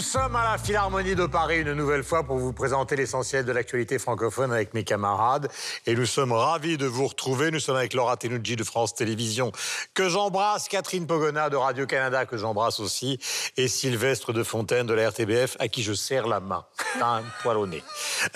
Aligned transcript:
Nous 0.00 0.06
sommes 0.06 0.34
à 0.34 0.52
la 0.52 0.56
Philharmonie 0.56 1.14
de 1.14 1.26
Paris 1.26 1.60
une 1.60 1.74
nouvelle 1.74 2.02
fois 2.02 2.24
pour 2.24 2.38
vous 2.38 2.54
présenter 2.54 2.96
l'essentiel 2.96 3.44
de 3.44 3.52
l'actualité 3.52 3.98
francophone 3.98 4.50
avec 4.50 4.72
mes 4.72 4.82
camarades. 4.82 5.50
Et 5.86 5.94
nous 5.94 6.06
sommes 6.06 6.32
ravis 6.32 6.78
de 6.78 6.86
vous 6.86 7.06
retrouver. 7.06 7.50
Nous 7.50 7.60
sommes 7.60 7.76
avec 7.76 7.92
Laura 7.92 8.16
Tenucci 8.16 8.56
de 8.56 8.64
France 8.64 8.94
Télévisions, 8.94 9.52
que 9.92 10.08
j'embrasse, 10.08 10.68
Catherine 10.68 11.06
Pogona 11.06 11.50
de 11.50 11.56
Radio-Canada, 11.56 12.24
que 12.24 12.38
j'embrasse 12.38 12.80
aussi, 12.80 13.20
et 13.58 13.68
Sylvestre 13.68 14.32
de 14.32 14.42
Fontaine 14.42 14.86
de 14.86 14.94
la 14.94 15.10
RTBF, 15.10 15.58
à 15.58 15.68
qui 15.68 15.82
je 15.82 15.92
serre 15.92 16.26
la 16.26 16.40
main. 16.40 16.64
Un 17.02 17.20
poil 17.42 17.58
au 17.58 17.66
nez. 17.66 17.84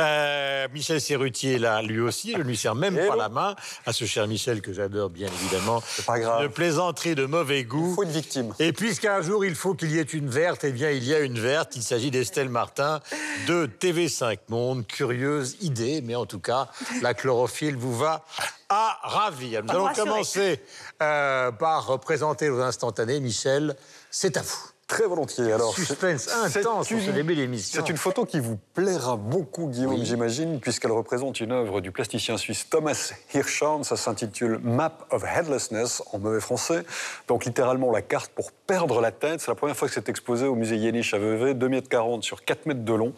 Euh, 0.01 0.69
Michel 0.75 1.01
Serrutier 1.01 1.55
est 1.55 1.59
là, 1.59 1.81
lui 1.81 1.99
aussi. 1.99 2.33
Je 2.33 2.39
ne 2.39 2.43
lui 2.43 2.59
serre 2.59 2.75
même 2.75 2.95
pas 3.09 3.17
la 3.17 3.31
main. 3.31 3.57
À 3.87 3.95
ce 3.95 4.05
cher 4.05 4.29
Michel 4.29 4.61
que 4.61 4.75
j'adore, 4.75 5.09
bien 5.09 5.29
évidemment. 5.41 5.83
C'est 5.87 6.05
pas 6.05 6.19
grave. 6.19 6.45
Une 6.45 6.51
plaisanterie 6.51 7.15
de 7.15 7.25
mauvais 7.25 7.65
goût. 7.65 7.89
Il 7.93 7.95
faut 7.95 8.03
une 8.03 8.11
victime. 8.11 8.53
Et 8.59 8.75
puisqu'un 8.75 9.23
jour 9.23 9.47
il 9.47 9.55
faut 9.55 9.73
qu'il 9.73 9.93
y 9.93 9.99
ait 9.99 10.03
une 10.03 10.29
verte, 10.29 10.65
eh 10.65 10.71
bien 10.71 10.91
il 10.91 11.05
y 11.05 11.15
a 11.15 11.21
une 11.21 11.39
verte. 11.39 11.54
Il 11.75 11.83
s'agit 11.83 12.11
d'Estelle 12.11 12.49
Martin 12.49 13.01
de 13.47 13.67
TV5 13.67 14.39
Monde. 14.49 14.87
Curieuse 14.87 15.57
idée, 15.61 16.01
mais 16.03 16.15
en 16.15 16.27
tout 16.27 16.41
cas, 16.41 16.69
la 17.03 17.15
chlorophylle 17.15 17.77
vous 17.77 17.97
va 17.97 18.25
à 18.69 18.99
ravir. 19.03 19.63
Nous 19.63 19.71
allons 19.71 19.93
commencer 19.93 20.61
euh, 21.03 21.53
par 21.53 22.01
présenter 22.01 22.51
aux 22.51 22.61
instantanés. 22.61 23.21
Michel, 23.21 23.77
c'est 24.11 24.37
à 24.37 24.43
vous. 24.43 24.74
Très 24.95 25.07
volontiers. 25.09 25.53
Alors, 25.53 25.75
Suspense 25.75 26.23
c'est- 26.23 26.61
intense 26.61 26.87
c'est 26.89 26.95
pour 26.95 27.03
ce 27.03 27.09
une- 27.09 27.15
début 27.15 27.35
d'émission. 27.35 27.83
C'est 27.85 27.91
une 27.91 27.97
photo 27.97 28.25
qui 28.25 28.39
vous 28.39 28.57
plaira 28.75 29.17
beaucoup, 29.17 29.67
Guillaume, 29.69 29.95
Oui. 29.95 30.05
j'imagine, 30.05 30.61
puisqu'elle 30.61 30.93
représente 30.93 31.41
une 31.41 31.51
œuvre 31.51 31.81
du 31.81 31.91
plasticien 31.91 32.37
suisse 32.37 32.69
Thomas 32.71 33.13
Hirschhorn. 33.35 33.83
Ça 33.83 33.97
s'intitule 33.97 34.61
Map 34.63 34.93
of 35.11 35.25
Headlessness 35.25 36.03
en 36.13 36.19
mauvais 36.21 36.41
français. 36.41 36.85
Donc, 37.27 37.45
littéralement, 37.45 37.91
la 37.91 38.03
carte 38.03 38.31
pour 38.33 38.53
perdre 38.53 39.01
la 39.01 39.11
tête. 39.11 39.41
C'est 39.41 39.51
la 39.51 39.57
première 39.57 39.77
fois 39.77 39.89
que 39.89 39.95
c'est 39.95 40.09
exposé 40.09 40.47
au 40.47 40.55
musée 40.55 40.77
Yéniche 40.77 41.13
à 41.13 41.19
Vevey, 41.19 41.55
2 41.55 41.69
mètres 41.69 41.89
40 41.89 42.23
sur 42.23 42.45
4 42.45 42.67
mètres 42.67 42.85
de 42.85 42.95
long, 42.95 43.13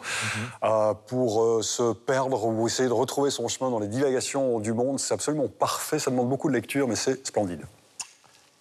euh, 0.63 0.93
pour 1.07 1.43
euh, 1.43 1.61
se 1.61 1.93
perdre 1.93 2.43
ou 2.47 2.65
essayer 2.67 2.89
de 2.89 2.93
retrouver 2.93 3.29
son 3.29 3.47
chemin 3.47 3.69
dans 3.69 3.79
les 3.79 3.87
divagations 3.87 4.59
du 4.59 4.73
monde. 4.73 4.99
C'est 4.99 5.13
absolument 5.13 5.47
parfait. 5.47 5.99
Ça 5.99 6.09
demande 6.09 6.29
beaucoup 6.29 6.47
de 6.49 6.53
lecture, 6.53 6.87
mais 6.87 6.95
c'est 6.95 7.25
splendide. 7.27 7.61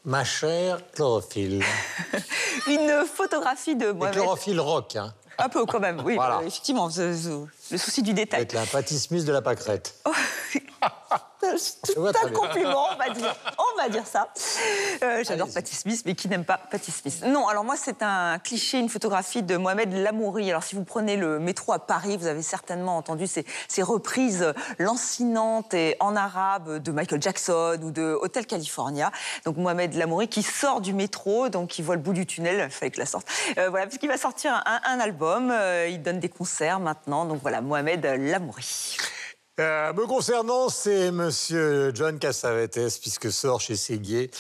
Ma 0.07 0.23
chère 0.23 0.79
chlorophylle. 0.93 1.65
Une 2.69 3.05
photographie 3.12 3.75
de 3.75 3.91
moi 3.91 4.11
chlorophylle 4.11 4.61
rock, 4.61 4.95
hein, 4.95 5.13
Un 5.37 5.48
peu 5.48 5.67
quand 5.67 5.81
même, 5.81 6.01
oui. 6.05 6.15
Voilà. 6.17 6.37
euh, 6.39 6.47
effectivement, 6.47 6.89
le 6.97 7.77
souci 7.77 8.03
du 8.03 8.15
détail. 8.15 8.39
avec 8.43 8.53
la 8.53 8.65
pâtisseuse 8.67 9.25
de 9.25 9.33
la 9.33 9.43
pâquerette. 9.43 9.97
C'est 11.59 11.97
vois 11.97 12.13
très 12.13 12.29
un 12.29 12.31
compliment, 12.31 12.87
on 12.93 12.97
va 12.97 13.11
dire. 13.11 13.35
Dire 13.89 14.06
ça. 14.06 14.29
Euh, 15.03 15.23
J'adore 15.25 15.48
Patti 15.53 15.75
Smith, 15.75 16.03
mais 16.06 16.15
qui 16.15 16.29
n'aime 16.29 16.45
pas 16.45 16.59
Patti 16.59 16.91
Smith 16.91 17.23
Non, 17.27 17.47
alors 17.47 17.65
moi, 17.65 17.77
c'est 17.77 18.03
un 18.03 18.39
cliché, 18.39 18.79
une 18.79 18.89
photographie 18.89 19.42
de 19.42 19.56
Mohamed 19.56 19.92
Lamouri. 19.92 20.51
Alors, 20.51 20.62
si 20.62 20.75
vous 20.75 20.84
prenez 20.84 21.17
le 21.17 21.39
métro 21.39 21.73
à 21.73 21.79
Paris, 21.79 22.17
vous 22.17 22.27
avez 22.27 22.42
certainement 22.42 22.97
entendu 22.97 23.27
ces, 23.27 23.45
ces 23.69 23.83
reprises 23.83 24.53
lancinantes 24.79 25.75
et 25.75 25.97
en 26.01 26.17
arabe 26.17 26.79
de 26.79 26.92
Michael 26.92 27.23
Jackson 27.23 27.79
ou 27.83 27.91
de 27.91 28.19
Hotel 28.20 28.47
California. 28.47 29.12
Donc, 29.45 29.57
Mohamed 29.57 29.95
Lamouri 29.95 30.29
qui 30.29 30.42
sort 30.42 30.81
du 30.81 30.92
métro, 30.92 31.48
donc 31.48 31.69
qui 31.69 31.83
voit 31.83 31.95
le 31.95 32.03
bout 32.03 32.12
du 32.12 32.27
tunnel, 32.27 32.62
il 32.64 32.70
fallait 32.70 32.91
que 32.91 32.98
la 32.98 33.07
sorte. 33.07 33.29
Euh, 33.59 33.69
voilà, 33.70 33.87
parce 33.87 33.98
qu'il 33.98 34.09
va 34.09 34.19
sortir 34.19 34.62
un, 34.67 34.81
un 34.84 35.01
album, 35.01 35.51
euh, 35.51 35.89
il 35.89 36.03
donne 36.03 36.20
des 36.20 36.29
concerts 36.29 36.81
maintenant. 36.81 37.25
Donc, 37.25 37.41
voilà, 37.42 37.61
Mohamed 37.61 38.05
Lamouri. 38.05 38.97
Euh, 39.58 39.94
me 39.94 40.06
concernant, 40.06 40.68
c'est 40.68 41.11
Monsieur 41.11 41.90
John 41.94 42.18
Cassavetes, 42.18 43.00
puisque 43.00 43.33
sort 43.33 43.58
chez 43.58 43.74
Séguier 43.74 44.30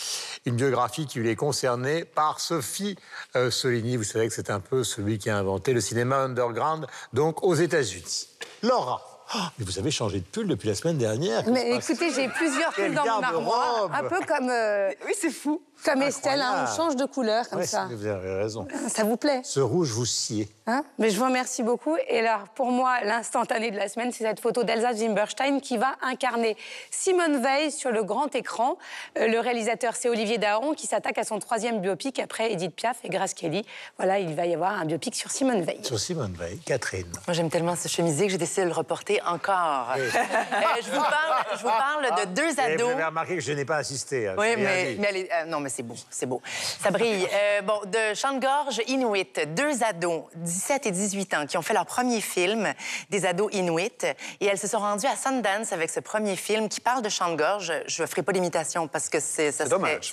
une 0.44 0.56
biographie 0.56 1.06
qui 1.06 1.20
lui 1.20 1.30
est 1.30 1.36
concernée 1.36 2.04
par 2.04 2.38
Sophie 2.38 2.96
euh, 3.34 3.50
Soligny. 3.50 3.96
Vous 3.96 4.04
savez 4.04 4.28
que 4.28 4.34
c'est 4.34 4.50
un 4.50 4.60
peu 4.60 4.84
celui 4.84 5.16
qui 5.16 5.30
a 5.30 5.38
inventé 5.38 5.72
le 5.72 5.80
cinéma 5.80 6.18
underground, 6.18 6.86
donc 7.14 7.42
aux 7.42 7.54
États-Unis. 7.54 8.28
Laura, 8.62 9.16
ah, 9.32 9.50
mais 9.58 9.64
vous 9.64 9.78
avez 9.78 9.90
changé 9.90 10.20
de 10.20 10.24
pull 10.24 10.46
depuis 10.46 10.68
la 10.68 10.74
semaine 10.74 10.98
dernière. 10.98 11.42
Mais 11.48 11.72
écoutez, 11.74 12.12
j'ai 12.14 12.28
plusieurs 12.28 12.72
pulls 12.72 12.94
dans 12.94 13.04
mon 13.04 13.22
armoire, 13.22 13.90
un 13.92 14.04
peu 14.04 14.20
comme, 14.24 14.50
euh, 14.50 14.90
Oui, 15.04 15.14
c'est 15.18 15.32
fou. 15.32 15.62
Comme 15.84 16.02
Estelle, 16.02 16.40
hein, 16.40 16.64
on 16.68 16.76
change 16.76 16.96
de 16.96 17.04
couleur 17.04 17.48
comme 17.48 17.60
Ouais, 17.60 17.66
ça. 17.66 17.86
Vous 17.90 18.06
avez 18.06 18.34
raison. 18.34 18.66
Ça 18.88 19.04
vous 19.04 19.16
plaît 19.16 19.40
Ce 19.44 19.60
rouge 19.60 19.90
vous 19.90 20.06
sied. 20.06 20.48
hein 20.66 20.82
Mais 20.98 21.10
je 21.10 21.18
vous 21.18 21.24
remercie 21.26 21.62
beaucoup. 21.62 21.96
Et 22.08 22.18
alors, 22.20 22.48
pour 22.54 22.72
moi, 22.72 23.00
l'instantané 23.04 23.70
de 23.70 23.76
la 23.76 23.88
semaine, 23.88 24.10
c'est 24.12 24.24
cette 24.24 24.40
photo 24.40 24.64
d'Elsa 24.64 24.94
Zimberstein 24.94 25.60
qui 25.60 25.76
va 25.76 25.94
incarner 26.02 26.56
Simone 26.90 27.40
Veil 27.42 27.70
sur 27.70 27.90
le 27.92 28.02
grand 28.02 28.34
écran. 28.34 28.78
Euh, 29.18 29.28
le 29.28 29.38
réalisateur, 29.38 29.94
c'est 29.96 30.08
Olivier 30.08 30.38
Daron, 30.38 30.74
qui 30.74 30.86
s'attaque 30.86 31.18
à 31.18 31.24
son 31.24 31.38
troisième 31.38 31.80
biopic 31.80 32.18
après 32.18 32.52
Edith 32.52 32.74
Piaf 32.74 32.96
et 33.04 33.08
Grace 33.08 33.34
Kelly. 33.34 33.64
Voilà, 33.98 34.18
il 34.18 34.34
va 34.34 34.46
y 34.46 34.54
avoir 34.54 34.72
un 34.72 34.84
biopic 34.86 35.14
sur 35.14 35.30
Simone 35.30 35.62
Veil. 35.62 35.84
Sur 35.84 35.98
Simone 36.00 36.34
Veil, 36.38 36.58
Catherine. 36.66 37.06
Moi, 37.28 37.34
j'aime 37.34 37.50
tellement 37.50 37.76
ce 37.76 37.86
chemisier 37.88 38.26
que 38.26 38.32
j'ai 38.32 38.38
décidé 38.38 38.62
de 38.62 38.68
le 38.68 38.74
reporter 38.74 39.20
encore. 39.26 39.94
Euh, 39.96 40.82
je, 40.82 40.90
vous 40.90 41.00
parle, 41.00 41.44
je 41.56 41.62
vous 41.62 41.68
parle 41.68 42.26
de 42.26 42.34
deux 42.34 42.58
Et 42.58 42.60
ados. 42.60 42.86
vous 42.86 42.92
avez 42.92 43.04
remarqué 43.04 43.34
que 43.34 43.40
je 43.40 43.52
n'ai 43.52 43.64
pas 43.64 43.76
assisté. 43.76 44.28
hein, 44.28 44.34
Oui, 44.38 44.54
mais, 44.56 44.94
dit. 44.94 45.00
mais 45.00 45.06
elle 45.10 45.16
est- 45.16 45.28
euh, 45.32 45.44
non, 45.46 45.60
mais 45.60 45.65
c'est 45.68 45.82
beau, 45.82 45.94
c'est 46.10 46.26
beau. 46.26 46.40
Ça 46.80 46.90
brille. 46.90 47.26
Euh, 47.32 47.62
bon, 47.62 47.80
de 47.86 48.14
Chant-de-Gorge 48.14 48.80
Inuit, 48.86 49.40
deux 49.54 49.82
ados, 49.82 50.24
17 50.36 50.86
et 50.86 50.90
18 50.90 51.34
ans, 51.34 51.46
qui 51.46 51.56
ont 51.58 51.62
fait 51.62 51.74
leur 51.74 51.86
premier 51.86 52.20
film, 52.20 52.72
des 53.10 53.26
ados 53.26 53.52
Inuit, 53.54 54.04
et 54.40 54.46
elles 54.46 54.58
se 54.58 54.66
sont 54.68 54.78
rendues 54.78 55.06
à 55.06 55.16
Sundance 55.16 55.72
avec 55.72 55.90
ce 55.90 56.00
premier 56.00 56.36
film 56.36 56.68
qui 56.68 56.80
parle 56.80 57.02
de 57.02 57.08
Chant-de-Gorge. 57.08 57.72
Je 57.86 58.02
ne 58.02 58.06
ferai 58.06 58.22
pas 58.22 58.32
l'imitation 58.32 58.88
parce 58.88 59.08
que 59.08 59.20
c'est 59.20 59.52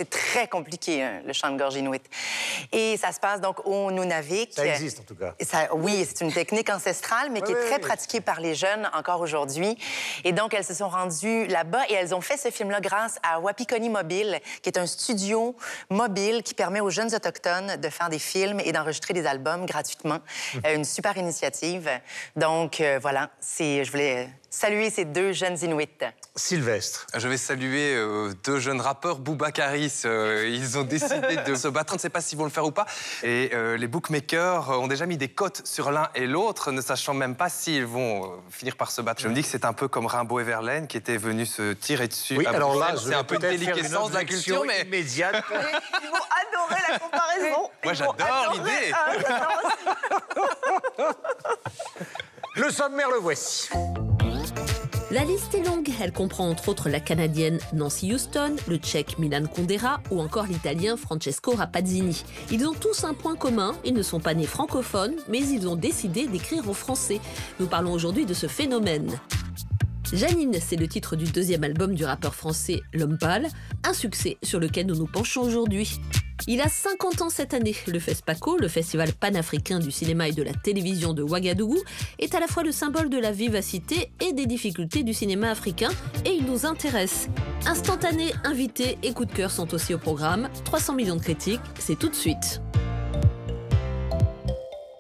très 0.09 0.47
compliqué, 0.47 1.03
hein, 1.03 1.21
le 1.25 1.33
Chant-de-Gorge 1.33 1.75
Inuit. 1.75 2.03
Et 2.71 2.97
ça 2.97 3.11
se 3.11 3.19
passe 3.19 3.41
donc 3.41 3.65
au 3.65 3.91
Nunavik. 3.91 4.53
Ça 4.53 4.65
existe, 4.65 4.99
en 4.99 5.03
tout 5.03 5.15
cas. 5.15 5.33
Ça- 5.41 5.73
oui, 5.75 6.05
c'est 6.07 6.23
une 6.23 6.31
technique 6.33 6.69
ancestrale, 6.69 7.29
mais 7.31 7.41
qui 7.41 7.51
Oui, 7.53 7.59
est 7.59 7.65
très 7.65 7.75
oui. 7.75 7.81
pratiquée 7.81 8.21
par 8.21 8.39
les 8.39 8.55
jeunes 8.55 8.89
encore 8.93 9.21
aujourd'hui. 9.21 9.77
Et 10.23 10.31
donc, 10.31 10.53
elles 10.53 10.63
se 10.65 10.73
sont 10.73 10.89
rendues 10.89 11.47
là-bas 11.47 11.81
et 11.89 11.93
elles 11.93 12.13
ont 12.15 12.21
fait 12.21 12.37
ce 12.37 12.49
film-là 12.51 12.79
grâce 12.81 13.17
à 13.23 13.39
Wapikoni 13.39 13.89
Mobile, 13.89 14.39
qui 14.61 14.69
est 14.69 14.77
un 14.77 14.85
studio 14.87 15.42
mobile 15.89 16.43
qui 16.43 16.53
permet 16.53 16.79
aux 16.79 16.89
jeunes 16.89 17.13
autochtones 17.13 17.77
de 17.77 17.89
faire 17.89 18.09
des 18.09 18.19
films 18.19 18.59
et 18.59 18.71
d'enregistrer 18.71 19.13
des 19.13 19.25
albums 19.25 19.65
gratuitement. 19.65 20.19
Euh, 20.65 20.75
une 20.75 20.85
super 20.85 21.17
initiative. 21.17 21.89
Donc, 22.35 22.81
euh, 22.81 22.99
voilà, 23.01 23.29
c'est, 23.39 23.83
je 23.83 23.91
voulais 23.91 24.29
saluer 24.53 24.91
ces 24.91 25.05
deux 25.05 25.31
jeunes 25.31 25.57
Inuits. 25.63 25.87
Sylvestre. 26.35 27.07
Je 27.15 27.27
vais 27.27 27.37
saluer 27.37 27.95
euh, 27.95 28.33
deux 28.43 28.59
jeunes 28.59 28.81
rappeurs, 28.81 29.17
Booba 29.17 29.51
Caris. 29.51 30.01
euh, 30.05 30.47
ils 30.53 30.77
ont 30.77 30.83
décidé 30.83 31.37
de 31.45 31.55
se 31.55 31.67
battre. 31.67 31.93
On 31.93 31.95
ne 31.95 31.99
sait 31.99 32.09
pas 32.09 32.21
s'ils 32.21 32.37
vont 32.37 32.43
le 32.43 32.51
faire 32.51 32.65
ou 32.65 32.71
pas. 32.71 32.85
Et 33.23 33.49
euh, 33.53 33.77
les 33.77 33.87
bookmakers 33.87 34.69
ont 34.69 34.87
déjà 34.87 35.07
mis 35.07 35.17
des 35.17 35.27
cotes 35.27 35.65
sur 35.65 35.91
l'un 35.91 36.09
et 36.13 36.27
l'autre, 36.27 36.71
ne 36.71 36.81
sachant 36.81 37.15
même 37.15 37.35
pas 37.35 37.49
s'ils 37.49 37.85
vont 37.85 38.31
finir 38.51 38.75
par 38.75 38.91
se 38.91 39.01
battre. 39.01 39.21
Je 39.21 39.27
me 39.27 39.33
dis 39.33 39.41
que 39.41 39.47
c'est 39.47 39.65
un 39.65 39.73
peu 39.73 39.87
comme 39.87 40.05
Rimbaud 40.05 40.39
et 40.39 40.43
Verlaine 40.43 40.87
qui 40.87 40.97
étaient 40.97 41.17
venus 41.17 41.55
se 41.55 41.73
tirer 41.73 42.07
dessus. 42.07 42.37
Oui, 42.37 42.45
à 42.45 42.51
alors 42.51 42.75
là, 42.75 42.91
Bruxelles. 42.91 42.99
c'est 43.03 43.09
vais 43.09 43.15
un 43.15 43.23
peu 43.23 43.35
une 43.35 43.41
déliquescence 43.41 44.11
de 44.11 44.15
la 44.15 44.25
culture, 44.25 44.63
mais 44.67 44.81
immédiate. 44.81 45.43
Ils 45.51 46.09
vont 46.09 46.67
adorer 46.67 46.81
la 46.89 46.99
comparaison. 46.99 47.69
Ils 47.83 47.85
Moi, 47.85 47.93
j'adore 47.93 48.53
l'idée. 48.53 48.93
Ah. 48.93 49.11
Le 52.55 52.69
sommaire, 52.69 53.09
le 53.09 53.17
voici. 53.17 53.67
La 55.13 55.25
liste 55.25 55.53
est 55.53 55.63
longue, 55.63 55.88
elle 56.01 56.12
comprend 56.12 56.50
entre 56.50 56.69
autres 56.69 56.90
la 56.90 57.00
Canadienne 57.00 57.59
Nancy 57.72 58.12
Houston, 58.12 58.56
le 58.68 58.78
Tchèque 58.78 59.19
Milan 59.19 59.44
Kundera 59.46 60.01
ou 60.09 60.19
encore 60.19 60.47
l'Italien 60.47 60.97
Francesco 60.97 61.51
Rapazzini. 61.51 62.24
Ils 62.50 62.65
ont 62.65 62.74
tous 62.74 63.04
un 63.04 63.13
point 63.13 63.36
commun, 63.36 63.75
ils 63.86 63.94
ne 63.94 64.01
sont 64.01 64.19
pas 64.19 64.33
nés 64.33 64.48
francophones, 64.48 65.13
mais 65.30 65.38
ils 65.38 65.68
ont 65.68 65.75
décidé 65.75 66.25
d'écrire 66.25 66.68
en 66.68 66.74
français. 66.74 67.19
Nous 67.60 67.68
parlons 67.68 67.94
aujourd'hui 67.94 68.25
de 68.25 68.33
ce 68.33 68.48
phénomène. 68.48 69.19
Janine, 70.13 70.56
c'est 70.62 70.75
le 70.75 70.88
titre 70.88 71.15
du 71.15 71.25
deuxième 71.25 71.63
album 71.63 71.95
du 71.95 72.06
rappeur 72.06 72.36
français 72.36 72.81
L'Homme 72.94 73.18
Pâle, 73.18 73.48
un 73.83 73.94
succès 73.94 74.38
sur 74.44 74.60
lequel 74.60 74.86
nous 74.86 74.95
nous 74.95 75.07
penchons 75.07 75.42
aujourd'hui. 75.42 76.00
Il 76.45 76.62
a 76.62 76.69
50 76.69 77.24
ans 77.24 77.30
cette 77.31 77.56
année. 77.56 77.75
Le 77.88 77.98
FESPACO, 77.98 78.57
le 78.60 78.68
festival 78.68 79.12
panafricain 79.13 79.80
du 79.80 79.89
cinéma 79.89 80.27
et 80.27 80.31
de 80.31 80.44
la 80.44 80.54
télévision 80.54 81.13
de 81.13 81.24
Ouagadougou, 81.24 81.81
est 82.19 82.36
à 82.36 82.39
la 82.39 82.45
fois 82.45 82.62
le 82.62 82.71
symbole 82.71 83.10
de 83.10 83.18
la 83.18 83.31
vivacité 83.31 84.12
et 84.21 84.33
des 84.33 84.45
difficultés 84.45 85.01
du 85.01 85.15
cinéma 85.15 85.50
africain 85.50 85.89
et 86.25 86.31
il 86.31 86.45
nous 86.45 86.68
intéresse. 86.68 87.27
Instantané, 87.66 88.33
invité 88.44 89.00
et 89.01 89.13
coup 89.13 89.25
de 89.25 89.33
cœur 89.33 89.50
sont 89.50 89.74
aussi 89.74 89.95
au 89.95 89.98
programme. 89.98 90.48
300 90.63 90.94
millions 90.94 91.16
de 91.16 91.21
critiques, 91.21 91.62
c'est 91.80 91.98
tout 91.98 92.09
de 92.09 92.16
suite. 92.16 92.62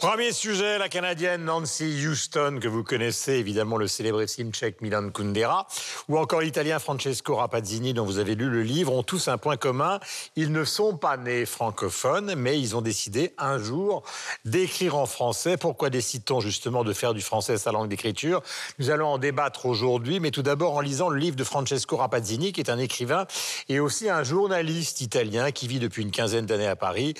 Premier 0.03 0.33
sujet, 0.33 0.77
la 0.79 0.89
Canadienne 0.89 1.45
Nancy 1.45 2.05
Houston, 2.05 2.59
que 2.61 2.67
vous 2.67 2.83
connaissez 2.83 3.35
évidemment 3.35 3.77
le 3.77 3.87
célébrissime 3.87 4.51
tchèque 4.51 4.81
Milan 4.81 5.09
Kundera, 5.09 5.65
ou 6.09 6.17
encore 6.17 6.41
l'Italien 6.41 6.77
Francesco 6.77 7.37
Rapazzini, 7.37 7.93
dont 7.93 8.03
vous 8.03 8.17
avez 8.17 8.35
lu 8.35 8.49
le 8.49 8.63
livre, 8.63 8.91
ont 8.91 9.03
tous 9.03 9.29
un 9.29 9.37
point 9.37 9.55
commun. 9.55 10.01
Ils 10.35 10.51
ne 10.51 10.65
sont 10.65 10.97
pas 10.97 11.15
nés 11.15 11.45
francophones, 11.45 12.35
mais 12.35 12.59
ils 12.59 12.75
ont 12.75 12.81
décidé 12.81 13.33
un 13.37 13.57
jour 13.57 14.03
d'écrire 14.43 14.97
en 14.97 15.05
français. 15.05 15.55
Pourquoi 15.55 15.89
décide-t-on 15.89 16.41
justement 16.41 16.83
de 16.83 16.91
faire 16.91 17.13
du 17.13 17.21
français 17.21 17.57
sa 17.57 17.71
langue 17.71 17.87
d'écriture? 17.87 18.43
Nous 18.79 18.89
allons 18.89 19.07
en 19.07 19.17
débattre 19.17 19.67
aujourd'hui, 19.67 20.19
mais 20.19 20.31
tout 20.31 20.43
d'abord 20.43 20.75
en 20.75 20.81
lisant 20.81 21.07
le 21.07 21.17
livre 21.17 21.37
de 21.37 21.45
Francesco 21.45 21.95
Rapazzini, 21.95 22.51
qui 22.51 22.59
est 22.59 22.69
un 22.69 22.77
écrivain 22.77 23.25
et 23.69 23.79
aussi 23.79 24.09
un 24.09 24.23
journaliste 24.23 24.99
italien 24.99 25.51
qui 25.51 25.69
vit 25.69 25.79
depuis 25.79 26.01
une 26.01 26.11
quinzaine 26.11 26.45
d'années 26.45 26.67
à 26.67 26.75
Paris. 26.75 27.13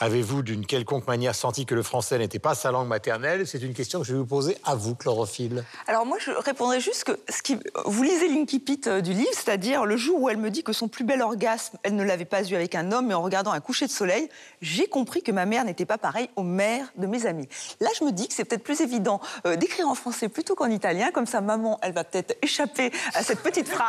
Avez-vous 0.00 0.42
d'une 0.42 0.66
quelconque 0.66 1.06
manière 1.06 1.36
senti 1.36 1.64
que 1.64 1.76
le 1.76 1.84
français 1.84 2.23
n'était 2.24 2.38
pas 2.38 2.54
sa 2.54 2.70
langue 2.70 2.88
maternelle. 2.88 3.46
C'est 3.46 3.62
une 3.62 3.74
question 3.74 4.00
que 4.00 4.06
je 4.06 4.12
vais 4.12 4.18
vous 4.18 4.26
poser 4.26 4.56
à 4.64 4.74
vous, 4.74 4.94
Chlorophylle. 4.94 5.64
Alors 5.86 6.06
moi, 6.06 6.18
je 6.18 6.30
répondrais 6.30 6.80
juste 6.80 7.04
que 7.04 7.12
ce 7.28 7.42
qui... 7.42 7.58
vous 7.84 8.02
lisez 8.02 8.28
l'incipit 8.28 8.80
euh, 8.86 9.00
du 9.00 9.12
livre, 9.12 9.30
c'est-à-dire 9.32 9.84
le 9.84 9.96
jour 9.96 10.20
où 10.20 10.28
elle 10.28 10.38
me 10.38 10.50
dit 10.50 10.62
que 10.62 10.72
son 10.72 10.88
plus 10.88 11.04
bel 11.04 11.22
orgasme, 11.22 11.78
elle 11.82 11.96
ne 11.96 12.02
l'avait 12.02 12.24
pas 12.24 12.42
eu 12.42 12.54
avec 12.54 12.74
un 12.74 12.92
homme, 12.92 13.06
mais 13.06 13.14
en 13.14 13.22
regardant 13.22 13.52
un 13.52 13.60
coucher 13.60 13.86
de 13.86 13.90
soleil, 13.90 14.28
j'ai 14.62 14.86
compris 14.86 15.22
que 15.22 15.32
ma 15.32 15.46
mère 15.46 15.64
n'était 15.64 15.84
pas 15.84 15.98
pareille 15.98 16.30
aux 16.36 16.42
mères 16.42 16.86
de 16.96 17.06
mes 17.06 17.26
amis. 17.26 17.48
Là, 17.80 17.90
je 17.98 18.04
me 18.04 18.12
dis 18.12 18.28
que 18.28 18.34
c'est 18.34 18.44
peut-être 18.44 18.64
plus 18.64 18.80
évident 18.80 19.20
euh, 19.46 19.56
d'écrire 19.56 19.88
en 19.88 19.94
français 19.94 20.28
plutôt 20.28 20.54
qu'en 20.54 20.70
italien, 20.70 21.10
comme 21.12 21.26
ça, 21.26 21.40
maman, 21.40 21.78
elle 21.82 21.92
va 21.92 22.04
peut-être 22.04 22.36
échapper 22.42 22.90
à 23.14 23.22
cette 23.22 23.40
petite 23.40 23.68
phrase. 23.68 23.88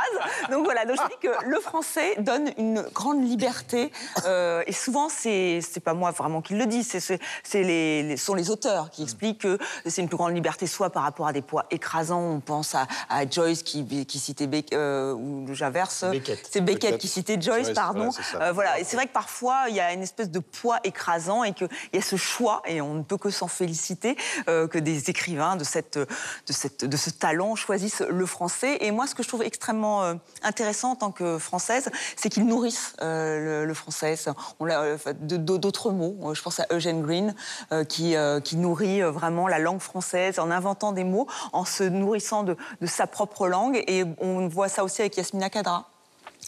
Donc 0.51 0.65
voilà, 0.65 0.85
donc 0.85 0.97
je 0.97 1.07
dis 1.07 1.19
que 1.21 1.45
le 1.45 1.59
français 1.59 2.15
donne 2.19 2.51
une 2.57 2.81
grande 2.93 3.23
liberté, 3.23 3.91
euh, 4.25 4.63
et 4.67 4.73
souvent, 4.73 5.09
c'est 5.09 5.61
pas 5.83 5.93
moi 5.93 6.11
vraiment 6.11 6.41
qui 6.41 6.55
le 6.55 6.65
dis, 6.65 6.83
c'est 6.83 7.19
les, 7.53 8.03
les, 8.03 8.14
sont 8.17 8.33
les 8.33 8.49
auteurs 8.49 8.89
qui 8.89 9.03
expliquent 9.03 9.41
que 9.41 9.57
c'est 9.85 10.01
une 10.01 10.07
plus 10.07 10.17
grande 10.17 10.33
liberté, 10.33 10.67
soit 10.67 10.89
par 10.89 11.03
rapport 11.03 11.27
à 11.27 11.33
des 11.33 11.41
poids 11.41 11.65
écrasants, 11.71 12.21
on 12.21 12.39
pense 12.39 12.75
à, 12.75 12.87
à 13.09 13.27
Joyce 13.29 13.63
qui, 13.63 14.05
qui 14.05 14.19
citait 14.19 14.47
Beck, 14.47 14.73
euh, 14.73 15.13
ou 15.13 15.47
j'inverse, 15.53 16.05
c'est 16.05 16.11
Beckett, 16.11 16.63
Beckett, 16.63 16.97
qui 16.97 17.07
citait 17.07 17.39
Joyce, 17.39 17.71
pardon. 17.71 18.09
Euh, 18.35 18.51
voilà, 18.51 18.79
et 18.79 18.83
c'est 18.83 18.95
vrai 18.95 19.07
que 19.07 19.13
parfois 19.13 19.65
il 19.69 19.75
y 19.75 19.79
a 19.79 19.93
une 19.93 20.01
espèce 20.01 20.29
de 20.29 20.39
poids 20.39 20.79
écrasant 20.83 21.43
et 21.43 21.53
qu'il 21.53 21.67
y 21.93 21.97
a 21.97 22.01
ce 22.01 22.15
choix, 22.15 22.61
et 22.65 22.81
on 22.81 22.93
ne 22.93 23.03
peut 23.03 23.17
que 23.17 23.29
s'en 23.29 23.47
féliciter, 23.47 24.17
euh, 24.49 24.67
que 24.67 24.77
des 24.77 25.09
écrivains 25.09 25.55
de, 25.55 25.63
cette, 25.63 25.97
de, 25.97 26.07
cette, 26.53 26.85
de 26.85 26.97
ce 26.97 27.09
talent 27.09 27.55
choisissent 27.55 28.01
le 28.01 28.25
français. 28.25 28.77
Et 28.81 28.91
moi, 28.91 29.07
ce 29.07 29.15
que 29.15 29.23
je 29.23 29.27
trouve 29.27 29.43
extrêmement 29.43 30.03
euh, 30.03 30.13
intéressant 30.43 30.91
en 30.91 30.95
tant 30.95 31.11
que 31.11 31.37
française, 31.37 31.89
c'est 32.15 32.29
qu'ils 32.29 32.45
nourrissent 32.45 32.95
le, 33.01 33.65
le, 33.65 33.73
français. 33.73 34.15
On 34.59 34.67
euh, 34.69 34.97
d'autres 35.13 35.91
mots. 35.91 36.33
Je 36.33 36.41
pense 36.41 36.59
à 36.59 36.65
Eugene 36.71 37.01
Green, 37.01 37.35
euh, 37.71 37.83
qui, 38.05 38.15
euh, 38.15 38.39
qui 38.39 38.57
nourrit 38.57 39.01
vraiment 39.01 39.47
la 39.47 39.59
langue 39.59 39.79
française 39.79 40.39
en 40.39 40.51
inventant 40.51 40.91
des 40.91 41.03
mots, 41.03 41.27
en 41.53 41.65
se 41.65 41.83
nourrissant 41.83 42.43
de, 42.43 42.55
de 42.81 42.85
sa 42.85 43.07
propre 43.07 43.47
langue. 43.47 43.83
Et 43.87 44.03
on 44.19 44.47
voit 44.47 44.69
ça 44.69 44.83
aussi 44.83 45.01
avec 45.01 45.17
Yasmina 45.17 45.49
Kadra 45.49 45.89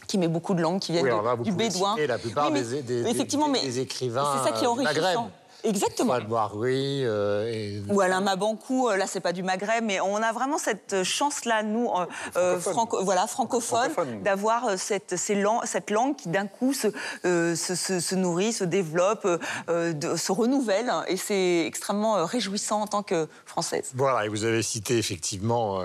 qui 0.07 0.19
met 0.19 0.27
beaucoup 0.27 0.53
de 0.53 0.61
langues 0.61 0.79
qui 0.79 0.91
viennent 0.91 1.09
oui, 1.09 1.43
du 1.43 1.51
bédouin. 1.51 1.95
La 2.07 2.19
plupart 2.19 2.51
oui, 2.51 2.53
mais, 2.53 2.81
des, 2.81 2.81
des, 2.83 3.09
effectivement, 3.09 3.49
des, 3.49 3.61
des 3.61 3.79
écrivains 3.79 4.37
c'est 4.37 4.49
ça 4.49 4.55
qui 4.55 4.63
est 4.63 4.67
enrichissant. 4.67 5.31
Exactement. 5.63 6.13
Fouad 6.13 6.27
Boiroui. 6.27 7.03
Euh, 7.03 7.51
et... 7.51 7.81
Ou 7.89 8.01
Alain 8.01 8.21
Mabankou, 8.21 8.89
là 8.89 9.07
c'est 9.07 9.19
pas 9.19 9.33
du 9.33 9.43
Maghreb, 9.43 9.83
mais 9.83 9.99
on 9.99 10.17
a 10.17 10.31
vraiment 10.31 10.57
cette 10.57 11.03
chance-là, 11.03 11.63
nous, 11.63 11.89
euh, 12.35 12.59
franco 12.59 13.03
voilà, 13.03 13.27
francophones, 13.27 13.91
francophone. 13.91 14.23
d'avoir 14.23 14.77
cette, 14.77 15.15
cette 15.17 15.89
langue 15.89 16.15
qui 16.15 16.29
d'un 16.29 16.47
coup 16.47 16.73
se, 16.73 16.87
euh, 17.25 17.55
se, 17.55 17.75
se, 17.75 17.99
se, 17.99 18.15
nourrit, 18.15 18.53
se 18.53 18.63
développe, 18.63 19.27
de, 19.67 20.15
se 20.15 20.31
renouvelle, 20.31 20.91
et 21.07 21.17
c'est 21.17 21.65
extrêmement 21.65 22.25
réjouissant 22.25 22.81
en 22.81 22.87
tant 22.87 23.03
que 23.03 23.27
française. 23.45 23.91
Voilà, 23.95 24.25
et 24.25 24.29
vous 24.29 24.45
avez 24.45 24.61
cité 24.61 24.97
effectivement 24.97 25.81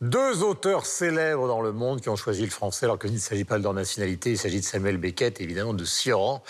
deux 0.00 0.42
auteurs 0.42 0.86
célèbres 0.86 1.46
dans 1.46 1.60
le 1.60 1.72
monde 1.72 2.00
qui 2.00 2.08
ont 2.08 2.16
choisi 2.16 2.42
le 2.42 2.50
français, 2.50 2.86
alors 2.86 2.98
qu'il 2.98 3.12
ne 3.12 3.18
s'agit 3.18 3.44
pas 3.44 3.58
de 3.58 3.62
leur 3.62 3.74
nationalité, 3.74 4.30
il 4.30 4.38
s'agit 4.38 4.60
de 4.60 4.64
Samuel 4.64 4.96
Beckett 4.96 5.40
et 5.40 5.44
évidemment 5.44 5.74
de 5.74 5.84
Sioran, 5.84 6.42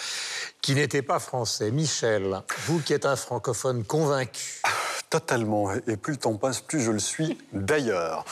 qui 0.62 0.74
n'était 0.74 1.02
pas 1.02 1.18
français. 1.18 1.70
Michel, 1.72 2.42
vous 2.66 2.78
qui 2.80 2.92
êtes 2.92 3.06
un 3.06 3.16
francophone 3.16 3.84
convaincu. 3.84 4.62
Totalement. 5.08 5.72
Et 5.88 5.96
plus 5.96 6.12
le 6.12 6.18
temps 6.18 6.36
passe, 6.36 6.60
plus 6.60 6.80
je 6.80 6.92
le 6.92 7.00
suis 7.00 7.36
d'ailleurs. 7.52 8.24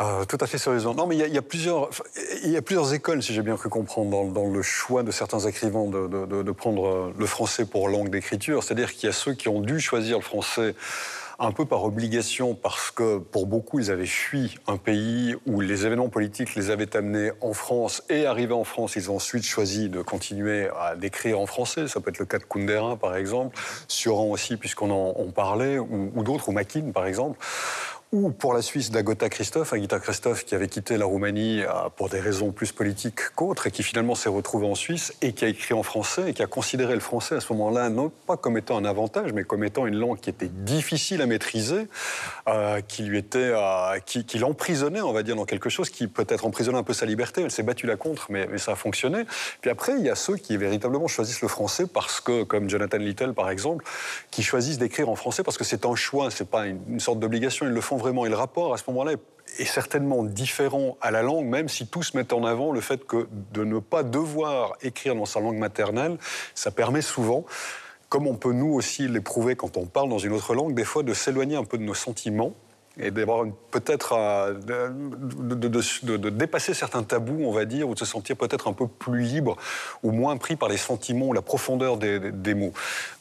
Euh, 0.00 0.26
tout 0.26 0.38
à 0.40 0.46
fait 0.46 0.58
sérieusement. 0.58 0.94
Non, 0.94 1.06
mais 1.06 1.16
il 1.16 1.32
y, 1.32 1.38
a 1.38 1.42
plusieurs, 1.42 1.88
écoles, 2.92 3.22
si 3.22 3.32
j'ai 3.32 3.40
bien 3.40 3.56
cru 3.56 3.70
comprendre, 3.70 4.30
dans, 4.30 4.46
le 4.46 4.62
choix 4.62 5.02
de 5.02 5.10
certains 5.10 5.40
écrivains 5.40 5.86
de 5.86 6.52
prendre 6.52 7.14
le 7.16 7.26
français 7.26 7.64
pour 7.64 7.88
langue 7.88 8.10
d'écriture. 8.10 8.62
C'est-à-dire 8.62 8.92
qu'il 8.92 9.06
y 9.06 9.08
a 9.08 9.12
ceux 9.12 9.32
qui 9.32 9.48
ont 9.48 9.60
dû 9.60 9.80
choisir 9.80 10.18
le 10.18 10.22
français 10.22 10.74
un 11.38 11.52
peu 11.52 11.64
par 11.64 11.84
obligation, 11.84 12.54
parce 12.54 12.90
que 12.90 13.18
pour 13.18 13.46
beaucoup, 13.46 13.80
ils 13.80 13.90
avaient 13.90 14.06
fui 14.06 14.58
un 14.66 14.76
pays 14.76 15.34
où 15.46 15.60
les 15.60 15.86
événements 15.86 16.08
politiques 16.08 16.54
les 16.54 16.70
avaient 16.70 16.96
amenés 16.96 17.30
en 17.40 17.52
France, 17.52 18.02
et 18.08 18.26
arrivés 18.26 18.54
en 18.54 18.64
France, 18.64 18.96
ils 18.96 19.10
ont 19.10 19.16
ensuite 19.16 19.44
choisi 19.44 19.88
de 19.88 20.02
continuer 20.02 20.68
à 20.78 20.94
l'écrire 20.94 21.38
en 21.38 21.46
français. 21.46 21.88
Ça 21.88 22.00
peut 22.00 22.10
être 22.10 22.18
le 22.18 22.26
cas 22.26 22.38
de 22.38 22.44
Kundera, 22.44 22.96
par 22.96 23.16
exemple, 23.16 23.58
Sioran 23.88 24.26
aussi, 24.30 24.56
puisqu'on 24.56 24.90
en 24.90 25.30
parlait, 25.30 25.78
ou, 25.78 26.12
ou 26.14 26.22
d'autres, 26.22 26.48
ou 26.48 26.52
Makin, 26.52 26.92
par 26.92 27.06
exemple 27.06 27.38
ou 28.12 28.28
pour 28.28 28.52
la 28.52 28.60
Suisse 28.60 28.90
d'Agota 28.90 29.30
Christophe, 29.30 29.72
Agita 29.72 29.98
Christophe 29.98 30.44
qui 30.44 30.54
avait 30.54 30.68
quitté 30.68 30.98
la 30.98 31.06
Roumanie 31.06 31.62
pour 31.96 32.10
des 32.10 32.20
raisons 32.20 32.52
plus 32.52 32.70
politiques 32.70 33.34
qu'autres 33.34 33.68
et 33.68 33.70
qui 33.70 33.82
finalement 33.82 34.14
s'est 34.14 34.28
retrouvé 34.28 34.66
en 34.66 34.74
Suisse 34.74 35.14
et 35.22 35.32
qui 35.32 35.46
a 35.46 35.48
écrit 35.48 35.72
en 35.72 35.82
français 35.82 36.28
et 36.28 36.34
qui 36.34 36.42
a 36.42 36.46
considéré 36.46 36.92
le 36.92 37.00
français 37.00 37.36
à 37.36 37.40
ce 37.40 37.50
moment-là 37.54 37.88
non 37.88 38.12
pas 38.26 38.36
comme 38.36 38.58
étant 38.58 38.76
un 38.76 38.84
avantage 38.84 39.32
mais 39.32 39.44
comme 39.44 39.64
étant 39.64 39.86
une 39.86 39.96
langue 39.96 40.20
qui 40.20 40.28
était 40.28 40.48
difficile 40.48 41.22
à 41.22 41.26
maîtriser, 41.26 41.88
euh, 42.48 42.82
qui 42.82 43.02
lui 43.04 43.16
était, 43.16 43.38
euh, 43.38 43.98
qui, 44.04 44.38
l'emprisonnait 44.38 45.00
on 45.00 45.14
va 45.14 45.22
dire 45.22 45.34
dans 45.34 45.46
quelque 45.46 45.70
chose 45.70 45.88
qui 45.88 46.06
peut-être 46.06 46.44
emprisonnait 46.44 46.78
un 46.78 46.82
peu 46.82 46.92
sa 46.92 47.06
liberté. 47.06 47.40
Elle 47.40 47.50
s'est 47.50 47.62
battue 47.62 47.86
la 47.86 47.96
contre 47.96 48.26
mais, 48.28 48.46
mais, 48.46 48.58
ça 48.58 48.72
a 48.72 48.76
fonctionné. 48.76 49.24
Puis 49.62 49.70
après 49.70 49.94
il 49.98 50.04
y 50.04 50.10
a 50.10 50.16
ceux 50.16 50.36
qui 50.36 50.58
véritablement 50.58 51.08
choisissent 51.08 51.40
le 51.40 51.48
français 51.48 51.86
parce 51.86 52.20
que 52.20 52.42
comme 52.42 52.68
Jonathan 52.68 52.98
Little 52.98 53.32
par 53.32 53.48
exemple, 53.48 53.86
qui 54.30 54.42
choisissent 54.42 54.78
d'écrire 54.78 55.08
en 55.08 55.16
français 55.16 55.42
parce 55.42 55.56
que 55.56 55.64
c'est 55.64 55.86
un 55.86 55.94
choix, 55.94 56.30
c'est 56.30 56.48
pas 56.48 56.66
une, 56.66 56.80
une 56.90 57.00
sorte 57.00 57.18
d'obligation, 57.18 57.64
ils 57.64 57.72
le 57.72 57.80
font 57.80 58.01
vraiment. 58.02 58.26
Et 58.26 58.28
le 58.28 58.36
rapport 58.36 58.74
à 58.74 58.76
ce 58.76 58.84
moment-là 58.88 59.12
est 59.58 59.64
certainement 59.64 60.22
différent 60.24 60.96
à 61.00 61.10
la 61.10 61.22
langue, 61.22 61.46
même 61.46 61.68
si 61.68 61.86
tous 61.86 62.14
mettent 62.14 62.32
en 62.32 62.44
avant 62.44 62.72
le 62.72 62.80
fait 62.80 63.04
que 63.06 63.28
de 63.52 63.64
ne 63.64 63.78
pas 63.78 64.02
devoir 64.02 64.74
écrire 64.82 65.14
dans 65.14 65.26
sa 65.26 65.40
langue 65.40 65.56
maternelle, 65.56 66.18
ça 66.54 66.70
permet 66.70 67.02
souvent, 67.02 67.44
comme 68.08 68.26
on 68.26 68.34
peut 68.34 68.52
nous 68.52 68.72
aussi 68.72 69.08
l'éprouver 69.08 69.56
quand 69.56 69.76
on 69.76 69.86
parle 69.86 70.10
dans 70.10 70.18
une 70.18 70.32
autre 70.32 70.54
langue, 70.54 70.74
des 70.74 70.84
fois 70.84 71.02
de 71.02 71.14
s'éloigner 71.14 71.56
un 71.56 71.64
peu 71.64 71.78
de 71.78 71.84
nos 71.84 71.94
sentiments 71.94 72.52
et 72.98 73.10
d'avoir 73.10 73.46
peut-être 73.70 74.14
de, 74.66 75.54
de, 75.54 75.68
de, 75.68 76.16
de, 76.16 76.30
dépasser 76.30 76.74
certains 76.74 77.02
tabous, 77.02 77.42
on 77.44 77.52
va 77.52 77.64
dire, 77.64 77.88
ou 77.88 77.94
de 77.94 77.98
se 77.98 78.04
sentir 78.04 78.36
peut-être 78.36 78.68
un 78.68 78.72
peu 78.72 78.86
plus 78.86 79.20
libre 79.20 79.56
ou 80.02 80.10
moins 80.10 80.36
pris 80.36 80.56
par 80.56 80.68
les 80.68 80.76
sentiments 80.76 81.26
ou 81.26 81.32
la 81.32 81.42
profondeur 81.42 81.96
des, 81.96 82.18
des, 82.18 82.32
des 82.32 82.54
mots. 82.54 82.72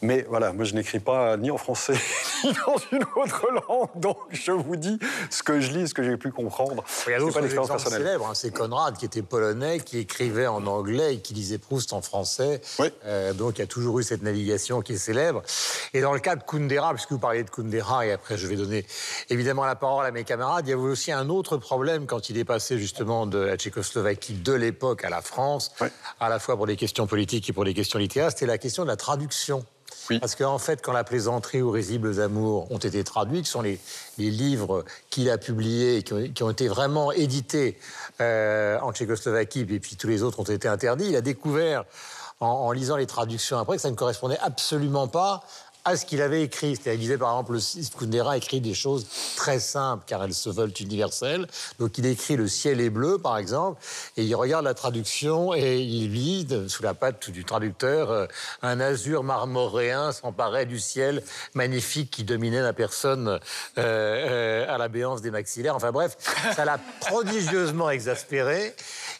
Mais 0.01 0.25
voilà, 0.27 0.51
moi 0.51 0.65
je 0.65 0.73
n'écris 0.73 0.99
pas 0.99 1.37
ni 1.37 1.51
en 1.51 1.57
français 1.57 1.93
ni 2.43 2.51
dans 2.53 2.75
une 2.91 3.03
autre 3.15 3.47
langue, 3.51 3.89
donc 3.95 4.17
je 4.31 4.51
vous 4.51 4.75
dis 4.75 4.99
ce 5.29 5.41
que 5.43 5.61
je 5.61 5.71
lis, 5.71 5.87
ce 5.87 5.93
que 5.93 6.03
j'ai 6.03 6.17
pu 6.17 6.31
comprendre. 6.31 6.83
Il 7.07 7.11
y 7.11 7.13
a 7.13 7.19
d'autres 7.19 7.43
exemples 7.43 7.79
célèbres, 7.79 8.27
hein. 8.27 8.33
c'est 8.33 8.51
Conrad 8.51 8.97
qui 8.97 9.05
était 9.05 9.21
polonais, 9.21 9.79
qui 9.79 9.99
écrivait 9.99 10.47
en 10.47 10.65
anglais 10.67 11.15
et 11.15 11.19
qui 11.19 11.33
lisait 11.33 11.57
Proust 11.57 11.93
en 11.93 12.01
français. 12.01 12.61
Oui. 12.79 12.87
Euh, 13.05 13.33
donc 13.33 13.57
il 13.57 13.61
y 13.61 13.63
a 13.63 13.67
toujours 13.67 13.99
eu 13.99 14.03
cette 14.03 14.21
navigation 14.21 14.81
qui 14.81 14.93
est 14.93 14.97
célèbre. 14.97 15.43
Et 15.93 16.01
dans 16.01 16.13
le 16.13 16.19
cas 16.19 16.35
de 16.35 16.43
Kundera, 16.43 16.93
puisque 16.93 17.11
vous 17.11 17.19
parliez 17.19 17.43
de 17.43 17.49
Kundera, 17.49 18.05
et 18.05 18.11
après 18.11 18.37
je 18.37 18.47
vais 18.47 18.55
donner 18.55 18.85
évidemment 19.29 19.60
la 19.65 19.75
parole 19.75 20.05
à 20.05 20.11
mes 20.11 20.23
camarades, 20.23 20.67
il 20.67 20.71
y 20.71 20.73
avait 20.73 20.81
aussi 20.81 21.11
un 21.11 21.29
autre 21.29 21.57
problème 21.57 22.05
quand 22.05 22.29
il 22.29 22.37
est 22.37 22.45
passé 22.45 22.77
justement 22.77 23.25
de 23.25 23.37
la 23.37 23.57
Tchécoslovaquie 23.57 24.33
de 24.33 24.53
l'époque 24.53 25.03
à 25.03 25.09
la 25.09 25.21
France, 25.21 25.71
à 26.19 26.29
la 26.29 26.39
fois 26.39 26.55
pour 26.55 26.67
des 26.67 26.75
questions 26.75 27.07
politiques 27.07 27.49
et 27.49 27.53
pour 27.53 27.65
des 27.65 27.73
questions 27.73 27.99
littéraires, 27.99 28.31
c'était 28.31 28.45
la 28.45 28.57
question 28.57 28.83
de 28.83 28.87
la 28.87 28.97
traduction. 28.97 29.65
Oui. 30.09 30.19
Parce 30.19 30.35
qu'en 30.35 30.53
en 30.53 30.57
fait, 30.57 30.81
quand 30.81 30.93
La 30.93 31.03
plaisanterie 31.03 31.61
ou 31.61 31.69
Risibles 31.69 32.21
amours 32.21 32.71
ont 32.71 32.77
été 32.77 33.03
traduits, 33.03 33.43
qui 33.43 33.49
sont 33.49 33.61
les, 33.61 33.79
les 34.17 34.29
livres 34.29 34.83
qu'il 35.09 35.29
a 35.29 35.37
publiés 35.37 35.97
et 35.97 36.03
qui 36.03 36.13
ont, 36.13 36.27
qui 36.33 36.43
ont, 36.43 36.49
été 36.49 36.67
vraiment 36.67 37.11
édités 37.11 37.77
euh, 38.19 38.79
en 38.79 38.93
Tchécoslovaquie, 38.93 39.61
et 39.69 39.79
puis 39.79 39.95
tous 39.97 40.07
les 40.07 40.23
autres 40.23 40.39
ont 40.39 40.43
été 40.43 40.67
interdits, 40.67 41.07
il 41.09 41.15
a 41.15 41.21
découvert 41.21 41.85
en, 42.39 42.47
en 42.47 42.71
lisant 42.71 42.95
les 42.95 43.05
traductions 43.05 43.57
après 43.57 43.75
que 43.75 43.81
ça 43.81 43.91
ne 43.91 43.95
correspondait 43.95 44.39
absolument 44.41 45.07
pas 45.07 45.43
à 45.85 45.95
ce 45.97 46.05
qu'il 46.05 46.21
avait 46.21 46.43
écrit. 46.43 46.75
C'est-à-dire, 46.75 46.93
il 46.93 46.99
disait 46.99 47.17
par 47.17 47.39
exemple, 47.39 47.57
Kundera 47.97 48.37
écrit 48.37 48.61
des 48.61 48.73
choses 48.73 49.07
très 49.35 49.59
simples 49.59 50.03
car 50.07 50.23
elles 50.23 50.33
se 50.33 50.49
veulent 50.49 50.73
universelles. 50.79 51.47
Donc 51.79 51.97
il 51.97 52.05
écrit 52.05 52.35
Le 52.35 52.47
ciel 52.47 52.81
est 52.81 52.89
bleu, 52.89 53.17
par 53.17 53.37
exemple, 53.37 53.81
et 54.17 54.23
il 54.23 54.35
regarde 54.35 54.65
la 54.65 54.73
traduction 54.73 55.53
et 55.53 55.79
il 55.79 56.13
lit, 56.13 56.47
sous 56.67 56.83
la 56.83 56.93
patte 56.93 57.29
du 57.29 57.45
traducteur, 57.45 58.11
euh, 58.11 58.25
un 58.61 58.79
azur 58.79 59.23
marmoréen 59.23 60.11
s'emparait 60.11 60.65
du 60.65 60.79
ciel 60.79 61.23
magnifique 61.53 62.11
qui 62.11 62.23
dominait 62.23 62.61
la 62.61 62.73
personne 62.73 63.27
euh, 63.27 63.39
euh, 63.77 64.73
à 64.73 64.77
la 64.77 64.87
béance 64.87 65.21
des 65.21 65.31
maxillaires. 65.31 65.75
Enfin 65.75 65.91
bref, 65.91 66.17
ça 66.55 66.65
l'a 66.65 66.79
prodigieusement 67.01 67.89
exaspéré. 67.89 68.73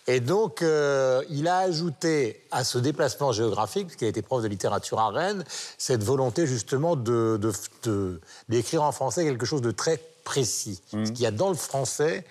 Et 0.08 0.20
donc, 0.20 0.62
euh, 0.62 1.24
il 1.29 1.48
a 1.48 1.60
ajouté 1.60 2.41
à 2.51 2.63
ce 2.63 2.77
déplacement 2.77 3.31
géographique, 3.31 3.88
puisqu'il 3.88 4.05
a 4.05 4.10
été 4.10 4.22
prof 4.22 4.41
de 4.41 4.48
littérature 4.48 5.00
à 5.00 5.10
Rennes, 5.10 5.43
cette 5.77 6.03
volonté 6.03 6.48
justement 6.48 6.96
de, 6.96 7.38
de, 7.39 7.51
de, 7.84 8.22
d'écrire 8.50 8.84
en 8.84 8.91
français 8.91 9.24
quelque 9.24 9.46
chose 9.46 9.62
de 9.62 9.72
très 9.72 10.00
précis. 10.24 10.81
Mmh. 10.93 11.05
Ce 11.05 11.12
qu'il 11.12 11.22
y 11.22 11.25
a 11.25 11.31
dans 11.31 11.50
le 11.50 11.55
français, 11.55 12.24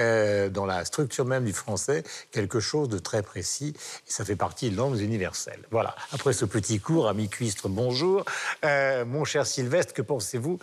euh, 0.00 0.48
dans 0.48 0.66
la 0.66 0.84
structure 0.84 1.24
même 1.24 1.44
du 1.44 1.52
français, 1.52 2.04
quelque 2.30 2.60
chose 2.60 2.88
de 2.88 2.98
très 2.98 3.22
précis. 3.22 3.74
Et 4.06 4.10
ça 4.10 4.24
fait 4.24 4.36
partie 4.36 4.70
des 4.70 4.76
langues 4.76 5.00
universelles. 5.00 5.64
Voilà. 5.70 5.96
Après 6.12 6.32
ce 6.32 6.44
petit 6.44 6.78
cours, 6.78 7.08
ami 7.08 7.28
Cuistre, 7.28 7.68
bonjour. 7.68 8.24
Euh, 8.64 9.04
mon 9.04 9.24
cher 9.24 9.46
Sylvestre, 9.46 9.94
que 9.94 10.02
pensez-vous 10.02 10.58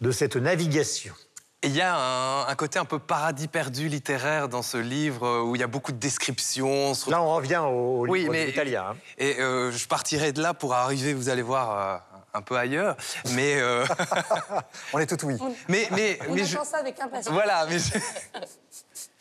de 0.00 0.10
cette 0.10 0.36
navigation? 0.36 1.14
Il 1.64 1.72
y 1.76 1.80
a 1.80 1.94
un, 1.96 2.48
un, 2.48 2.54
côté 2.54 2.78
un 2.78 2.84
peu 2.84 2.98
paradis 2.98 3.48
perdu 3.48 3.88
littéraire 3.88 4.48
dans 4.48 4.62
ce 4.62 4.76
livre 4.76 5.42
où 5.42 5.54
il 5.56 5.60
y 5.60 5.64
a 5.64 5.68
beaucoup 5.68 5.92
de 5.92 5.96
descriptions. 5.98 6.92
Là, 7.08 7.22
on 7.22 7.34
revient 7.36 7.58
au, 7.64 8.00
au 8.02 8.06
oui, 8.08 8.20
livre 8.20 8.32
mais, 8.32 8.50
italien. 8.50 8.86
Hein. 8.90 8.96
Et 9.18 9.40
euh, 9.40 9.70
je 9.70 9.86
partirai 9.86 10.32
de 10.32 10.42
là 10.42 10.54
pour 10.54 10.74
arriver, 10.74 11.14
vous 11.14 11.28
allez 11.28 11.42
voir, 11.42 11.70
euh, 11.78 12.18
un 12.34 12.42
peu 12.42 12.56
ailleurs. 12.56 12.96
Mais. 13.34 13.60
euh, 13.60 13.84
On 14.92 14.98
est 14.98 15.06
tout 15.06 15.24
oui. 15.26 15.36
mais, 15.68 15.86
mais, 15.92 16.18
On 16.28 16.34
mais 16.34 16.44
je- 16.44 16.56
ça 16.64 16.78
avec 16.78 17.00
impatience. 17.00 17.32
Voilà, 17.32 17.66
mais 17.68 17.78
je- 17.78 17.98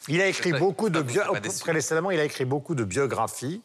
Il 0.07 0.19
a 0.21 0.25
écrit 0.27 0.53
beaucoup 0.53 0.89
de 0.89 1.01
bio... 1.01 1.21
précédemment, 1.65 2.12
il 2.12 2.19
a 2.19 2.24
écrit 2.24 2.45
beaucoup 2.45 2.74
de 2.75 2.83
biographies 2.83 3.62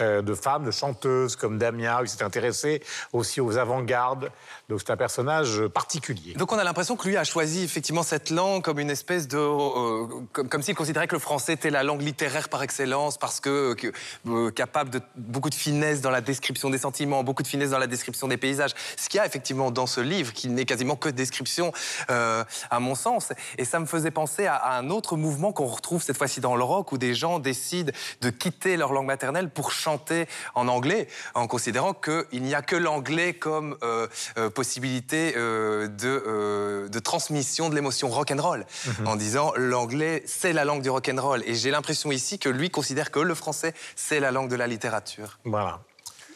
euh, 0.00 0.22
de 0.22 0.34
femmes, 0.34 0.64
de 0.64 0.70
chanteuses 0.70 1.36
comme 1.36 1.58
Damia. 1.58 2.00
Il 2.02 2.08
s'est 2.08 2.22
intéressé 2.22 2.82
aussi 3.12 3.40
aux 3.40 3.56
avant-gardes. 3.58 4.30
Donc 4.68 4.80
c'est 4.80 4.90
un 4.90 4.96
personnage 4.96 5.66
particulier. 5.68 6.34
Donc 6.34 6.52
on 6.52 6.58
a 6.58 6.64
l'impression 6.64 6.96
que 6.96 7.08
lui 7.08 7.16
a 7.16 7.24
choisi 7.24 7.64
effectivement 7.64 8.02
cette 8.02 8.30
langue 8.30 8.62
comme 8.62 8.78
une 8.78 8.90
espèce 8.90 9.28
de... 9.28 9.38
euh, 9.38 10.06
comme 10.32 10.62
s'il 10.62 10.74
considérait 10.74 11.06
que 11.06 11.14
le 11.14 11.20
français 11.20 11.54
était 11.54 11.70
la 11.70 11.82
langue 11.82 12.02
littéraire 12.02 12.48
par 12.48 12.62
excellence 12.62 13.18
parce 13.18 13.40
que, 13.40 13.74
que, 13.74 13.92
euh, 14.28 14.50
capable 14.50 14.90
de 14.90 15.00
beaucoup 15.16 15.50
de 15.50 15.54
finesse 15.54 16.00
dans 16.00 16.10
la 16.10 16.20
description 16.20 16.70
des 16.70 16.78
sentiments, 16.78 17.24
beaucoup 17.24 17.42
de 17.42 17.48
finesse 17.48 17.70
dans 17.70 17.78
la 17.78 17.86
description 17.86 18.28
des 18.28 18.36
paysages. 18.36 18.74
Ce 18.96 19.08
qu'il 19.08 19.18
y 19.18 19.20
a 19.20 19.26
effectivement 19.26 19.70
dans 19.70 19.86
ce 19.86 20.00
livre, 20.00 20.32
qui 20.32 20.48
n'est 20.48 20.64
quasiment 20.64 20.96
que 20.96 21.08
description 21.08 21.72
à 22.08 22.80
mon 22.80 22.94
sens. 22.94 23.32
Et 23.56 23.64
ça 23.64 23.78
me 23.78 23.86
faisait 23.86 24.10
penser 24.10 24.46
à, 24.46 24.54
à 24.54 24.78
un 24.78 24.90
autre 24.90 25.16
mouvement 25.16 25.52
qu'on 25.52 25.66
retrouve 25.66 26.02
cette 26.02 26.16
fois-ci 26.16 26.40
dans 26.40 26.56
le 26.56 26.64
rock 26.64 26.92
où 26.92 26.98
des 26.98 27.14
gens 27.14 27.38
décident 27.38 27.92
de 28.20 28.30
quitter 28.30 28.76
leur 28.76 28.92
langue 28.92 29.06
maternelle 29.06 29.50
pour 29.50 29.72
chanter 29.78 30.26
en 30.54 30.68
anglais 30.68 31.08
en 31.34 31.46
considérant 31.46 31.94
qu'il 31.94 32.42
n'y 32.42 32.54
a 32.54 32.62
que 32.62 32.76
l'anglais 32.76 33.34
comme 33.34 33.76
euh, 33.82 34.06
euh, 34.36 34.50
possibilité 34.50 35.34
euh, 35.36 35.88
de, 35.88 36.22
euh, 36.26 36.88
de 36.88 36.98
transmission 36.98 37.68
de 37.68 37.74
l'émotion 37.74 38.08
rock'n'roll, 38.08 38.66
en 39.06 39.16
disant 39.16 39.52
l'anglais 39.56 40.22
c'est 40.26 40.52
la 40.52 40.64
langue 40.64 40.82
du 40.82 40.90
rock'n'roll. 40.90 41.42
Et 41.46 41.54
j'ai 41.54 41.70
l'impression 41.70 42.10
ici 42.10 42.38
que 42.38 42.48
lui 42.48 42.70
considère 42.70 43.10
que 43.10 43.20
le 43.20 43.34
français 43.34 43.74
c'est 43.96 44.20
la 44.20 44.30
langue 44.30 44.48
de 44.48 44.56
la 44.56 44.66
littérature. 44.66 45.38
Voilà. 45.44 45.80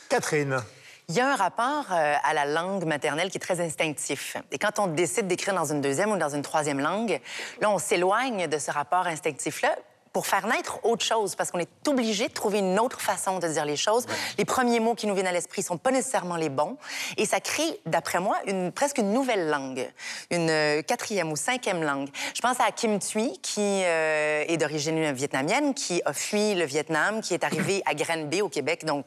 Catherine. 0.09 0.63
Il 1.09 1.17
y 1.17 1.21
a 1.21 1.33
un 1.33 1.37
rapport 1.37 1.87
à 1.91 2.33
la 2.33 2.47
langue 2.47 2.85
maternelle 2.85 3.31
qui 3.31 3.37
est 3.37 3.41
très 3.41 3.61
instinctif. 3.61 4.37
Et 4.51 4.59
quand 4.59 4.79
on 4.79 4.87
décide 4.87 5.27
d'écrire 5.27 5.53
dans 5.55 5.65
une 5.65 5.81
deuxième 5.81 6.13
ou 6.13 6.17
dans 6.17 6.29
une 6.29 6.43
troisième 6.43 6.81
langue, 6.81 7.21
là, 7.61 7.71
on 7.71 7.79
s'éloigne 7.79 8.47
de 8.47 8.59
ce 8.59 8.71
rapport 8.71 9.07
instinctif-là 9.07 9.77
pour 10.13 10.27
faire 10.27 10.47
naître 10.47 10.79
autre 10.85 11.05
chose, 11.05 11.35
parce 11.35 11.51
qu'on 11.51 11.59
est 11.59 11.89
obligé 11.89 12.29
de 12.29 12.33
trouver 12.33 12.59
une 12.59 12.79
autre 12.79 13.01
façon 13.01 13.39
de 13.39 13.49
dire 13.49 13.65
les 13.65 13.77
choses. 13.77 14.07
Les 14.37 14.45
premiers 14.45 14.81
mots 14.81 14.95
qui 14.95 15.07
nous 15.07 15.15
viennent 15.15 15.27
à 15.27 15.33
l'esprit 15.33 15.63
sont 15.63 15.79
pas 15.79 15.91
nécessairement 15.91 16.37
les 16.37 16.51
bons, 16.51 16.77
et 17.17 17.25
ça 17.25 17.41
crée, 17.41 17.81
d'après 17.87 18.21
moi, 18.21 18.37
une, 18.47 18.73
presque 18.73 18.99
une 18.99 19.13
nouvelle 19.13 19.49
langue, 19.49 19.91
une 20.31 20.51
euh, 20.51 20.83
quatrième 20.83 21.33
ou 21.33 21.37
cinquième 21.37 21.83
langue. 21.83 22.09
Je 22.35 22.41
pense 22.41 22.61
à 22.61 22.71
Kim 22.73 22.99
Thuy, 22.99 23.39
qui 23.41 23.61
euh, 23.61 24.45
est 24.47 24.57
d'origine 24.59 25.13
vietnamienne, 25.13 25.73
qui 25.73 26.03
a 26.05 26.13
fui 26.13 26.55
le 26.55 26.65
Vietnam, 26.65 27.21
qui 27.23 27.33
est 27.33 27.45
arrivé 27.45 27.83
à 27.87 27.95
Granby, 27.95 28.43
au 28.43 28.49
Québec, 28.49 28.85
donc 28.85 29.07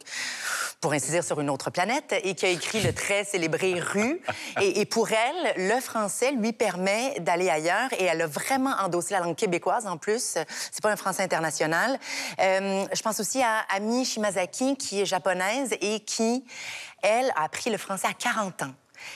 pour 0.81 0.93
ainsi 0.93 1.11
dire, 1.11 1.23
sur 1.23 1.39
une 1.39 1.49
autre 1.49 1.69
planète, 1.69 2.15
et 2.23 2.33
qui 2.33 2.45
a 2.45 2.49
écrit 2.49 2.81
le 2.81 2.93
très 2.93 3.23
célébré 3.23 3.79
Rue. 3.79 4.21
Et, 4.61 4.81
et 4.81 4.85
pour 4.85 5.09
elle, 5.11 5.53
le 5.69 5.79
français 5.81 6.31
lui 6.31 6.53
permet 6.53 7.19
d'aller 7.19 7.49
ailleurs, 7.49 7.89
et 7.99 8.05
elle 8.05 8.21
a 8.21 8.27
vraiment 8.27 8.75
endossé 8.79 9.13
la 9.13 9.19
langue 9.19 9.35
québécoise 9.35 9.87
en 9.87 9.97
plus. 9.97 10.37
C'est 10.71 10.81
pas 10.81 10.94
un 10.95 10.97
français 10.97 11.23
international. 11.23 11.99
Euh, 12.39 12.85
je 12.93 13.01
pense 13.01 13.19
aussi 13.19 13.41
à 13.43 13.65
Ami 13.75 14.05
Shimazaki, 14.05 14.77
qui 14.77 15.01
est 15.01 15.05
japonaise 15.05 15.75
et 15.81 15.99
qui, 15.99 16.45
elle, 17.01 17.31
a 17.35 17.43
appris 17.43 17.69
le 17.69 17.77
français 17.77 18.07
à 18.07 18.13
40 18.13 18.63
ans. 18.63 18.73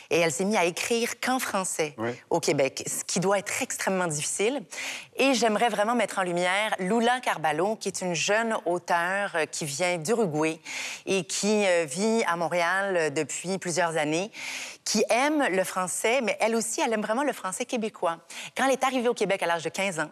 Et 0.09 0.19
elle 0.19 0.31
s'est 0.31 0.43
mise 0.45 0.57
à 0.57 0.65
écrire 0.65 1.19
qu'en 1.21 1.39
français 1.39 1.95
Oui. 1.98 2.12
au 2.29 2.39
Québec, 2.39 2.83
ce 2.86 3.03
qui 3.05 3.19
doit 3.19 3.39
être 3.39 3.62
extrêmement 3.62 4.07
difficile. 4.07 4.62
Et 5.15 5.33
j'aimerais 5.33 5.69
vraiment 5.69 5.95
mettre 5.95 6.19
en 6.19 6.24
lumière 6.24 6.75
Lula 6.79 7.21
Carballo, 7.21 7.77
qui 7.77 7.88
est 7.88 8.01
une 8.01 8.13
jeune 8.13 8.55
auteure 8.65 9.31
euh, 9.36 9.45
qui 9.45 9.65
vient 9.65 9.98
d'Uruguay 9.98 10.59
et 11.05 11.24
qui 11.24 11.65
euh, 11.65 11.86
vit 11.86 12.24
à 12.27 12.36
Montréal 12.36 13.13
depuis 13.13 13.57
plusieurs 13.57 13.98
années, 13.98 14.31
qui 14.89 15.03
aime 15.12 15.46
le 15.51 15.63
français, 15.63 16.19
mais 16.24 16.36
elle 16.39 16.55
aussi, 16.55 16.81
elle 16.81 16.91
aime 16.91 17.03
vraiment 17.03 17.22
le 17.22 17.31
français 17.31 17.63
québécois. 17.63 18.17
Quand 18.58 18.65
elle 18.65 18.72
est 18.72 18.84
arrivée 18.84 19.08
au 19.08 19.13
Québec 19.13 19.43
à 19.43 19.46
l'âge 19.46 19.63
de 19.63 19.69
15 19.69 20.00
ans, 20.00 20.10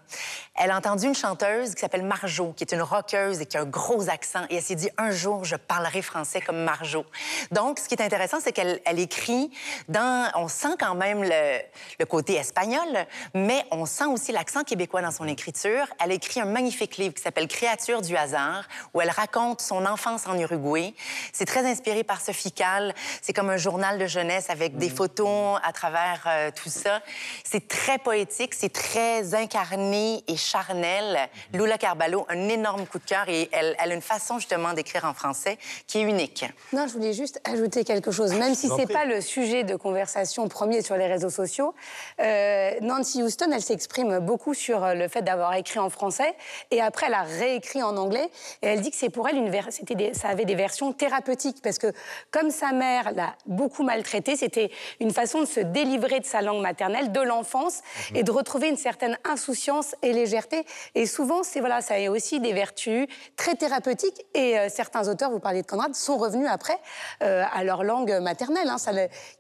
elle 0.54 0.70
a 0.70 0.78
entendu 0.78 1.08
une 1.08 1.16
chanteuse 1.16 1.74
qui 1.74 1.82
s'appelle 1.82 2.04
Marjo, 2.04 2.54
qui 2.54 2.64
est 2.64 2.74
une 2.76 2.84
rockeuse 2.84 3.42
et 3.42 3.48
qui 3.48 3.58
a 3.58 3.62
un 3.62 3.66
gros 3.66 4.08
accent. 4.08 4.42
Et 4.52 4.58
elle 4.58 4.62
s'est 4.62 4.76
dit, 4.76 4.90
un 5.00 5.10
jour, 5.10 5.46
je 5.46 5.56
parlerai 5.56 6.04
français 6.04 6.42
comme 6.42 6.64
Marjo. 6.64 7.08
Donc, 7.52 7.80
ce 7.80 7.88
qui 7.88 7.96
est 7.96 8.04
intéressant, 8.04 8.38
c'est 8.40 8.52
qu'elle 8.52 8.80
elle 8.86 9.00
écrit 9.00 9.50
dans... 9.90 10.30
On 10.36 10.48
sent 10.48 10.76
quand 10.80 10.94
même 10.94 11.24
le, 11.24 12.06
côté 12.06 12.36
espagnol, 12.36 13.08
mais 13.34 13.66
on 13.72 13.88
sent 13.88 14.06
aussi 14.06 14.32
l'accent 14.32 14.64
québécois 14.64 15.02
dans 15.02 15.10
son 15.10 15.28
écriture. 15.28 15.88
Elle 16.00 16.12
écrit 16.12 16.40
un 16.40 16.46
magnifique 16.46 16.98
livre 16.98 17.16
qui 17.16 17.24
s'appelle 17.24 17.48
Créature 17.48 18.04
du 18.04 18.16
hasard, 18.16 18.68
où 18.94 19.02
elle 19.02 19.10
raconte 19.10 19.60
son 19.60 19.88
enfance 19.88 20.28
en 20.28 20.38
Uruguay. 20.38 20.94
C'est 21.34 21.46
très 21.46 21.66
inspiré 21.66 22.04
par 22.04 22.22
Sophie 22.22 22.52
Calle. 22.52 22.94
C'est 23.24 23.34
comme 23.34 23.50
un 23.50 23.58
journal 23.58 23.98
de 23.98 24.06
jeunesse 24.06 24.52
avec 24.52 24.67
des 24.76 24.90
photos 24.90 25.60
à 25.64 25.72
travers 25.72 26.24
euh, 26.28 26.52
tout 26.56 26.70
ça. 26.70 27.02
C'est 27.44 27.68
très 27.68 27.98
poétique, 27.98 28.54
c'est 28.54 28.72
très 28.74 29.34
incarné 29.34 30.24
et 30.28 30.36
charnel. 30.36 31.18
Lula 31.54 31.78
Carballo, 31.78 32.26
un 32.30 32.50
énorme 32.50 32.86
coup 32.86 33.00
de 33.00 33.06
cœur 33.06 33.28
et 33.30 33.50
elle, 33.52 33.76
elle 33.80 33.92
a 33.92 33.96
une 33.96 34.02
façon 34.02 34.40
justement 34.40 34.74
d'écrire 34.74 35.06
en 35.06 35.14
français 35.14 35.58
qui 35.88 36.00
est 36.00 36.02
unique. 36.02 36.46
Non, 36.74 36.88
je 36.88 36.94
voulais 36.94 37.14
juste 37.14 37.40
ajouter 37.44 37.84
quelque 37.84 38.12
chose. 38.12 38.34
Même 38.34 38.56
si 38.56 38.68
c'est 38.76 38.92
pas 38.92 39.06
le 39.06 39.22
sujet 39.22 39.64
de 39.64 39.76
conversation 39.76 40.48
premier 40.48 40.82
sur 40.82 40.96
les 40.98 41.08
réseaux 41.08 41.30
sociaux, 41.30 41.74
euh, 42.20 42.72
Nancy 42.82 43.24
Houston, 43.24 43.50
elle 43.54 43.62
s'exprime 43.62 44.20
beaucoup 44.20 44.54
sur 44.54 44.84
euh, 44.84 44.94
le 44.94 45.08
fait 45.08 45.22
d'avoir 45.22 45.54
écrit 45.56 45.80
en 45.80 45.90
français 45.90 46.36
et 46.72 46.82
après 46.82 47.08
elle 47.08 47.14
a 47.14 47.24
réécrit 47.24 47.84
en 47.84 47.96
anglais 47.98 48.30
et 48.62 48.68
elle 48.68 48.82
dit 48.82 48.92
que 48.92 48.98
c'est 48.98 49.10
pour 49.10 49.28
elle 49.30 49.36
une 49.38 49.50
ver- 49.50 49.70
des- 49.82 50.14
ça 50.14 50.30
avait 50.30 50.46
des 50.46 50.56
versions 50.56 50.94
thérapeutiques 50.94 51.62
parce 51.62 51.78
que 51.78 51.92
comme 52.32 52.50
sa 52.52 52.72
mère 52.72 53.12
l'a 53.14 53.36
beaucoup 53.46 53.84
maltraité, 53.84 54.36
c'était 54.36 54.57
une 55.00 55.12
façon 55.12 55.42
de 55.42 55.46
se 55.46 55.60
délivrer 55.60 56.20
de 56.20 56.26
sa 56.26 56.42
langue 56.42 56.62
maternelle, 56.62 57.12
de 57.12 57.22
l'enfance 57.22 57.82
et 58.16 58.24
de 58.24 58.32
retrouver 58.32 58.68
une 58.70 58.78
certaine 58.78 59.18
insouciance 59.24 59.96
et 60.02 60.14
légèreté. 60.14 60.66
Et 60.96 61.06
souvent, 61.06 61.44
c'est 61.44 61.60
voilà, 61.60 61.82
ça 61.82 61.96
a 61.96 62.10
aussi 62.10 62.40
des 62.40 62.54
vertus 62.54 63.08
très 63.36 63.56
thérapeutiques. 63.56 64.26
Et 64.34 64.58
euh, 64.58 64.68
certains 64.70 65.08
auteurs, 65.08 65.32
vous 65.32 65.40
parliez 65.40 65.62
de 65.62 65.68
Conrad, 65.68 65.94
sont 65.96 66.18
revenus 66.18 66.48
après 66.50 66.78
euh, 67.24 67.44
à 67.52 67.64
leur 67.64 67.84
langue 67.84 68.12
maternelle. 68.22 68.68
hein. 68.70 68.78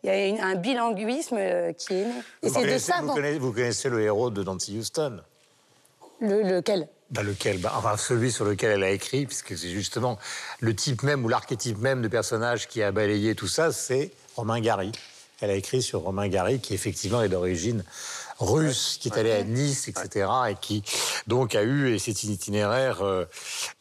Il 0.03 0.07
y 0.07 0.09
a 0.09 0.25
une- 0.27 0.41
un 0.41 0.55
bilinguisme 0.55 1.37
euh, 1.39 1.73
qui 1.73 1.93
est 1.93 2.05
né. 2.05 2.11
Et 2.43 2.47
Vous 2.47 2.53
c'est 2.53 2.59
de 2.61 2.65
connaissez, 2.65 2.91
ça 2.91 2.97
vous 3.01 3.07
dont- 3.07 3.13
connaissez- 3.13 3.39
vous 3.39 3.53
connaissez 3.53 3.89
le 3.89 4.01
héros 4.01 4.29
de 4.29 4.43
Nancy 4.43 4.77
Houston? 4.77 5.21
Le, 6.19 6.41
lequel? 6.41 6.87
Bah, 7.11 7.23
lequel? 7.23 7.59
Bah, 7.59 7.73
Enfin, 7.77 7.95
celui 7.95 8.31
sur 8.31 8.43
lequel 8.45 8.71
elle 8.71 8.83
a 8.83 8.89
écrit, 8.89 9.25
puisque 9.25 9.57
c'est 9.57 9.69
justement 9.69 10.17
le 10.59 10.75
type 10.75 11.03
même 11.03 11.23
ou 11.23 11.29
l'archétype 11.29 11.77
même 11.77 12.01
de 12.01 12.07
personnage 12.07 12.67
qui 12.67 12.81
a 12.83 12.91
balayé 12.91 13.35
tout 13.35 13.47
ça, 13.47 13.71
c'est 13.71 14.11
Romain 14.37 14.61
Gary. 14.61 14.91
Elle 15.41 15.49
a 15.49 15.55
écrit 15.55 15.81
sur 15.81 16.01
Romain 16.01 16.27
Gary, 16.27 16.59
qui 16.59 16.73
effectivement 16.73 17.21
est 17.21 17.29
d'origine 17.29 17.83
russe, 18.39 18.97
qui 18.99 19.09
est 19.09 19.17
allé 19.17 19.31
à 19.31 19.43
Nice, 19.43 19.87
etc., 19.87 20.29
et 20.51 20.55
qui 20.61 20.83
donc 21.25 21.55
a 21.55 21.63
eu, 21.63 21.93
et 21.93 21.99
c'est 21.99 22.11
un 22.11 22.29
itinéraire 22.29 23.01
euh, 23.01 23.25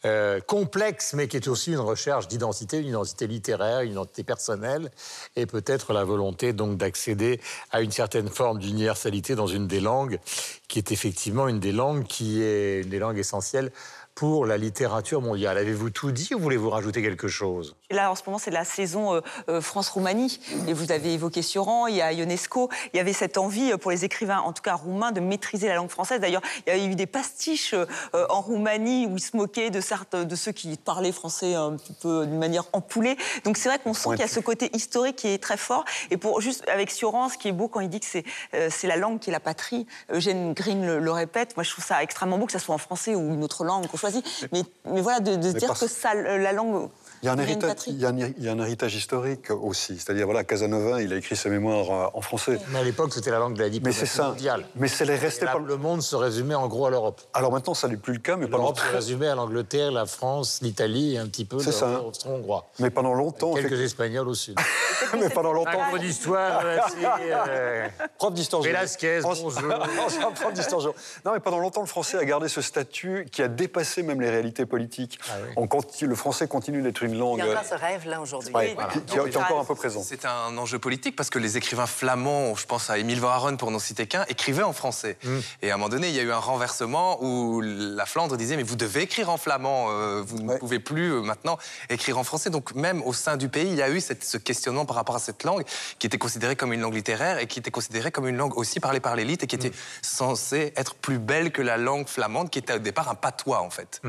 euh, 0.05 0.39
complexe, 0.39 1.13
mais 1.13 1.27
qui 1.27 1.37
est 1.37 1.47
aussi 1.47 1.71
une 1.71 1.79
recherche 1.79 2.27
d'identité, 2.27 2.79
une 2.79 2.87
identité 2.87 3.27
littéraire, 3.27 3.81
une 3.81 3.91
identité 3.91 4.23
personnelle, 4.23 4.91
et 5.35 5.45
peut-être 5.45 5.93
la 5.93 6.03
volonté 6.03 6.53
donc 6.53 6.77
d'accéder 6.77 7.39
à 7.71 7.81
une 7.81 7.91
certaine 7.91 8.29
forme 8.29 8.59
d'universalité 8.59 9.35
dans 9.35 9.47
une 9.47 9.67
des 9.67 9.79
langues, 9.79 10.19
qui 10.67 10.79
est 10.79 10.91
effectivement 10.91 11.47
une 11.47 11.59
des 11.59 11.71
langues 11.71 12.05
qui 12.05 12.41
est 12.41 12.81
une 12.81 12.89
des 12.89 12.99
langues 12.99 13.19
essentielles 13.19 13.71
pour 14.17 14.47
la 14.47 14.57
littérature 14.57 15.21
mondiale. 15.21 15.59
Avez-vous 15.59 15.91
tout 15.91 16.11
dit 16.11 16.33
ou 16.33 16.39
voulez-vous 16.39 16.71
rajouter 16.71 17.03
quelque 17.03 17.27
chose? 17.27 17.75
Là, 17.89 18.11
en 18.11 18.15
ce 18.15 18.23
moment, 18.25 18.37
c'est 18.37 18.51
la 18.51 18.65
saison 18.65 19.15
euh, 19.15 19.21
euh, 19.47 19.61
France-Roumanie. 19.61 20.41
Et 20.67 20.73
vous 20.73 20.91
avez 20.91 21.13
évoqué 21.13 21.41
Sioran, 21.41 21.87
il 21.87 21.95
y 21.95 22.01
a 22.01 22.11
Ionesco. 22.11 22.69
Il 22.93 22.97
y 22.97 22.99
avait 22.99 23.13
cette 23.13 23.37
envie 23.37 23.71
euh, 23.71 23.77
pour 23.77 23.91
les 23.91 24.03
écrivains, 24.03 24.39
en 24.39 24.51
tout 24.51 24.61
cas 24.61 24.73
roumains, 24.75 25.13
de 25.13 25.21
maîtriser 25.21 25.69
la 25.69 25.75
langue 25.75 25.89
française. 25.89 26.19
D'ailleurs, 26.19 26.41
il 26.65 26.75
y 26.75 26.81
a 26.81 26.83
eu 26.85 26.95
des 26.95 27.05
pastiches 27.05 27.73
euh, 27.73 27.85
en 28.29 28.41
Roumanie 28.41 29.07
où 29.07 29.15
ils 29.15 29.21
se 29.21 29.37
moquaient 29.37 29.69
de, 29.69 29.79
certains, 29.79 30.25
de 30.25 30.35
ceux 30.35 30.51
qui 30.51 30.75
parlaient 30.75 31.13
français 31.13 31.55
un 31.55 31.77
petit 31.77 31.93
peu 31.93 32.25
d'une 32.25 32.37
manière 32.39 32.65
empoulée. 32.73 33.15
Donc 33.45 33.55
c'est 33.55 33.69
vrai 33.69 33.79
qu'on 33.79 33.93
sent 33.93 34.09
qu'il 34.09 34.19
y 34.19 34.23
a 34.23 34.27
ce 34.27 34.41
côté 34.41 34.69
historique 34.75 35.15
qui 35.15 35.29
est 35.29 35.41
très 35.41 35.55
fort. 35.55 35.85
Et 36.11 36.17
pour 36.17 36.41
juste 36.41 36.67
avec 36.67 36.91
Sioran, 36.91 37.29
ce 37.29 37.37
qui 37.37 37.47
est 37.47 37.53
beau 37.53 37.69
quand 37.69 37.79
il 37.79 37.87
dit 37.87 38.01
que 38.01 38.05
c'est 38.05 38.25
euh, 38.53 38.69
la 38.83 38.97
langue 38.97 39.19
qui 39.19 39.29
est 39.29 39.33
la 39.33 39.39
patrie, 39.39 39.87
Eugène 40.11 40.53
Green 40.53 40.85
le, 40.85 40.99
le 40.99 41.11
répète. 41.11 41.55
Moi, 41.55 41.63
je 41.63 41.71
trouve 41.71 41.85
ça 41.85 42.03
extrêmement 42.03 42.37
beau 42.37 42.47
que 42.47 42.51
ça 42.51 42.59
soit 42.59 42.75
en 42.75 42.79
français 42.79 43.15
ou 43.15 43.33
une 43.33 43.45
autre 43.45 43.63
langue 43.63 43.87
qu'on 43.87 43.95
choisit. 43.95 44.25
Mais, 44.51 44.63
mais 44.83 44.99
voilà, 44.99 45.21
de, 45.21 45.37
de 45.37 45.51
se 45.51 45.55
dire 45.55 45.73
que 45.79 45.87
ça, 45.87 46.13
la 46.13 46.51
langue. 46.51 46.89
Il 47.23 47.25
y, 47.25 47.29
a 47.29 47.33
un 47.33 47.37
héritage, 47.39 47.69
patrie. 47.69 47.91
il, 47.91 47.99
y 47.99 48.05
a 48.05 48.09
un, 48.09 48.17
il 48.17 48.43
y 48.43 48.47
a 48.47 48.51
un 48.51 48.59
héritage 48.59 48.93
historique 48.95 49.49
aussi. 49.49 49.97
C'est-à-dire, 49.97 50.25
voilà, 50.25 50.43
Casanova, 50.43 51.01
il 51.01 51.11
a 51.13 51.15
écrit 51.15 51.35
ses 51.35 51.49
mémoires 51.49 51.91
euh, 51.91 52.09
en 52.17 52.21
français. 52.21 52.59
Mais 52.69 52.79
à 52.79 52.83
l'époque, 52.83 53.11
c'était 53.13 53.31
la 53.31 53.39
langue 53.39 53.53
de 53.55 53.59
la 53.59 53.65
Mais 53.65 53.71
diplomatie 53.71 53.99
c'est 53.99 54.05
ça. 54.05 54.27
mondiale. 54.29 54.65
Mais 54.75 54.87
c'est 54.87 55.05
les 55.05 55.13
Et 55.13 55.17
resté 55.17 55.45
pas. 55.45 55.57
le 55.57 55.77
monde 55.77 56.01
se 56.03 56.15
résumait 56.15 56.53
en 56.55 56.67
gros 56.67 56.85
à 56.85 56.89
l'Europe. 56.91 57.21
Alors 57.33 57.51
maintenant, 57.51 57.73
ça 57.73 57.87
n'est 57.87 57.97
plus 57.97 58.13
le 58.13 58.19
cas, 58.19 58.35
mais 58.37 58.45
pendant, 58.47 58.63
L'Europe 58.65 58.79
se 58.79 58.93
résumait 58.95 59.27
à 59.27 59.35
l'Angleterre, 59.35 59.91
la 59.91 60.05
France, 60.05 60.59
l'Italie 60.61 61.15
et 61.15 61.17
un 61.17 61.27
petit 61.27 61.45
peu 61.45 61.59
C'est 61.59 61.71
ça. 61.71 61.87
l'austro-hongrois. 62.03 62.67
mais 62.79 62.89
pendant 62.91 63.13
longtemps, 63.13 63.53
Quelques 63.55 63.79
Espagnols 63.81 64.27
au 64.27 64.35
sud. 64.35 64.57
mais 65.19 65.29
pendant 65.29 65.53
longtemps, 65.53 65.81
Un 65.81 65.89
cours 65.89 65.99
d'histoire, 65.99 66.61
euh, 66.63 67.87
prof 68.17 68.33
d'histoire. 68.33 68.61
Velasquez, 68.61 69.19
bonjour. 69.23 69.51
prof 70.35 70.53
d'histoire. 70.53 70.81
Non, 71.25 71.33
mais 71.33 71.39
pendant 71.39 71.59
longtemps, 71.59 71.81
le 71.81 71.87
français 71.87 72.17
a 72.17 72.25
gardé 72.25 72.47
ce 72.47 72.61
statut 72.61 73.25
qui 73.31 73.41
a 73.41 73.47
dépassé 73.47 74.03
même 74.03 74.21
les 74.21 74.29
réalités 74.29 74.65
politiques. 74.65 75.19
Ah 75.29 75.33
oui. 75.43 75.53
On 75.55 75.67
conti- 75.67 76.05
le 76.05 76.15
français 76.15 76.47
continue 76.47 76.81
d'être 76.81 77.01
une. 77.07 77.37
Il 77.37 77.39
y 77.39 77.41
a 77.41 77.51
encore 77.51 77.65
ce 77.65 77.75
rêve-là 77.75 78.21
aujourd'hui. 78.21 78.53
Ouais, 78.53 78.73
voilà. 78.75 78.89
qui, 78.89 79.01
qui 79.01 79.17
est- 79.17 79.29
qui 79.29 79.29
est 79.29 79.37
encore 79.37 79.59
un 79.59 79.65
peu 79.65 79.75
présent. 79.75 80.01
C'est 80.03 80.25
un 80.25 80.57
enjeu 80.57 80.79
politique 80.79 81.15
parce 81.15 81.29
que 81.29 81.39
les 81.39 81.57
écrivains 81.57 81.87
flamands, 81.87 82.55
je 82.55 82.65
pense 82.65 82.89
à 82.89 82.97
Émile 82.97 83.19
Van 83.19 83.29
Haren 83.29 83.57
pour 83.57 83.71
n'en 83.71 83.79
citer 83.79 84.07
qu'un, 84.07 84.25
écrivaient 84.29 84.63
en 84.63 84.73
français. 84.73 85.17
Et 85.61 85.71
à 85.71 85.73
un 85.73 85.77
moment 85.77 85.89
donné, 85.89 86.09
il 86.09 86.15
y 86.15 86.19
a 86.19 86.23
eu 86.23 86.31
un 86.31 86.37
renversement 86.39 87.17
où 87.23 87.61
la 87.61 88.05
Flandre 88.05 88.37
disait 88.37 88.55
mais 88.57 88.63
vous 88.63 88.75
devez 88.75 89.01
écrire 89.01 89.29
en 89.29 89.37
flamand, 89.37 89.87
euh, 89.89 90.21
vous 90.25 90.39
ne 90.39 90.47
Ouais. 90.49 90.57
pouvez 90.59 90.79
plus 90.79 91.11
euh, 91.13 91.21
maintenant 91.21 91.57
écrire 91.89 92.17
en 92.17 92.23
français. 92.23 92.49
Donc 92.49 92.73
même 92.75 93.01
au 93.03 93.13
sein 93.13 93.37
du 93.37 93.49
pays, 93.49 93.67
il 93.69 93.75
y 93.75 93.81
a 93.81 93.89
eu 93.89 93.99
cette- 94.01 94.23
ce 94.23 94.37
questionnement 94.37 94.85
par 94.85 94.95
rapport 94.95 95.15
à 95.15 95.19
cette 95.19 95.43
langue 95.43 95.63
qui 95.99 96.07
était 96.07 96.17
considérée 96.17 96.55
comme 96.55 96.73
une 96.73 96.81
langue 96.81 96.93
littéraire 96.95 97.39
et 97.39 97.47
qui 97.47 97.59
était 97.59 97.71
considérée 97.71 98.11
comme 98.11 98.27
une 98.27 98.37
langue 98.37 98.57
aussi 98.57 98.79
parlée 98.79 98.99
par 98.99 99.15
l'élite 99.15 99.43
et 99.43 99.47
qui 99.47 99.55
était 99.55 99.71
censée 100.01 100.73
être 100.75 100.95
plus 100.95 101.19
belle 101.19 101.51
que 101.51 101.61
la 101.61 101.77
langue 101.77 102.07
flamande 102.07 102.49
qui 102.49 102.59
était 102.59 102.73
au 102.73 102.79
départ 102.79 103.09
un 103.09 103.15
patois 103.15 103.61
en 103.61 103.69
fait. 103.69 104.01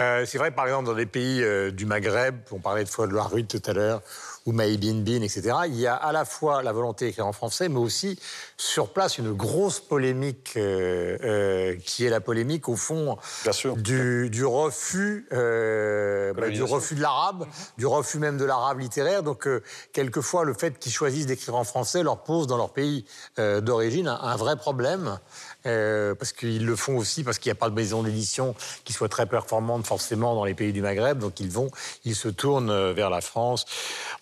Euh, 0.00 0.24
c'est 0.26 0.38
vrai, 0.38 0.50
par 0.50 0.66
exemple, 0.66 0.86
dans 0.86 0.94
des 0.94 1.06
pays 1.06 1.42
euh, 1.42 1.70
du 1.70 1.86
Maghreb, 1.86 2.36
on 2.50 2.58
parlait 2.58 2.84
de 2.84 2.88
fois 2.88 3.06
de 3.06 3.12
Loire-Rude 3.12 3.48
tout 3.48 3.62
à 3.70 3.72
l'heure, 3.72 4.02
ou 4.46 4.52
Maï 4.52 4.76
Bin 4.76 5.22
etc., 5.22 5.52
il 5.66 5.78
y 5.78 5.86
a 5.86 5.94
à 5.94 6.10
la 6.10 6.24
fois 6.24 6.62
la 6.62 6.72
volonté 6.72 7.06
d'écrire 7.06 7.26
en 7.26 7.32
français, 7.32 7.68
mais 7.68 7.78
aussi 7.78 8.18
sur 8.56 8.92
place 8.92 9.18
une 9.18 9.32
grosse 9.32 9.78
polémique 9.78 10.54
euh, 10.56 11.76
qui 11.84 12.04
est 12.04 12.10
la 12.10 12.20
polémique, 12.20 12.68
au 12.68 12.74
fond, 12.74 13.18
du, 13.76 14.30
du 14.30 14.44
refus, 14.44 15.26
bah, 15.30 16.48
du 16.48 16.62
refus 16.62 16.94
de 16.96 17.02
l'arabe, 17.02 17.46
du 17.78 17.86
refus 17.86 18.18
même 18.18 18.38
de 18.38 18.44
l'arabe 18.44 18.80
littéraire. 18.80 19.22
Donc, 19.22 19.48
quelquefois, 19.92 20.44
le 20.44 20.54
fait 20.54 20.78
qu'ils 20.78 20.92
choisissent 20.92 21.26
d'écrire 21.26 21.54
en 21.54 21.64
français 21.64 22.02
leur 22.02 22.24
pose 22.24 22.46
dans 22.46 22.56
leur 22.56 22.72
pays 22.72 23.04
d'origine 23.36 24.08
un, 24.08 24.18
un 24.20 24.36
vrai 24.36 24.56
problème. 24.56 25.18
Euh, 25.66 26.14
parce 26.14 26.32
qu'ils 26.32 26.64
le 26.66 26.76
font 26.76 26.96
aussi 26.96 27.24
parce 27.24 27.38
qu'il 27.38 27.50
n'y 27.50 27.56
a 27.56 27.60
pas 27.60 27.70
de 27.70 27.74
maison 27.74 28.02
d'édition 28.02 28.54
qui 28.84 28.92
soit 28.92 29.08
très 29.08 29.26
performante 29.26 29.86
forcément 29.86 30.34
dans 30.34 30.44
les 30.44 30.54
pays 30.54 30.72
du 30.72 30.82
Maghreb, 30.82 31.18
donc 31.18 31.40
ils 31.40 31.50
vont, 31.50 31.70
ils 32.04 32.16
se 32.16 32.28
tournent 32.28 32.70
euh, 32.70 32.92
vers 32.92 33.10
la 33.10 33.20
France. 33.20 33.64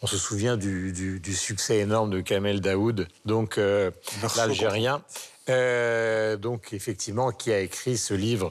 On 0.02 0.06
se 0.06 0.16
souvient 0.18 0.56
du, 0.56 0.92
du- 0.92 1.20
du 1.20 1.34
succès 1.34 1.78
énorme 1.78 2.10
de 2.10 2.20
Kamel 2.20 2.60
Daoud, 2.60 3.08
donc 3.24 3.58
euh, 3.58 3.90
l'Algérien. 4.36 5.02
Euh, 5.50 6.36
donc 6.36 6.72
effectivement, 6.72 7.32
qui 7.32 7.52
a 7.52 7.58
écrit 7.58 7.96
ce 7.96 8.14
livre 8.14 8.50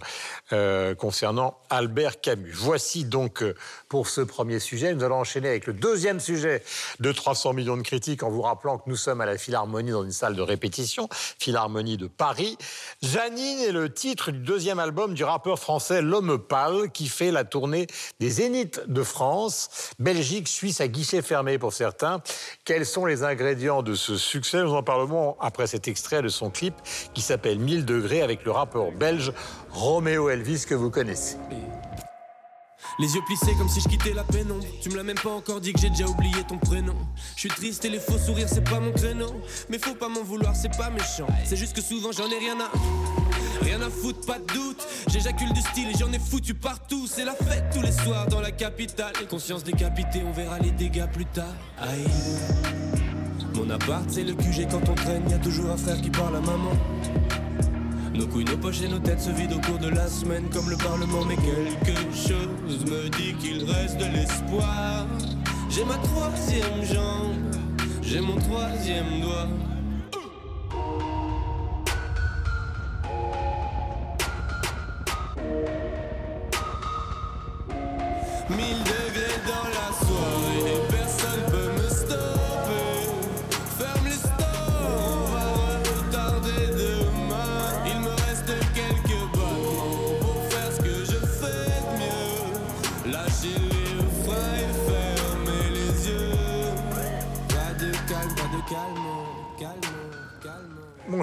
euh, 0.51 0.95
concernant 0.95 1.57
Albert 1.69 2.19
Camus. 2.19 2.53
Voici 2.53 3.05
donc 3.05 3.41
euh, 3.41 3.55
pour 3.87 4.07
ce 4.09 4.21
premier 4.21 4.59
sujet. 4.59 4.93
Nous 4.93 5.03
allons 5.03 5.19
enchaîner 5.19 5.49
avec 5.49 5.65
le 5.65 5.73
deuxième 5.73 6.19
sujet 6.19 6.61
de 6.99 7.11
300 7.11 7.53
millions 7.53 7.77
de 7.77 7.81
critiques 7.81 8.23
en 8.23 8.29
vous 8.29 8.41
rappelant 8.41 8.77
que 8.77 8.89
nous 8.89 8.97
sommes 8.97 9.21
à 9.21 9.25
la 9.25 9.37
Philharmonie 9.37 9.91
dans 9.91 10.03
une 10.03 10.11
salle 10.11 10.35
de 10.35 10.41
répétition, 10.41 11.07
Philharmonie 11.11 11.97
de 11.97 12.07
Paris. 12.07 12.57
Janine 13.01 13.59
est 13.59 13.71
le 13.71 13.91
titre 13.93 14.31
du 14.31 14.39
deuxième 14.39 14.79
album 14.79 15.13
du 15.13 15.23
rappeur 15.23 15.57
français 15.57 16.01
L'Homme 16.01 16.37
Pâle 16.37 16.91
qui 16.91 17.07
fait 17.07 17.31
la 17.31 17.45
tournée 17.45 17.87
des 18.19 18.29
Zéniths 18.29 18.81
de 18.87 19.03
France, 19.03 19.91
Belgique, 19.99 20.47
Suisse 20.47 20.81
à 20.81 20.87
guichet 20.87 21.21
fermé 21.21 21.57
pour 21.57 21.71
certains. 21.71 22.21
Quels 22.65 22.85
sont 22.85 23.05
les 23.05 23.23
ingrédients 23.23 23.83
de 23.83 23.93
ce 23.93 24.17
succès? 24.17 24.61
Nous 24.63 24.73
en 24.73 24.83
parlerons 24.83 25.37
après 25.39 25.67
cet 25.67 25.87
extrait 25.87 26.21
de 26.21 26.27
son 26.27 26.49
clip 26.49 26.75
qui 27.13 27.21
s'appelle 27.21 27.59
1000 27.59 27.85
degrés 27.85 28.21
avec 28.21 28.45
le 28.45 28.51
rappeur 28.51 28.91
belge 28.91 29.33
Roméo 29.71 30.29
Elvis 30.29 30.65
que 30.67 30.75
vous 30.75 30.89
connaissez. 30.89 31.37
Les 32.99 33.15
yeux 33.15 33.21
plissés 33.25 33.53
comme 33.57 33.69
si 33.69 33.79
je 33.79 33.87
quittais 33.87 34.13
la 34.13 34.25
pénombre. 34.25 34.65
Tu 34.81 34.89
me 34.89 34.97
l'as 34.97 35.03
même 35.03 35.17
pas 35.17 35.29
encore 35.29 35.61
dit 35.61 35.71
que 35.71 35.79
j'ai 35.79 35.89
déjà 35.89 36.05
oublié 36.05 36.43
ton 36.43 36.57
prénom. 36.57 36.95
Je 37.35 37.41
suis 37.41 37.49
triste 37.49 37.85
et 37.85 37.89
les 37.89 37.99
faux 37.99 38.17
sourires, 38.17 38.49
c'est 38.49 38.63
pas 38.63 38.81
mon 38.81 38.91
créneau. 38.91 39.41
Mais 39.69 39.79
faut 39.79 39.95
pas 39.95 40.09
m'en 40.09 40.21
vouloir, 40.21 40.53
c'est 40.53 40.75
pas 40.75 40.89
méchant. 40.89 41.27
C'est 41.45 41.55
juste 41.55 41.73
que 41.73 41.81
souvent 41.81 42.11
j'en 42.11 42.29
ai 42.29 42.37
rien 42.37 42.59
à. 42.59 42.69
Rien 43.61 43.81
à 43.81 43.89
foutre, 43.89 44.25
pas 44.25 44.39
de 44.39 44.53
doute. 44.53 44.85
J'éjacule 45.07 45.53
du 45.53 45.61
style 45.61 45.89
et 45.89 45.97
j'en 45.97 46.11
ai 46.11 46.19
foutu 46.19 46.53
partout. 46.53 47.07
C'est 47.07 47.23
la 47.23 47.35
fête 47.35 47.65
tous 47.73 47.81
les 47.81 47.91
soirs 47.91 48.27
dans 48.27 48.41
la 48.41 48.51
capitale. 48.51 49.13
Conscience 49.29 49.63
décapitée, 49.63 50.21
on 50.27 50.33
verra 50.33 50.59
les 50.59 50.71
dégâts 50.71 51.09
plus 51.09 51.25
tard. 51.25 51.55
Aïe. 51.79 53.08
Mon 53.69 53.75
appart, 53.75 54.03
c'est 54.07 54.23
le 54.23 54.33
QG 54.33 54.67
quand 54.71 54.89
on 54.89 54.95
traîne. 54.95 55.29
Y 55.29 55.33
a 55.35 55.37
toujours 55.37 55.69
un 55.69 55.77
frère 55.77 56.01
qui 56.01 56.09
parle 56.09 56.35
à 56.37 56.39
maman. 56.39 56.71
Nos 58.15 58.25
couilles, 58.25 58.45
nos 58.45 58.57
poches 58.57 58.81
et 58.81 58.87
nos 58.87 58.97
têtes 58.97 59.21
se 59.21 59.29
vident 59.29 59.57
au 59.57 59.61
cours 59.61 59.77
de 59.77 59.89
la 59.89 60.07
semaine 60.07 60.49
comme 60.51 60.71
le 60.71 60.75
Parlement. 60.75 61.23
Mais 61.27 61.35
quelque 61.35 62.11
chose 62.11 62.83
me 62.85 63.09
dit 63.09 63.35
qu'il 63.35 63.63
reste 63.69 63.99
de 63.99 64.05
l'espoir. 64.05 65.05
J'ai 65.69 65.85
ma 65.85 65.97
troisième 65.97 66.83
jambe, 66.83 67.35
j'ai 68.01 68.21
mon 68.21 68.37
troisième 68.37 69.21
doigt. 69.21 69.47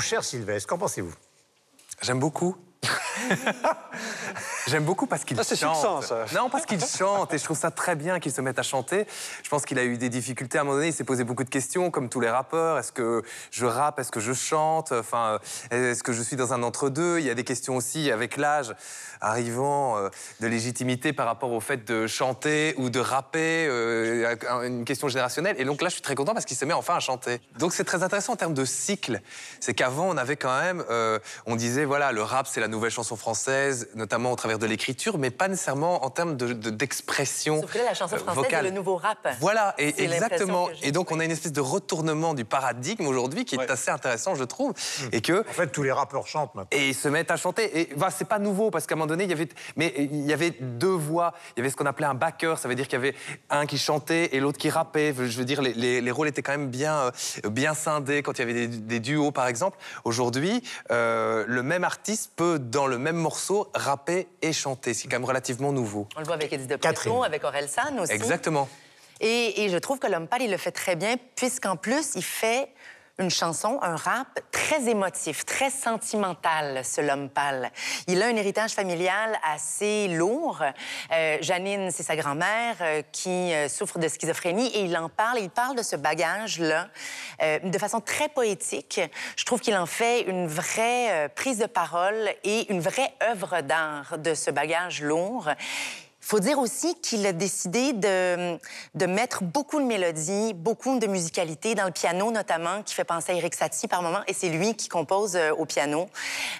Cher 0.06 0.22
Sylvestre, 0.22 0.68
qu'en 0.68 0.78
pensez-vous? 0.78 1.12
J'aime 2.00 2.20
beaucoup. 2.20 2.56
J'aime 4.66 4.84
beaucoup 4.84 5.06
parce 5.06 5.24
qu'il 5.24 5.38
Ah, 5.38 5.44
chante. 5.44 6.02
ça. 6.02 6.24
Non, 6.34 6.50
parce 6.50 6.66
qu'il 6.66 6.84
chante 6.84 7.32
et 7.32 7.38
je 7.38 7.44
trouve 7.44 7.56
ça 7.56 7.70
très 7.70 7.94
bien 7.94 8.18
qu'il 8.18 8.32
se 8.32 8.40
mette 8.40 8.58
à 8.58 8.62
chanter. 8.62 9.06
Je 9.44 9.48
pense 9.48 9.64
qu'il 9.64 9.78
a 9.78 9.84
eu 9.84 9.96
des 9.96 10.08
difficultés 10.08 10.58
à 10.58 10.62
un 10.62 10.64
moment 10.64 10.76
donné. 10.76 10.88
Il 10.88 10.92
s'est 10.92 11.04
posé 11.04 11.22
beaucoup 11.22 11.44
de 11.44 11.50
questions, 11.50 11.90
comme 11.92 12.08
tous 12.08 12.20
les 12.20 12.28
rappeurs. 12.28 12.78
Est-ce 12.78 12.90
que 12.90 13.22
je 13.52 13.64
rappe? 13.64 14.00
Est-ce 14.00 14.10
que 14.10 14.18
je 14.18 14.32
chante? 14.32 14.90
Enfin, 14.92 15.38
est-ce 15.70 16.02
que 16.02 16.12
je 16.12 16.22
suis 16.22 16.34
dans 16.36 16.52
un 16.52 16.62
entre-deux? 16.64 17.20
Il 17.20 17.26
y 17.26 17.30
a 17.30 17.34
des 17.34 17.44
questions 17.44 17.76
aussi 17.76 18.10
avec 18.10 18.36
l'âge 18.36 18.74
arrivant 19.20 19.96
euh, 19.96 20.08
de 20.40 20.46
légitimité 20.46 21.12
par 21.12 21.26
rapport 21.26 21.52
au 21.52 21.60
fait 21.60 21.84
de 21.86 22.06
chanter 22.06 22.74
ou 22.76 22.90
de 22.90 23.00
rapper, 23.00 23.66
euh, 23.68 24.34
une 24.64 24.84
question 24.84 25.08
générationnelle. 25.08 25.56
Et 25.58 25.64
donc 25.64 25.80
là, 25.80 25.88
je 25.88 25.94
suis 25.94 26.02
très 26.02 26.14
content 26.14 26.34
parce 26.34 26.44
qu'il 26.44 26.56
se 26.56 26.64
met 26.64 26.74
enfin 26.74 26.96
à 26.96 27.00
chanter. 27.00 27.40
Donc 27.58 27.72
c'est 27.72 27.84
très 27.84 28.02
intéressant 28.02 28.32
en 28.32 28.36
termes 28.36 28.54
de 28.54 28.64
cycle. 28.64 29.20
C'est 29.60 29.74
qu'avant, 29.74 30.08
on 30.08 30.16
avait 30.16 30.36
quand 30.36 30.60
même, 30.60 30.84
euh, 30.90 31.18
on 31.46 31.56
disait 31.56 31.84
voilà, 31.84 32.12
le 32.12 32.22
rap 32.22 32.46
c'est 32.46 32.60
la 32.60 32.68
nouvelle 32.68 32.90
chanson 32.90 33.16
française, 33.16 33.88
notamment 33.94 34.32
au 34.32 34.36
travers 34.36 34.55
de 34.58 34.66
l'écriture, 34.66 35.18
mais 35.18 35.30
pas 35.30 35.48
nécessairement 35.48 36.04
en 36.04 36.10
termes 36.10 36.36
de- 36.36 36.52
de- 36.52 36.70
d'expression. 36.70 37.60
Sauf 37.60 37.72
que 37.72 37.78
là, 37.78 37.84
la 37.84 37.94
chanson 37.94 38.16
euh, 38.16 38.18
française, 38.18 38.42
vocale. 38.44 38.64
le 38.64 38.70
nouveau 38.70 38.96
rap. 38.96 39.26
Voilà, 39.40 39.74
et 39.78 40.02
exactement. 40.02 40.68
Et 40.82 40.92
donc, 40.92 41.10
on 41.12 41.20
a 41.20 41.24
une 41.24 41.30
espèce 41.30 41.52
de 41.52 41.60
retournement 41.60 42.34
du 42.34 42.44
paradigme 42.44 43.06
aujourd'hui 43.06 43.44
qui 43.44 43.54
est 43.54 43.58
Ouais. 43.58 43.70
assez 43.70 43.90
intéressant, 43.90 44.34
je 44.34 44.44
trouve. 44.44 44.72
Et 45.12 45.20
que 45.20 45.40
En 45.40 45.52
fait, 45.52 45.68
tous 45.68 45.82
les 45.82 45.92
rappeurs 45.92 46.26
chantent 46.26 46.54
maintenant. 46.54 46.68
et 46.72 46.88
ils 46.88 46.94
se 46.94 47.08
mettent 47.08 47.30
à 47.30 47.36
chanter. 47.36 47.80
Et 47.80 47.94
bah, 47.96 48.08
c'est 48.16 48.26
pas 48.28 48.38
nouveau 48.38 48.70
parce 48.70 48.86
qu'à 48.86 48.94
un 48.94 48.98
moment 48.98 49.06
donné, 49.06 49.24
il 49.24 49.30
y 49.30 49.32
avait, 49.32 49.48
mais 49.76 49.92
il 49.96 50.26
y 50.26 50.32
avait 50.32 50.50
deux 50.60 50.88
voix. 50.88 51.32
Il 51.56 51.60
y 51.60 51.62
avait 51.62 51.70
ce 51.70 51.76
qu'on 51.76 51.86
appelait 51.86 52.06
un 52.06 52.14
backer, 52.14 52.58
ça 52.58 52.68
veut 52.68 52.74
dire 52.74 52.86
qu'il 52.88 52.94
y 52.98 53.02
avait 53.02 53.14
un 53.50 53.66
qui 53.66 53.78
chantait 53.78 54.34
et 54.34 54.40
l'autre 54.40 54.58
qui 54.58 54.70
rappait. 54.70 55.14
Je 55.16 55.38
veux 55.38 55.44
dire, 55.44 55.62
les, 55.62 55.72
les- 55.74 56.00
les 56.00 56.10
rôles 56.10 56.28
étaient 56.28 56.42
quand 56.42 56.52
même 56.52 56.68
bien, 56.68 56.96
euh, 57.44 57.48
bien 57.50 57.74
scindés 57.74 58.22
quand 58.22 58.32
il 58.38 58.40
y 58.40 58.42
avait 58.42 58.66
des, 58.66 58.68
des 58.68 59.00
duos, 59.00 59.30
par 59.32 59.46
exemple. 59.46 59.78
Aujourd'hui, 60.04 60.62
euh, 60.90 61.44
le 61.46 61.62
même 61.62 61.84
artiste 61.84 62.32
peut, 62.36 62.58
dans 62.58 62.86
le 62.86 62.98
même 62.98 63.16
morceau, 63.16 63.70
rapper 63.74 64.28
et 64.42 64.45
chanter. 64.52 64.94
C'est 64.94 65.08
quand 65.08 65.16
même 65.16 65.24
relativement 65.24 65.72
nouveau. 65.72 66.08
On 66.16 66.20
le 66.20 66.26
voit 66.26 66.34
avec 66.34 66.52
Eddie 66.52 66.66
de. 66.66 66.76
Preto, 66.76 67.22
avec 67.24 67.44
Aurel 67.44 67.68
San 67.68 67.98
aussi. 68.00 68.12
Exactement. 68.12 68.68
Et, 69.20 69.64
et 69.64 69.68
je 69.70 69.78
trouve 69.78 69.98
que 69.98 70.06
l'homme 70.06 70.28
pâle, 70.28 70.42
il 70.42 70.50
le 70.50 70.58
fait 70.58 70.72
très 70.72 70.94
bien, 70.94 71.16
puisqu'en 71.36 71.76
plus, 71.76 72.12
il 72.16 72.22
fait 72.22 72.68
une 73.18 73.30
chanson, 73.30 73.78
un 73.82 73.96
rap 73.96 74.40
très 74.52 74.88
émotif, 74.88 75.46
très 75.46 75.70
sentimental, 75.70 76.84
ce 76.84 77.00
l'homme 77.00 77.30
pâle. 77.30 77.70
Il 78.08 78.22
a 78.22 78.26
un 78.26 78.36
héritage 78.36 78.72
familial 78.72 79.38
assez 79.42 80.08
lourd. 80.08 80.62
Euh, 81.12 81.38
Janine, 81.40 81.90
c'est 81.90 82.02
sa 82.02 82.14
grand-mère 82.14 82.76
euh, 82.82 83.02
qui 83.12 83.54
euh, 83.54 83.68
souffre 83.68 83.98
de 83.98 84.08
schizophrénie 84.08 84.66
et 84.68 84.80
il 84.80 84.96
en 84.98 85.08
parle. 85.08 85.38
Il 85.40 85.48
parle 85.48 85.76
de 85.76 85.82
ce 85.82 85.96
bagage-là 85.96 86.88
de 87.40 87.78
façon 87.78 88.00
très 88.00 88.28
poétique. 88.28 89.00
Je 89.36 89.44
trouve 89.44 89.60
qu'il 89.60 89.76
en 89.76 89.86
fait 89.86 90.22
une 90.22 90.46
vraie 90.46 91.28
prise 91.34 91.58
de 91.58 91.66
parole 91.66 92.30
et 92.44 92.70
une 92.72 92.80
vraie 92.80 93.12
œuvre 93.22 93.60
d'art 93.60 94.18
de 94.18 94.34
ce 94.34 94.50
bagage 94.50 95.02
lourd. 95.02 95.48
Il 96.26 96.30
faut 96.30 96.40
dire 96.40 96.58
aussi 96.58 96.96
qu'il 96.96 97.24
a 97.24 97.32
décidé 97.32 97.92
de, 97.92 98.58
de 98.96 99.06
mettre 99.06 99.44
beaucoup 99.44 99.78
de 99.78 99.84
mélodies, 99.84 100.54
beaucoup 100.54 100.98
de 100.98 101.06
musicalité 101.06 101.76
dans 101.76 101.84
le 101.84 101.92
piano 101.92 102.32
notamment, 102.32 102.82
qui 102.82 102.96
fait 102.96 103.04
penser 103.04 103.30
à 103.30 103.36
Eric 103.36 103.54
Satie 103.54 103.86
par 103.86 104.02
moment, 104.02 104.22
et 104.26 104.32
c'est 104.32 104.48
lui 104.48 104.74
qui 104.74 104.88
compose 104.88 105.36
euh, 105.36 105.52
au 105.52 105.66
piano. 105.66 106.08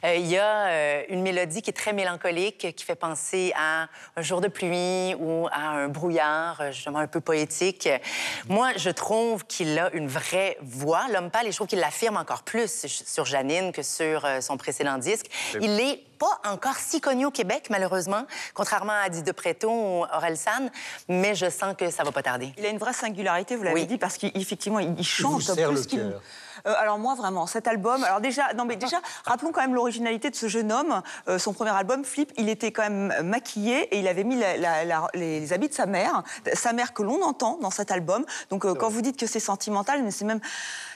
Euh, 0.04 0.14
il 0.14 0.26
y 0.28 0.38
a 0.38 0.68
euh, 0.68 1.02
une 1.08 1.20
mélodie 1.22 1.62
qui 1.62 1.70
est 1.70 1.72
très 1.72 1.92
mélancolique, 1.92 2.76
qui 2.76 2.84
fait 2.84 2.94
penser 2.94 3.52
à 3.56 3.88
un 4.14 4.22
jour 4.22 4.40
de 4.40 4.46
pluie 4.46 5.16
ou 5.18 5.48
à 5.50 5.70
un 5.70 5.88
brouillard, 5.88 6.70
justement 6.70 7.00
un 7.00 7.08
peu 7.08 7.20
poétique. 7.20 7.88
Moi, 8.48 8.68
je 8.76 8.90
trouve 8.90 9.46
qu'il 9.46 9.76
a 9.80 9.90
une 9.94 10.06
vraie 10.06 10.58
voix, 10.62 11.06
l'homme 11.12 11.32
pâle, 11.32 11.48
et 11.48 11.50
je 11.50 11.56
trouve 11.56 11.66
qu'il 11.66 11.80
l'affirme 11.80 12.18
encore 12.18 12.44
plus 12.44 12.86
sur 12.86 13.24
Janine 13.24 13.72
que 13.72 13.82
sur 13.82 14.24
son 14.40 14.56
précédent 14.58 14.98
disque. 14.98 15.26
Il 15.60 15.80
est 15.80 16.04
pas 16.18 16.40
encore 16.44 16.76
si 16.76 17.00
connu 17.00 17.26
au 17.26 17.30
Québec, 17.30 17.66
malheureusement, 17.70 18.24
contrairement 18.54 18.92
à 18.92 19.06
Eddie 19.06 19.22
de 19.22 19.32
Preto, 19.32 19.55
Ou 19.64 20.04
Orelsan, 20.12 20.68
mais 21.08 21.34
je 21.34 21.48
sens 21.50 21.74
que 21.76 21.90
ça 21.90 22.02
va 22.04 22.12
pas 22.12 22.22
tarder. 22.22 22.52
Il 22.58 22.66
a 22.66 22.68
une 22.68 22.78
vraie 22.78 22.92
singularité, 22.92 23.56
vous 23.56 23.62
l'avez 23.62 23.80
Oui. 23.80 23.86
dit, 23.86 23.98
parce 23.98 24.16
qu'effectivement, 24.18 24.78
il, 24.78 24.94
il 24.98 25.24
vous 25.26 25.40
serre 25.40 25.68
plus 25.70 25.88
le 25.90 25.96
cœur. 26.10 26.22
Euh, 26.66 26.74
alors 26.78 26.98
moi 26.98 27.14
vraiment 27.14 27.46
cet 27.46 27.68
album 27.68 28.02
alors 28.04 28.20
déjà 28.20 28.52
non 28.54 28.64
mais 28.64 28.76
déjà 28.76 28.98
rappelons 29.24 29.52
quand 29.52 29.60
même 29.60 29.74
l'originalité 29.74 30.30
de 30.30 30.36
ce 30.36 30.48
jeune 30.48 30.72
homme. 30.72 31.02
Euh, 31.28 31.38
son 31.38 31.52
premier 31.52 31.70
album 31.70 32.04
Flip 32.04 32.32
il 32.36 32.48
était 32.48 32.72
quand 32.72 32.82
même 32.82 33.14
maquillé 33.22 33.82
et 33.94 33.98
il 34.00 34.08
avait 34.08 34.24
mis 34.24 34.36
la- 34.36 34.56
la- 34.56 34.84
la- 34.84 35.08
les, 35.14 35.40
les 35.40 35.52
habits 35.52 35.68
de 35.68 35.74
sa 35.74 35.86
mère 35.86 36.22
sa 36.54 36.72
mère 36.72 36.92
que 36.92 37.02
l'on 37.02 37.22
entend 37.22 37.58
dans 37.60 37.70
cet 37.70 37.90
album. 37.90 38.24
Donc 38.50 38.64
euh, 38.64 38.74
quand 38.74 38.88
vous 38.88 39.02
dites 39.02 39.18
que 39.18 39.26
c'est 39.26 39.40
sentimental 39.40 40.02
mais 40.02 40.10
c'est 40.10 40.24
même 40.24 40.40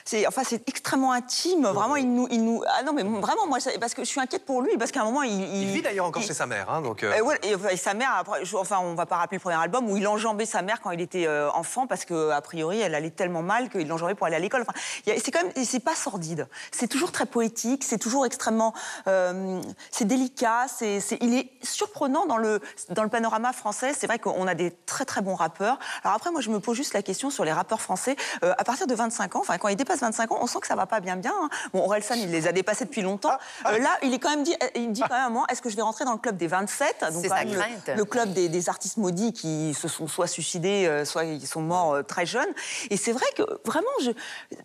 c'est 0.03 0.25
enfin 0.27 0.41
c'est 0.43 0.67
extrêmement 0.67 1.11
intime. 1.11 1.65
Vraiment 1.67 1.95
il 1.95 2.11
nous 2.13 2.27
il 2.31 2.43
nous 2.43 2.63
ah 2.67 2.83
non 2.83 2.93
mais 2.93 3.03
vraiment 3.03 3.47
moi 3.47 3.59
parce 3.79 3.93
que 3.93 4.03
je 4.03 4.09
suis 4.09 4.19
inquiète 4.19 4.45
pour 4.45 4.61
lui 4.61 4.75
parce 4.77 4.91
qu'à 4.91 5.01
un 5.01 5.05
moment 5.05 5.23
il 5.23 5.41
Il 5.61 5.67
vit 5.67 5.81
d'ailleurs 5.81 6.05
encore 6.07 6.21
il- 6.21 6.25
chez 6.27 6.33
sa 6.33 6.45
mère, 6.47 6.69
hein, 6.69 6.81
donc. 6.81 7.03
euh, 7.03 7.13
et, 7.13 7.21
ouais, 7.21 7.39
et, 7.43 7.53
et 7.73 7.77
sa 7.77 7.93
mère, 7.93 8.13
après, 8.17 8.43
je- 8.45 8.55
enfin, 8.55 8.79
on 8.81 8.95
va 8.95 9.05
pas 9.05 9.17
rappeler 9.17 9.37
le 9.37 9.41
premier 9.41 9.55
album 9.55 9.89
où 9.89 9.97
il 9.97 10.07
enjambait 10.07 10.45
sa 10.45 10.61
mère 10.61 10.81
quand 10.81 10.91
il 10.91 11.01
était 11.01 11.27
euh, 11.27 11.49
enfant 11.51 11.87
parce 11.87 12.05
que 12.05 12.31
a 12.31 12.41
priori, 12.41 12.79
elle 12.81 12.95
allait 12.95 13.09
tellement 13.11 13.41
mal 13.43 13.69
qu'il 13.69 13.87
l'enjambait 13.87 14.15
pour 14.15 14.27
aller 14.27 14.35
à 14.35 14.39
l'école. 14.39 14.61
Enfin, 14.61 14.73
a- 15.07 15.19
c'est 15.19 15.31
quand 15.31 15.43
même, 15.43 15.51
et 15.61 15.65
c'est 15.65 15.79
pas 15.79 15.95
sordide. 15.95 16.47
C'est 16.71 16.87
toujours 16.87 17.11
très 17.11 17.25
poétique, 17.25 17.83
c'est 17.83 17.97
toujours 17.97 18.25
extrêmement, 18.25 18.73
euh, 19.07 19.61
c'est 19.91 20.05
délicat. 20.05 20.65
C'est, 20.67 20.99
il 21.21 21.33
est 21.35 21.51
surprenant 21.63 22.25
dans 22.25 22.37
le 22.37 22.59
dans 22.89 23.03
le 23.03 23.09
panorama 23.09 23.53
français. 23.53 23.93
C'est 23.97 24.07
vrai 24.07 24.19
qu'on 24.19 24.47
a 24.47 24.55
des 24.55 24.71
très 24.85 25.05
très 25.05 25.21
bons 25.21 25.35
rappeurs. 25.35 25.77
Alors 26.03 26.15
après, 26.15 26.31
moi, 26.31 26.41
je 26.41 26.49
me 26.49 26.59
pose 26.59 26.75
juste 26.75 26.93
la 26.93 27.01
question 27.03 27.29
sur 27.29 27.45
les 27.45 27.51
rappeurs 27.53 27.81
français. 27.81 28.15
Euh, 28.43 28.53
à 28.57 28.63
partir 28.63 28.87
de 28.87 28.95
25 28.95 29.35
ans, 29.35 29.39
enfin, 29.41 29.57
quand 29.57 29.67
ils 29.67 29.75
dépassent 29.75 29.99
25 30.01 30.31
ans, 30.31 30.39
on 30.41 30.47
sent 30.47 30.59
que 30.61 30.67
ça 30.67 30.75
va 30.75 30.85
pas 30.85 30.99
bien 30.99 31.15
bien. 31.15 31.33
hein. 31.41 31.49
Bon, 31.73 31.83
Orelsan, 31.83 32.15
il 32.15 32.31
les 32.31 32.47
a 32.47 32.51
dépassés 32.51 32.85
depuis 32.85 33.01
longtemps. 33.01 33.37
Euh, 33.67 33.77
là, 33.79 33.97
il 34.03 34.13
est 34.13 34.19
quand 34.19 34.29
même 34.31 34.43
dit, 34.43 34.55
il 34.75 34.91
dit 34.91 35.01
quand 35.01 35.09
même 35.09 35.23
à 35.23 35.25
un 35.25 35.29
moment, 35.29 35.47
est-ce 35.47 35.61
que 35.61 35.69
je 35.69 35.75
vais 35.75 35.81
rentrer 35.81 36.05
dans 36.05 36.13
le 36.13 36.17
club 36.17 36.37
des 36.37 36.47
27 36.47 37.03
Donc, 37.13 37.21
quand 37.29 37.35
même, 37.35 37.47
le- 37.53 37.59
le 37.97 38.05
club 38.05 38.33
des, 38.33 38.49
des 38.49 38.69
artistes 38.69 38.97
maudits 38.97 39.33
qui 39.33 39.73
se 39.73 39.87
sont 39.87 40.07
soit 40.07 40.27
suicidés, 40.27 41.03
soit 41.05 41.23
ils 41.25 41.45
sont 41.47 41.61
morts 41.61 41.97
très 42.07 42.25
jeunes. 42.25 42.49
Et 42.89 42.97
c'est 42.97 43.11
vrai 43.11 43.25
que 43.35 43.43
vraiment, 43.65 43.87
je, 44.03 44.11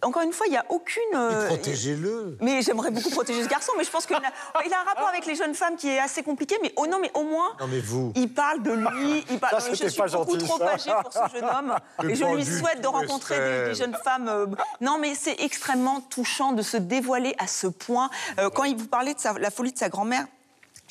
encore 0.03 0.23
une 0.23 0.33
fois, 0.33 0.47
il 0.47 0.51
n'y 0.51 0.57
a 0.57 0.65
aucune. 0.87 1.19
euh, 1.19 1.47
Protégez-le. 1.49 2.39
mais 2.41 2.63
j'aimerais 2.63 2.91
beaucoup 2.91 3.11
protéger 3.11 3.43
ce 3.43 3.49
garçon, 3.49 3.73
mais 3.77 3.85
je 3.85 3.91
pense 3.91 4.07
qu'il 4.07 4.17
a, 4.17 4.21
il 4.67 4.73
a 4.73 4.81
un 4.81 4.85
rapport 4.85 5.09
avec 5.09 5.27
les 5.27 5.35
jeunes 5.35 5.55
femmes 5.55 5.77
qui 5.77 5.89
est 5.89 5.99
assez 5.99 6.23
compliqué. 6.23 6.57
Mais 6.63 6.73
oh 6.77 6.87
non, 6.87 6.99
mais 7.01 7.11
au 7.15 7.25
moins, 7.25 7.53
Non, 7.61 7.67
mais 7.67 7.81
vous. 7.81 8.13
il 8.15 8.33
parle 8.33 8.63
de 8.63 8.73
lui. 8.73 9.25
Il 9.31 9.39
parle. 9.39 9.61
Ça, 9.61 9.71
je 9.71 9.75
suis 9.89 9.97
pas 10.01 10.07
beaucoup 10.07 10.33
gentil, 10.35 10.45
trop 10.47 10.59
ça. 10.59 10.73
âgée 10.75 10.91
pour 11.03 11.13
ce 11.13 11.19
jeune 11.35 11.45
homme, 11.45 11.75
Le 12.03 12.11
et 12.11 12.15
je 12.15 12.25
lui 12.25 12.45
souhaite 12.45 12.81
de 12.81 12.87
rencontrer 12.87 13.69
des, 13.69 13.75
jeunes 13.75 13.97
femmes. 14.05 14.29
euh, 14.29 14.47
Non, 14.81 14.99
mais 14.99 15.15
c'est 15.15 15.41
extrêmement 15.41 16.01
touchant 16.01 16.53
de 16.53 16.63
se 16.63 16.77
dévoiler 16.77 17.35
à 17.39 17.47
ce 17.47 17.67
point. 17.67 18.11
Euh, 18.39 18.51
quand 18.51 18.65
il 18.65 18.77
vous 18.77 18.87
parlait 18.87 19.15
de 19.15 19.21
sa- 19.21 19.33
la 19.39 19.51
folie 19.51 19.73
de 19.73 19.79
sa 19.79 19.89
grand-mère. 19.89 20.27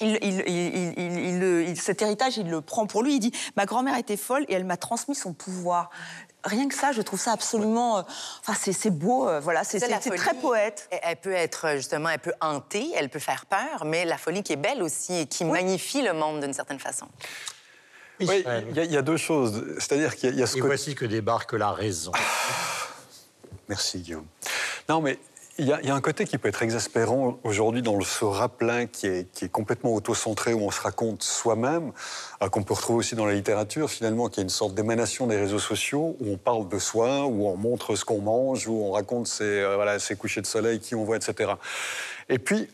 Il, 0.02 0.20
il- 0.22 1.78
cet 1.80 2.02
héritage, 2.02 2.36
il 2.38 2.50
le 2.50 2.60
prend 2.60 2.86
pour 2.86 3.02
lui. 3.02 3.16
Il 3.16 3.20
dit 3.20 3.32
Ma 3.56 3.66
grand-mère 3.66 3.98
était 3.98 4.18
folle 4.18 4.44
et 4.50 4.54
elle 4.54 4.66
m'a 4.66 4.76
transmis 4.76 5.16
son 5.16 5.32
pouvoir. 5.32 5.90
Rien 6.46 6.68
que 6.68 6.76
ça, 6.76 6.92
je 6.92 7.02
trouve 7.02 7.20
ça 7.20 7.32
absolument. 7.32 7.98
euh, 7.98 8.02
Enfin, 8.42 8.54
c'est 8.60 8.72
c'est 8.74 8.90
beau, 8.92 9.28
euh, 9.28 9.40
voilà, 9.40 9.64
c'est 9.64 9.80
très 9.80 10.34
poète. 10.36 10.88
Elle, 10.92 11.00
elle 11.04 11.18
peut 11.18 11.34
être 11.34 11.66
euh, 11.68 11.76
justement, 11.78 12.10
elle 12.10 12.20
peut 12.20 12.34
hanter, 12.40 12.92
elle 12.96 13.10
peut 13.10 13.20
faire 13.20 13.46
peur, 13.48 13.84
mais 13.86 14.06
la 14.06 14.18
folie 14.18 14.44
qui 14.44 14.54
est 14.54 14.58
belle 14.58 14.82
aussi 14.84 15.14
et 15.22 15.26
qui 15.26 15.44
magnifie 15.46 16.02
le 16.04 16.14
monde 16.14 16.42
d'une 16.42 16.54
certaine 16.54 16.80
façon. 16.80 17.08
Oui, 18.22 18.46
il 18.70 18.76
y, 18.76 18.80
a- 18.80 18.84
il 18.86 18.92
y 18.92 18.98
a 18.98 19.02
deux 19.02 19.18
choses. 19.18 19.66
C'est-à-dire 19.80 20.16
qu'il 20.16 20.30
y 20.30 20.32
a- 20.32 20.36
il 20.36 20.40
y 20.40 20.44
a 20.44 20.48
ce 20.48 20.54
Et 20.56 20.60
côté. 20.60 20.68
voici 20.68 20.96
que 20.96 21.04
débarque 21.06 21.52
la 21.54 21.72
raison. 21.72 22.12
Merci 23.68 24.00
Guillaume. 24.00 24.28
Non, 24.88 25.02
mais 25.02 25.20
il 25.58 25.68
y, 25.68 25.72
a, 25.72 25.96
un 25.96 26.02
côté 26.02 26.26
qui 26.26 26.38
peut 26.38 26.50
être 26.50 26.64
exaspérant 26.64 27.40
aujourd'hui 27.44 27.82
dans 27.82 28.00
ce 28.02 28.26
rappelin 28.26 28.88
qui 28.88 29.08
est, 29.08 29.32
qui 29.32 29.46
est 29.46 29.50
complètement 29.50 29.94
auto-centré, 29.94 30.54
où 30.54 30.62
on 30.62 30.72
se 30.72 30.82
raconte 30.82 31.24
soi-même, 31.24 31.94
euh, 32.44 32.50
qu'on 32.50 32.64
peut 32.64 32.74
retrouver 32.74 33.00
aussi 33.00 33.16
dans 33.16 33.26
la 33.26 33.34
littérature, 33.34 33.90
finalement, 33.90 34.28
qui 34.28 34.42
est 34.42 34.44
une 34.44 34.50
sorte 34.50 34.76
d'émanation 34.76 35.28
des 35.28 35.38
réseaux 35.38 35.60
sociaux, 35.60 36.18
où 36.20 36.34
on 36.34 36.38
parle 36.38 36.68
de 36.68 36.78
soi, 36.78 37.26
où 37.26 37.48
on 37.48 37.56
montre 37.56 37.96
ce 37.96 38.04
qu'on 38.04 38.20
mange, 38.20 38.68
où 38.68 38.84
on 38.84 38.92
raconte 38.92 39.28
ses, 39.28 39.44
euh, 39.44 40.00
ses 40.00 40.18
couchers 40.18 40.42
de 40.42 40.46
soleil, 40.46 40.80
qui 40.80 40.94
on 40.94 41.06
voit, 41.06 41.16
etc. 41.16 41.54
Et 42.28 42.38
puis, 42.38 42.68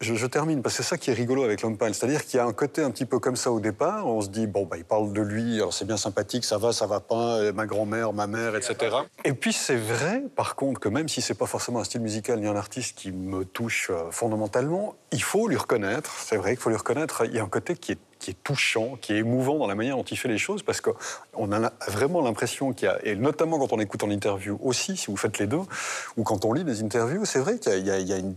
je, 0.00 0.26
termine, 0.26 0.62
parce 0.62 0.76
que 0.76 0.82
c'est 0.82 0.88
ça 0.88 0.98
qui 0.98 1.10
est 1.10 1.14
rigolo 1.14 1.44
avec 1.44 1.62
l'homme 1.62 1.76
pâle. 1.76 1.94
C'est-à-dire 1.94 2.24
qu'il 2.24 2.36
y 2.36 2.40
a 2.40 2.46
un 2.46 2.52
côté 2.52 2.82
un 2.82 2.90
petit 2.90 3.06
peu 3.06 3.18
comme 3.18 3.36
ça 3.36 3.50
au 3.50 3.60
départ. 3.60 4.06
On 4.06 4.20
se 4.20 4.28
dit, 4.28 4.46
bon, 4.46 4.66
bah, 4.66 4.76
il 4.76 4.84
parle 4.84 5.12
de 5.12 5.22
lui, 5.22 5.56
alors 5.56 5.72
c'est 5.72 5.84
bien 5.84 5.96
sympathique, 5.96 6.44
ça 6.44 6.58
va, 6.58 6.72
ça 6.72 6.86
va 6.86 7.00
pas, 7.00 7.52
ma 7.52 7.66
grand-mère, 7.66 8.12
ma 8.12 8.26
mère, 8.26 8.56
etc. 8.56 8.96
Et 9.24 9.32
puis 9.32 9.52
c'est 9.52 9.76
vrai, 9.76 10.22
par 10.36 10.56
contre, 10.56 10.80
que 10.80 10.88
même 10.88 11.08
si 11.08 11.20
c'est 11.20 11.34
pas 11.34 11.46
forcément 11.46 11.80
un 11.80 11.84
style 11.84 12.00
musical 12.00 12.40
ni 12.40 12.46
un 12.46 12.56
artiste 12.56 12.96
qui 12.96 13.12
me 13.12 13.44
touche 13.44 13.90
euh, 13.90 14.10
fondamentalement, 14.10 14.96
il 15.12 15.22
faut 15.22 15.48
lui 15.48 15.56
reconnaître, 15.56 16.12
c'est 16.18 16.36
vrai 16.36 16.50
qu'il 16.50 16.60
faut 16.60 16.70
lui 16.70 16.76
reconnaître, 16.76 17.24
il 17.24 17.34
y 17.34 17.38
a 17.38 17.42
un 17.42 17.48
côté 17.48 17.74
qui 17.74 17.92
est 17.92 17.98
touchant, 18.34 18.96
qui 19.00 19.12
est 19.12 19.18
émouvant 19.18 19.58
dans 19.58 19.66
la 19.66 19.74
manière 19.74 19.96
dont 19.96 20.02
il 20.02 20.16
fait 20.16 20.28
les 20.28 20.38
choses, 20.38 20.62
parce 20.62 20.80
qu'on 20.80 21.52
a 21.52 21.72
vraiment 21.88 22.20
l'impression 22.20 22.72
qu'il 22.72 22.86
y 22.86 22.90
a, 22.90 22.98
et 23.04 23.16
notamment 23.16 23.58
quand 23.58 23.72
on 23.72 23.80
écoute 23.80 24.02
en 24.02 24.10
interview 24.10 24.58
aussi, 24.62 24.96
si 24.96 25.06
vous 25.06 25.16
faites 25.16 25.38
les 25.38 25.46
deux, 25.46 25.60
ou 26.16 26.22
quand 26.22 26.44
on 26.44 26.52
lit 26.52 26.64
des 26.64 26.82
interviews, 26.82 27.24
c'est 27.24 27.38
vrai 27.38 27.58
qu'il 27.58 27.86
y 27.86 27.90
a, 27.90 28.16
une, 28.18 28.34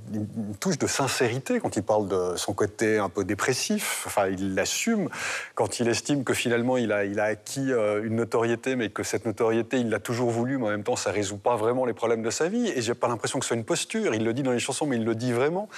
touche 0.60 0.78
de 0.78 0.88
sincérité 0.88 1.60
quand 1.60 1.76
il 1.76 1.84
parle 1.84 2.08
de 2.08 2.36
son 2.36 2.54
côté 2.54 2.98
un 2.98 3.10
peu 3.10 3.24
dépressif, 3.24 4.04
enfin 4.06 4.28
il 4.28 4.56
l'assume, 4.56 5.10
quand 5.56 5.80
il 5.80 5.88
estime 5.88 6.24
que 6.24 6.34
finalement 6.34 6.78
il 6.78 6.92
a, 6.92 7.24
acquis 7.24 7.72
euh, 7.72 8.04
une 8.04 8.16
notoriété, 8.16 8.76
mais 8.76 8.90
que 8.90 9.04
cette 9.04 9.26
notoriété, 9.26 9.78
il 9.78 9.90
l'a 9.90 10.00
toujours 10.00 10.30
voulu, 10.30 10.58
mais 10.58 10.66
en 10.66 10.72
même 10.72 10.84
temps 10.84 10.96
ça 10.96 11.12
résout 11.12 11.38
pas 11.38 11.56
vraiment 11.56 11.86
les 11.86 11.94
problèmes 11.94 12.24
de 12.24 12.30
sa 12.30 12.48
vie, 12.50 12.68
et 12.68 12.82
j'ai 12.82 12.94
pas 12.94 13.08
l'impression 13.08 13.40
que 13.40 13.46
ce 13.46 13.50
soit 13.50 13.58
une 13.58 13.66
posture, 13.66 14.14
il 14.14 14.24
le 14.24 14.34
dit 14.34 14.44
dans 14.44 14.52
les 14.52 14.60
chansons, 14.60 14.86
mais 14.86 14.98
il 14.98 15.06
le 15.06 15.16
dit 15.16 15.32
vraiment. 15.32 15.70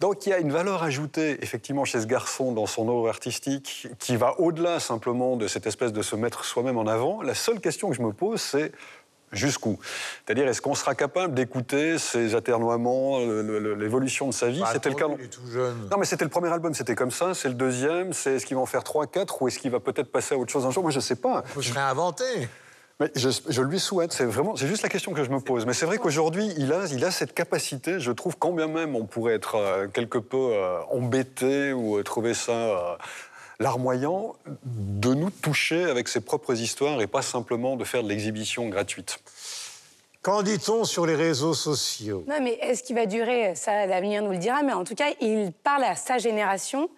Donc 0.00 0.26
il 0.26 0.30
y 0.30 0.32
a 0.32 0.38
une 0.38 0.52
valeur 0.52 0.82
ajoutée, 0.82 1.38
effectivement, 1.42 1.84
chez 1.84 2.00
ce 2.00 2.06
garçon 2.06 2.52
dans 2.52 2.66
son 2.66 2.88
œuvre 2.88 3.08
artistique 3.08 3.53
qui 3.62 4.16
va 4.16 4.38
au-delà 4.40 4.80
simplement 4.80 5.36
de 5.36 5.46
cette 5.46 5.66
espèce 5.66 5.92
de 5.92 6.02
se 6.02 6.16
mettre 6.16 6.44
soi-même 6.44 6.78
en 6.78 6.86
avant. 6.86 7.22
La 7.22 7.34
seule 7.34 7.60
question 7.60 7.88
que 7.90 7.94
je 7.96 8.02
me 8.02 8.12
pose, 8.12 8.40
c'est 8.40 8.72
jusqu'où? 9.32 9.78
C'est-à-dire, 10.24 10.46
est-ce 10.46 10.62
qu'on 10.62 10.74
sera 10.74 10.94
capable 10.94 11.34
d'écouter 11.34 11.98
ces 11.98 12.34
aternoiements, 12.34 13.18
l'évolution 13.18 14.28
de 14.28 14.32
sa 14.32 14.48
vie? 14.48 14.60
Bah, 14.60 14.70
C'était 14.72 14.90
le 14.90 14.94
cas. 14.94 15.04
attendez, 15.06 15.22
il 15.22 15.26
est 15.26 15.28
tout 15.28 15.46
jeune. 15.50 15.88
Non, 15.90 15.98
mais 15.98 16.04
c'était 16.06 16.24
le 16.24 16.30
premier 16.30 16.50
album, 16.52 16.72
c'était 16.74 16.94
comme 16.94 17.10
ça. 17.10 17.34
C'est 17.34 17.48
le 17.48 17.54
deuxième. 17.54 18.12
C'est 18.12 18.34
est-ce 18.34 18.46
qu'il 18.46 18.56
va 18.56 18.62
en 18.62 18.66
faire 18.66 18.84
trois, 18.84 19.06
quatre, 19.06 19.42
ou 19.42 19.48
est-ce 19.48 19.58
qu'il 19.58 19.70
va 19.70 19.80
peut-être 19.80 20.12
passer 20.12 20.34
à 20.34 20.38
autre 20.38 20.52
chose 20.52 20.64
un 20.66 20.70
jour? 20.70 20.82
Moi, 20.82 20.92
je 20.92 21.00
sais 21.00 21.16
pas. 21.16 21.42
Faut 21.46 21.62
se 21.62 21.72
réinventer. 21.72 22.48
Mais 23.00 23.10
je, 23.16 23.28
je 23.48 23.60
lui 23.60 23.80
souhaite, 23.80 24.12
c'est 24.12 24.24
vraiment, 24.24 24.54
c'est 24.54 24.68
juste 24.68 24.84
la 24.84 24.88
question 24.88 25.12
que 25.12 25.24
je 25.24 25.30
me 25.30 25.40
pose. 25.40 25.66
Mais 25.66 25.72
c'est 25.72 25.84
vrai 25.84 25.98
qu'aujourd'hui, 25.98 26.54
il 26.58 26.72
a, 26.72 26.84
il 26.92 27.04
a 27.04 27.10
cette 27.10 27.34
capacité, 27.34 27.98
je 27.98 28.12
trouve, 28.12 28.36
quand 28.38 28.52
bien 28.52 28.68
même 28.68 28.94
on 28.94 29.04
pourrait 29.04 29.34
être 29.34 29.56
euh, 29.56 29.88
quelque 29.88 30.18
peu 30.18 30.36
euh, 30.52 30.78
embêté 30.92 31.72
ou 31.72 31.96
euh, 31.98 32.04
trouver 32.04 32.34
ça 32.34 32.52
euh, 32.52 32.94
larmoyant, 33.64 34.36
de 34.66 35.14
nous 35.14 35.30
toucher 35.30 35.84
avec 35.84 36.08
ses 36.08 36.20
propres 36.20 36.60
histoires 36.60 37.00
et 37.00 37.06
pas 37.06 37.22
simplement 37.22 37.76
de 37.76 37.84
faire 37.84 38.02
de 38.02 38.08
l'exhibition 38.10 38.68
gratuite. 38.68 39.20
Qu'en 40.24 40.42
dit-on 40.42 40.84
sur 40.84 41.04
les 41.04 41.16
réseaux 41.16 41.52
sociaux? 41.52 42.24
Non, 42.26 42.36
mais 42.40 42.52
est-ce 42.62 42.82
qu'il 42.82 42.96
va 42.96 43.04
durer? 43.04 43.54
Ça, 43.56 43.84
l'avenir 43.84 44.22
nous 44.22 44.30
le 44.30 44.38
dira. 44.38 44.62
Mais 44.62 44.72
en 44.72 44.82
tout 44.82 44.94
cas, 44.94 45.10
il 45.20 45.52
parle 45.52 45.84
à 45.84 45.96
sa 45.96 46.16
génération. 46.16 46.88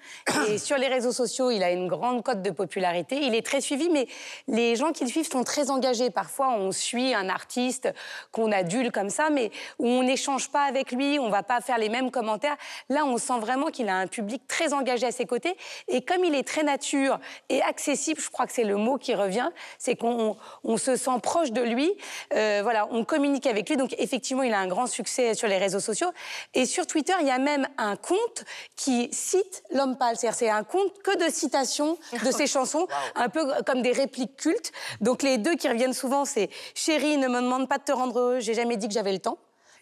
Et 0.49 0.59
sur 0.59 0.79
les 0.79 0.87
réseaux 0.87 1.11
sociaux, 1.11 1.51
il 1.51 1.65
a 1.65 1.73
une 1.73 1.89
grande 1.89 2.23
cote 2.23 2.41
de 2.41 2.51
popularité. 2.51 3.17
Il 3.21 3.35
est 3.35 3.45
très 3.45 3.61
suivi, 3.61 3.89
mais 3.91 4.07
les 4.47 4.77
gens 4.77 4.93
qui 4.93 5.03
le 5.03 5.11
suivent 5.11 5.29
sont 5.29 5.43
très 5.43 5.73
engagés. 5.73 6.11
Parfois, 6.11 6.51
on 6.57 6.71
suit 6.71 7.15
un 7.15 7.29
artiste 7.29 7.93
qu'on 8.31 8.53
adule 8.53 8.93
comme 8.93 9.11
ça, 9.11 9.29
mais 9.29 9.51
où 9.81 9.89
on 9.89 10.05
n'échange 10.05 10.49
pas 10.53 10.63
avec 10.63 10.93
lui, 10.93 11.19
on 11.19 11.29
va 11.29 11.43
pas 11.43 11.61
faire 11.61 11.79
les 11.79 11.89
mêmes 11.89 12.13
commentaires. 12.13 12.57
Là, 12.91 13.05
on 13.07 13.19
sent 13.19 13.41
vraiment 13.41 13.73
qu'il 13.73 13.89
a 13.89 13.97
un 13.97 14.07
public 14.07 14.47
très 14.47 14.73
engagé 14.73 15.05
à 15.05 15.11
ses 15.11 15.27
côtés. 15.27 15.57
Et 15.89 16.01
comme 16.01 16.23
il 16.23 16.37
est 16.37 16.47
très 16.47 16.63
nature 16.63 17.19
et 17.49 17.61
accessible, 17.61 18.21
je 18.21 18.31
crois 18.31 18.47
que 18.47 18.53
c'est 18.53 18.63
le 18.63 18.77
mot 18.77 18.99
qui 18.99 19.17
revient, 19.17 19.51
c'est 19.81 19.97
qu'on 19.97 20.37
on 20.63 20.77
se 20.77 20.95
sent 20.95 21.19
proche 21.21 21.51
de 21.51 21.63
lui. 21.63 21.93
Euh, 22.33 22.61
voilà, 22.63 22.87
on 22.93 23.05
communique 23.17 23.47
avec 23.47 23.69
lui. 23.71 23.79
Donc, 23.79 23.95
effectivement, 23.99 24.43
il 24.43 24.53
a 24.53 24.59
un 24.59 24.67
grand 24.67 24.87
succès 24.87 25.35
sur 25.35 25.49
les 25.49 25.57
réseaux 25.57 25.81
sociaux. 25.81 26.09
Et 26.53 26.67
sur 26.67 26.87
Twitter, 26.87 27.15
il 27.21 27.27
y 27.27 27.31
a 27.31 27.39
même 27.39 27.67
un 27.79 27.97
compte 27.97 28.45
qui 28.77 29.09
cite 29.11 29.63
l'homme 29.71 29.97
pâle. 29.97 30.17
C'est-à-dire, 30.17 30.37
c'est 30.39 30.51
un 30.51 30.65
compte 30.65 31.03
que 31.03 31.17
de 31.17 31.33
citations 31.33 31.97
de 32.25 32.31
ses 32.31 32.47
chansons, 32.55 32.87
un 33.15 33.31
peu 33.31 33.47
comme 33.65 33.81
des 33.81 33.93
répliques 33.93 34.37
cultes. 34.37 34.73
Donc, 35.01 35.23
les 35.23 35.39
deux 35.39 35.55
qui 35.55 35.67
reviennent 35.69 35.95
souvent, 35.95 36.27
c'est 36.27 36.51
Chérie, 36.75 37.17
ne 37.17 37.29
me 37.29 37.41
demande 37.41 37.69
pas 37.69 37.79
de 37.79 37.85
te 37.85 37.93
rendre 37.93 38.19
heureux, 38.19 38.41
j'ai 38.41 38.53
jamais 38.53 38.77
dit 38.77 38.87
que 38.87 38.95
j'avais 38.95 39.13
le 39.13 39.19
temps. 39.19 39.39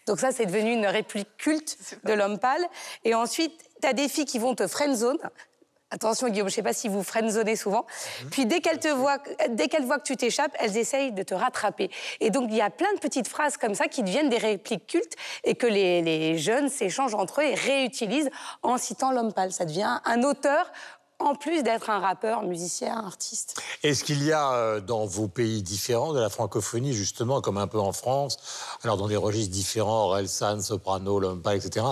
Donc, 0.07 0.19
ça, 0.19 0.31
c'est 0.31 0.45
devenu 0.45 0.71
une 0.71 0.85
réplique 0.85 1.35
culte 1.37 1.77
de 2.05 2.13
l'homme 2.13 2.39
pâle. 2.39 2.65
Et 3.03 3.15
ensuite, 3.15 3.53
tu 3.81 3.87
as 3.87 3.93
des 3.93 4.07
filles 4.07 4.25
qui 4.25 4.39
vont 4.39 4.55
te 4.55 4.65
friendzone. 4.65 5.17
Attention 5.95 6.27
Guillaume, 6.27 6.49
je 6.49 6.51
ne 6.51 6.55
sais 6.55 6.61
pas 6.61 6.73
si 6.73 6.89
vous 6.89 7.03
friendzonez 7.03 7.55
souvent. 7.55 7.85
Puis 8.29 8.45
dès 8.45 8.59
qu'elles 8.59 8.79
te 8.79 8.89
voient, 8.89 9.17
dès 9.51 9.69
qu'elles 9.69 9.85
voient 9.85 9.97
que 9.97 10.03
tu 10.03 10.17
t'échappes, 10.17 10.51
elles 10.59 10.75
essayent 10.75 11.13
de 11.13 11.23
te 11.23 11.33
rattraper. 11.33 11.89
Et 12.19 12.31
donc 12.31 12.49
il 12.49 12.57
y 12.57 12.61
a 12.61 12.69
plein 12.69 12.93
de 12.95 12.99
petites 12.99 13.29
phrases 13.29 13.55
comme 13.55 13.75
ça 13.75 13.87
qui 13.87 14.03
deviennent 14.03 14.27
des 14.27 14.37
répliques 14.37 14.87
cultes 14.87 15.15
et 15.45 15.55
que 15.55 15.65
les, 15.65 16.01
les 16.01 16.37
jeunes 16.37 16.67
s'échangent 16.67 17.15
entre 17.15 17.39
eux 17.39 17.45
et 17.45 17.53
réutilisent 17.53 18.29
en 18.61 18.77
citant 18.77 19.13
l'homme 19.13 19.31
pâle. 19.31 19.53
Ça 19.53 19.63
devient 19.63 20.01
un 20.03 20.23
auteur 20.23 20.69
en 21.19 21.35
plus 21.35 21.63
d'être 21.63 21.89
un 21.89 21.99
rappeur, 21.99 22.43
musicien, 22.43 22.97
artiste. 22.97 23.61
Est-ce 23.83 24.03
qu'il 24.03 24.23
y 24.23 24.31
a 24.31 24.53
euh, 24.53 24.81
dans 24.81 25.05
vos 25.05 25.27
pays 25.27 25.61
différents 25.63 26.13
de 26.13 26.19
la 26.19 26.29
francophonie, 26.29 26.93
justement, 26.93 27.41
comme 27.41 27.57
un 27.57 27.67
peu 27.67 27.79
en 27.79 27.93
France, 27.93 28.37
alors 28.83 28.97
dans 28.97 29.07
des 29.07 29.15
registres 29.15 29.53
différents, 29.53 30.05
Orelsan, 30.05 30.61
Soprano, 30.61 31.19
Lompa, 31.19 31.55
etc., 31.55 31.85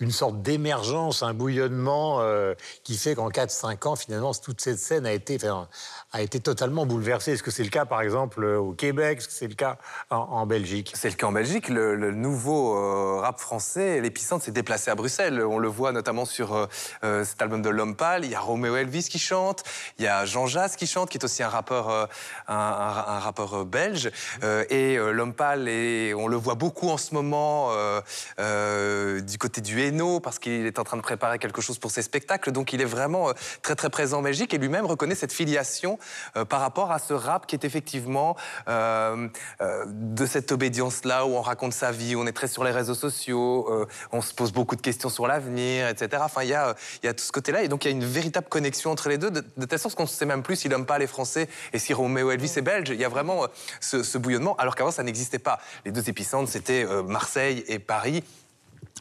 une 0.00 0.10
sorte 0.10 0.42
d'émergence, 0.42 1.22
un 1.22 1.34
bouillonnement 1.34 2.20
euh, 2.20 2.54
qui 2.82 2.96
fait 2.96 3.14
qu'en 3.14 3.30
4-5 3.30 3.88
ans, 3.88 3.96
finalement, 3.96 4.34
toute 4.34 4.60
cette 4.60 4.78
scène 4.78 5.06
a 5.06 5.12
été, 5.12 5.38
a 6.14 6.22
été 6.22 6.38
totalement 6.38 6.86
bouleversée 6.86 7.32
Est-ce 7.32 7.42
que 7.42 7.50
c'est 7.50 7.64
le 7.64 7.70
cas, 7.70 7.86
par 7.86 8.00
exemple, 8.00 8.44
au 8.44 8.72
Québec? 8.72 9.18
Est-ce 9.18 9.26
que 9.26 9.34
c'est 9.34 9.48
le 9.48 9.56
cas 9.56 9.78
en, 10.10 10.46
Belgique? 10.46 10.92
C'est 10.94 11.08
le 11.08 11.16
cas 11.16 11.26
en 11.26 11.32
Belgique. 11.32 11.68
Le, 11.68 12.12
nouveau 12.12 12.76
euh, 12.76 13.18
rap 13.20 13.40
français, 13.40 14.00
l'épicentre 14.00 14.44
s'est 14.44 14.52
déplacé 14.52 14.92
à 14.92 14.94
Bruxelles. 14.94 15.42
On 15.44 15.58
le 15.58 15.66
voit 15.66 15.90
notamment 15.90 16.24
sur 16.24 16.54
euh, 16.54 16.66
euh, 17.02 17.24
cet 17.24 17.42
album 17.42 17.62
de 17.62 17.68
Lompal. 17.68 18.24
Il 18.24 18.30
y 18.30 18.36
a 18.36 18.40
Romeo 18.40 18.76
Elvis 18.76 19.08
qui 19.08 19.18
chante, 19.18 19.64
il 19.98 20.04
y 20.04 20.08
a 20.08 20.24
Jean 20.24 20.46
Jass 20.46 20.76
qui 20.76 20.86
chante, 20.86 21.10
qui 21.10 21.18
est 21.18 21.24
aussi 21.24 21.42
un 21.42 21.48
rappeur, 21.48 21.90
euh, 21.90 22.06
un, 22.46 23.18
rappeur 23.18 23.54
euh, 23.54 23.64
belge. 23.64 24.12
Euh, 24.44 24.64
et 24.70 24.96
euh, 24.96 25.10
Lompal, 25.10 25.66
est- 25.68 26.14
on 26.14 26.28
le 26.28 26.36
voit 26.36 26.54
beaucoup 26.54 26.90
en 26.90 26.96
ce 26.96 27.12
moment 27.12 27.70
euh, 27.72 28.00
euh, 28.38 29.20
du 29.20 29.36
côté 29.36 29.60
du 29.60 29.82
Hainaut, 29.82 30.20
parce 30.20 30.38
qu'il 30.38 30.64
est 30.64 30.78
en 30.78 30.84
train 30.84 30.96
de 30.96 31.02
préparer 31.02 31.40
quelque 31.40 31.60
chose 31.60 31.80
pour 31.80 31.90
ses 31.90 32.02
spectacles. 32.02 32.52
Donc 32.52 32.72
il 32.72 32.80
est 32.80 32.84
vraiment 32.86 33.30
euh, 33.30 33.32
très 33.62 33.74
très 33.74 33.90
présent 33.90 34.18
en 34.18 34.22
Belgique 34.22 34.54
et 34.54 34.58
lui-même 34.58 34.86
reconnaît 34.86 35.16
cette 35.16 35.32
filiation 35.32 35.98
euh, 36.36 36.44
par 36.44 36.60
rapport 36.60 36.92
à 36.92 36.98
ce 36.98 37.14
rap 37.14 37.46
qui 37.46 37.56
est 37.56 37.64
effectivement 37.64 38.36
euh, 38.68 39.28
euh, 39.60 39.84
de 39.86 40.26
cette 40.26 40.52
obédience-là 40.52 41.26
où 41.26 41.30
on 41.30 41.40
raconte 41.40 41.72
sa 41.72 41.92
vie, 41.92 42.16
on 42.16 42.26
est 42.26 42.32
très 42.32 42.48
sur 42.48 42.64
les 42.64 42.70
réseaux 42.70 42.94
sociaux, 42.94 43.86
on 44.12 44.20
se 44.20 44.34
pose 44.34 44.52
beaucoup 44.52 44.76
de 44.76 44.80
questions 44.80 45.08
sur 45.08 45.26
l'avenir, 45.26 45.88
etc. 45.88 46.22
Enfin, 46.24 46.42
il 46.42 46.50
y 46.50 46.54
a, 46.54 46.74
tout 47.14 47.24
ce 47.24 47.32
côté-là 47.32 47.62
et 47.62 47.68
donc 47.68 47.84
il 47.84 47.88
y 47.88 47.94
a 47.94 47.96
une 47.96 48.04
véritable 48.04 48.48
connexion 48.48 48.90
entre 48.90 49.08
les 49.08 49.18
deux, 49.18 49.30
de, 49.30 49.44
de 49.56 49.64
telle 49.66 49.78
sorte 49.78 49.94
qu'on 49.94 50.04
ne 50.04 50.08
sait 50.08 50.26
même 50.26 50.42
plus 50.42 50.56
s'il 50.56 50.70
n'aime 50.70 50.86
pas 50.86 50.98
les 50.98 51.06
Français 51.06 51.48
et 51.72 51.78
si 51.78 51.92
Roméo 51.94 52.30
Elvis 52.30 52.52
est 52.56 52.62
belge. 52.62 52.90
Il 52.90 53.00
y 53.00 53.04
a 53.04 53.08
vraiment 53.08 53.46
ce, 53.80 54.02
ce 54.02 54.18
bouillonnement, 54.18 54.56
alors 54.56 54.74
qu'avant 54.74 54.90
ça 54.90 55.02
n'existait 55.02 55.38
pas. 55.38 55.58
Les 55.84 55.92
deux 55.92 56.08
épicentres, 56.08 56.50
c'était 56.50 56.86
Marseille 57.06 57.64
et 57.68 57.78
Paris. 57.78 58.24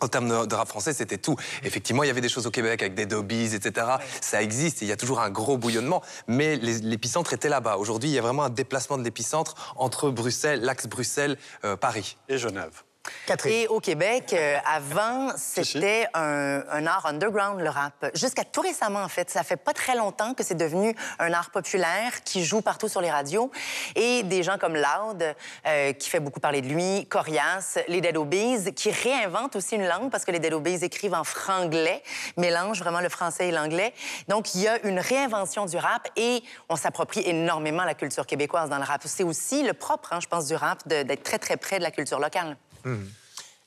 En 0.02 0.08
termes 0.08 0.30
de, 0.30 0.46
de 0.46 0.56
rap 0.56 0.68
français, 0.68 0.94
c'était 0.94 1.18
tout. 1.18 1.36
Effectivement, 1.64 2.04
il 2.04 2.08
y 2.08 2.10
avait 2.10 2.22
des 2.22 2.30
choses 2.30 2.48
au 2.48 2.52
Québec 2.52 2.82
avec 2.82 2.96
des 2.96 3.06
Dobbies, 3.06 3.56
etc. 3.56 3.88
Ça 4.22 4.42
existe, 4.42 4.82
et 4.82 4.86
il 4.86 4.90
y 4.90 4.92
a 4.92 4.98
toujours 4.98 5.20
un 5.20 5.30
gros 5.30 5.58
bouillonnement, 5.58 6.02
mais 6.28 6.56
l'épicentre 6.58 7.34
était 7.34 7.50
là-bas. 7.50 7.78
Aujourd'hui, 7.78 8.10
il 8.10 8.14
y 8.14 8.20
a 8.20 8.22
vraiment 8.22 8.44
un 8.44 8.50
déplacement 8.50 8.98
de 8.98 9.04
l'épicentre 9.04 9.74
entre 9.78 10.10
Bruxelles, 10.10 10.62
l'axe 10.62 10.88
Bruxelles-Paris. 10.88 12.18
Et 12.30 12.38
Genève. 12.38 12.84
Catherine. 13.26 13.54
Et 13.54 13.68
au 13.68 13.80
Québec, 13.80 14.34
euh, 14.34 14.58
avant, 14.66 15.32
c'était 15.38 16.08
un, 16.14 16.64
un 16.70 16.86
art 16.86 17.06
underground, 17.06 17.62
le 17.62 17.70
rap. 17.70 18.06
Jusqu'à 18.16 18.44
tout 18.44 18.62
récemment, 18.62 19.02
en 19.02 19.08
fait. 19.08 19.30
Ça 19.30 19.44
fait 19.44 19.58
pas 19.58 19.74
très 19.74 19.96
longtemps 19.96 20.34
que 20.34 20.44
c'est 20.44 20.56
devenu 20.56 20.96
un 21.20 21.34
art 21.34 21.50
populaire 21.52 22.24
qui 22.24 22.44
joue 22.44 22.62
partout 22.62 22.90
sur 22.90 23.02
les 23.02 23.12
radios. 23.12 23.52
Et 23.96 24.24
des 24.24 24.44
gens 24.44 24.58
comme 24.58 24.76
Loud, 24.76 25.36
euh, 25.68 25.94
qui 25.94 26.10
fait 26.10 26.20
beaucoup 26.20 26.40
parler 26.40 26.62
de 26.62 26.68
lui, 26.68 27.06
Corias, 27.08 27.80
les 27.88 28.02
Dead 28.02 28.18
Obeez, 28.18 28.74
qui 28.74 28.92
réinventent 28.92 29.56
aussi 29.56 29.76
une 29.76 29.88
langue 29.88 30.10
parce 30.10 30.26
que 30.26 30.32
les 30.32 30.40
Dead 30.40 30.54
Obeez 30.54 30.84
écrivent 30.84 31.14
en 31.14 31.24
franglais, 31.24 32.04
mélangent 32.38 32.80
vraiment 32.80 33.02
le 33.02 33.10
français 33.10 33.48
et 33.48 33.52
l'anglais. 33.52 33.94
Donc, 34.28 34.54
il 34.56 34.62
y 34.62 34.68
a 34.68 34.86
une 34.86 35.00
réinvention 35.00 35.66
du 35.66 35.78
rap 35.78 36.10
et 36.16 36.44
on 36.70 36.76
s'approprie 36.76 37.22
énormément 37.26 37.84
la 37.84 37.94
culture 37.94 38.26
québécoise 38.26 38.70
dans 38.70 38.78
le 38.78 38.84
rap. 38.84 39.02
C'est 39.06 39.24
aussi 39.24 39.64
le 39.64 39.74
propre, 39.74 40.14
hein, 40.14 40.20
je 40.22 40.28
pense, 40.28 40.48
du 40.48 40.56
rap, 40.56 40.88
d'être 40.88 41.24
très, 41.24 41.40
très 41.40 41.58
près 41.58 41.78
de 41.78 41.84
la 41.84 41.92
culture 41.92 42.20
locale. 42.20 42.58
Mm. 42.86 43.23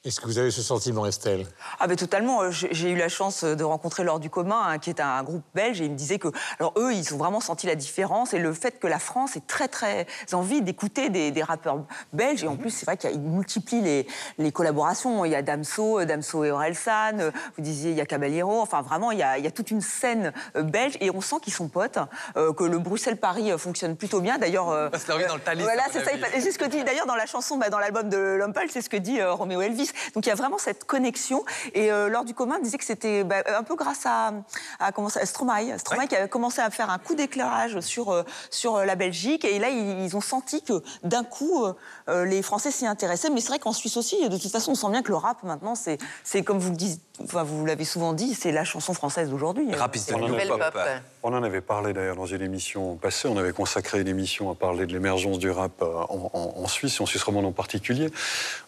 Est-ce 0.07 0.21
que 0.21 0.27
vous 0.27 0.39
avez 0.39 0.53
ce 0.53 0.63
sentiment, 0.63 1.05
Estelle? 1.05 1.47
Ah 1.81 1.89
ben 1.89 1.97
totalement. 1.97 2.43
Euh, 2.43 2.51
J'ai 2.53 2.91
eu 2.93 2.97
la 2.97 3.09
chance 3.09 3.43
de 3.43 3.65
rencontrer 3.65 4.05
l'Or 4.05 4.21
du 4.21 4.31
commun, 4.31 4.63
hein, 4.65 4.79
qui 4.79 4.89
est 4.91 5.01
un 5.01 5.21
groupe 5.25 5.43
belge, 5.53 5.81
et 5.81 5.87
ils 5.87 5.91
me 5.91 5.97
disaient 5.97 6.21
que, 6.21 6.29
alors 6.61 6.73
eux, 6.79 6.93
ils 6.95 7.13
ont 7.13 7.17
vraiment 7.19 7.41
senti 7.41 7.67
la 7.67 7.75
différence 7.75 8.33
et 8.33 8.39
le 8.39 8.53
fait 8.53 8.79
que 8.79 8.87
la 8.87 9.01
France 9.01 9.35
ait 9.37 9.43
très 9.45 9.67
très 9.67 10.07
envie 10.33 10.63
d'écouter 10.63 11.09
des, 11.09 11.33
des 11.33 11.43
rappeurs 11.43 11.81
belges. 12.13 12.45
Et 12.45 12.47
en 12.47 12.55
plus, 12.57 12.71
c'est 12.71 12.87
vrai 12.87 12.97
qu'ils 12.97 13.19
multiplient 13.19 13.81
les, 13.81 14.07
les 14.39 14.53
collaborations. 14.53 15.25
Il 15.25 15.33
y 15.33 15.35
a 15.35 15.43
Damso, 15.43 15.99
euh, 15.99 16.05
Damso 16.05 16.45
et 16.45 16.53
Orelsan. 16.53 17.19
euh, 17.19 17.31
Vous 17.57 17.63
disiez 17.65 17.91
il 17.91 17.97
y 17.97 18.01
a 18.01 18.07
Caballero. 18.07 18.61
Enfin 18.61 18.83
vraiment, 18.83 19.11
il 19.11 19.19
y 19.19 19.25
a, 19.25 19.39
il 19.39 19.45
y 19.45 19.49
a 19.49 19.51
toute 19.51 19.73
une 19.73 19.81
scène 19.81 20.33
euh, 20.57 20.63
belge 20.63 20.97
et 21.01 21.11
on 21.11 21.21
sent 21.21 21.37
qu'ils 21.43 21.53
sont 21.53 21.67
potes, 21.67 21.99
euh, 22.37 22.53
que 22.53 22.63
le 22.63 22.79
Bruxelles-Paris 22.79 23.51
euh, 23.51 23.59
fonctionne 23.59 23.97
plutôt 23.97 24.21
bien. 24.21 24.39
D'ailleurs, 24.39 24.69
euh, 24.71 24.89
passe 24.89 25.09
leur 25.09 25.19
vie 25.19 25.27
dans 25.27 25.35
le 25.35 25.41
Thalys, 25.41 25.65
Voilà, 25.65 25.83
c'est 25.93 26.05
ça. 26.05 26.13
c'est 26.33 26.53
ce 26.53 26.59
que 26.61 26.65
dit 26.67 26.85
d'ailleurs 26.85 27.07
dans 27.07 27.17
la 27.17 27.27
chanson, 27.27 27.57
bah, 27.57 27.71
dans 27.71 27.81
l'album 27.81 28.09
de 28.09 28.19
Lompal, 28.39 28.69
c'est 28.71 28.83
ce 28.83 28.89
que 28.89 28.97
dit 28.97 29.21
euh, 29.21 29.33
Roméo 29.33 29.61
Elvis. 29.63 29.91
Donc 30.15 30.27
il 30.27 30.29
y 30.29 30.33
a 30.33 30.35
vraiment 30.35 30.59
cette 30.59 30.85
connexion. 30.85 31.45
Et 31.75 31.91
euh, 31.91 32.09
lors 32.09 32.25
du 32.25 32.35
commun 32.35 32.59
disait 32.61 32.79
que 32.79 32.85
c'était 32.85 33.25
bah, 33.25 33.43
un 33.47 33.63
peu 33.63 33.75
grâce 33.75 34.07
à, 34.07 34.33
à, 34.79 34.93
comment 34.93 35.09
ça, 35.09 35.25
Stromae. 35.27 35.79
Stromae 35.79 36.07
qui 36.07 36.17
a 36.17 36.29
commencé 36.29 36.61
à 36.61 36.71
faire 36.71 36.91
un 36.91 36.99
coup 36.99 37.15
d'éclairage 37.15 37.81
sur, 37.81 38.11
euh, 38.11 38.23
sur 38.51 38.77
euh, 38.77 38.85
la 38.85 38.95
Belgique. 38.95 39.45
Et 39.45 39.59
là, 39.59 39.69
ils, 39.69 40.05
ils 40.05 40.17
ont 40.17 40.21
senti 40.21 40.63
que 40.63 40.83
d'un 41.03 41.25
coup, 41.25 41.65
euh, 41.65 41.73
euh, 42.09 42.25
les 42.25 42.43
Français 42.43 42.71
s'y 42.71 42.87
intéressaient. 42.87 43.31
Mais 43.31 43.41
c'est 43.41 43.49
vrai 43.49 43.59
qu'en 43.59 43.73
Suisse 43.73 43.97
aussi, 43.97 44.29
de 44.29 44.37
toute 44.37 44.51
façon, 44.51 44.73
on 44.73 44.75
sent 44.75 44.91
bien 44.91 45.03
que 45.03 45.09
le 45.09 45.17
rap 45.17 45.43
maintenant, 45.43 45.75
c'est 45.75 45.99
c'est 46.25 46.43
comme 46.43 46.59
vous 46.59 46.71
le 46.71 46.77
dites, 46.77 47.01
enfin, 47.25 47.43
vous 47.43 47.65
l'avez 47.67 47.85
souvent 47.85 48.13
dit, 48.13 48.35
c'est 48.35 48.53
la 48.53 48.65
chanson 48.65 48.95
française 48.95 49.31
d'aujourd'hui. 49.31 49.73
Rap 49.75 49.95
is 49.97 50.01
the 50.01 50.03
C'est 50.09 50.15
new 50.17 50.23
une 50.25 50.29
nouvelle 50.31 50.49
pop. 50.49 50.59
pop. 50.61 50.83
On 51.23 51.35
en 51.35 51.43
avait 51.43 51.61
parlé 51.61 51.93
d'ailleurs 51.93 52.15
dans 52.17 52.27
une 52.27 52.43
émission 52.43 52.95
passée. 52.97 53.27
On 53.29 53.37
avait 53.37 53.53
consacré 53.53 54.01
une 54.01 54.07
émission 54.09 54.51
à 54.51 54.55
parler 54.55 54.87
de 54.87 54.93
l'émergence 54.93 55.39
du 55.39 55.51
rap 55.51 55.73
euh, 55.83 55.87
en, 56.09 56.31
en- 56.33 56.63
en 56.63 56.69
Suisse 56.69 56.99
et 56.99 57.03
en 57.03 57.07
Suisse 57.07 57.23
romande 57.25 57.47
en 57.47 57.53
particulier. 57.53 58.11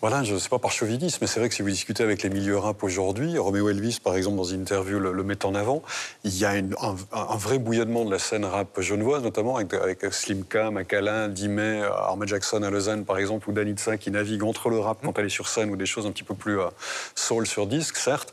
Voilà, 0.00 0.22
je 0.24 0.34
ne 0.34 0.38
sais 0.38 0.48
pas 0.48 0.58
par 0.58 0.72
chauvinisme, 0.72 1.18
mais 1.20 1.26
c'est 1.28 1.38
vrai 1.40 1.48
que 1.48 1.54
si 1.54 1.62
vous 1.62 1.70
discutez 1.70 2.02
avec 2.02 2.22
les 2.22 2.30
milieux 2.30 2.58
rap 2.58 2.82
aujourd'hui, 2.82 3.38
Roméo 3.38 3.68
Elvis, 3.68 3.98
par 4.02 4.16
exemple, 4.16 4.36
dans 4.36 4.44
une 4.44 4.62
interview 4.62 4.98
le, 4.98 5.12
le 5.12 5.22
met 5.22 5.44
en 5.44 5.54
avant, 5.54 5.82
il 6.24 6.36
y 6.36 6.44
a 6.44 6.56
une- 6.56 6.74
un, 6.82 6.96
un 7.12 7.36
vrai 7.36 7.58
bouillonnement 7.58 8.04
de 8.04 8.10
la 8.10 8.18
scène 8.18 8.44
rap 8.44 8.80
genevoise, 8.80 9.22
notamment 9.22 9.56
avec, 9.56 9.72
avec 9.74 10.04
Slimka, 10.12 10.70
Macalin, 10.72 11.28
Dimet, 11.28 11.82
Armand 11.82 12.26
Jackson 12.26 12.62
à 12.64 12.70
Lausanne, 12.70 13.04
par 13.04 13.18
exemple, 13.18 13.48
ou 13.48 13.52
Danitza 13.52 13.96
qui 13.98 14.10
navigue 14.10 14.42
entre 14.42 14.68
le 14.68 14.80
rap 14.80 14.98
quand 15.04 15.16
elle 15.18 15.26
est 15.26 15.28
sur 15.28 15.48
scène 15.48 15.70
ou 15.70 15.76
des 15.76 15.86
choses 15.86 16.06
un 16.06 16.10
petit 16.10 16.24
peu 16.24 16.34
plus 16.34 16.58
euh, 16.60 16.66
soul 17.14 17.46
sur 17.46 17.66
disque, 17.68 17.96
certes 17.96 18.32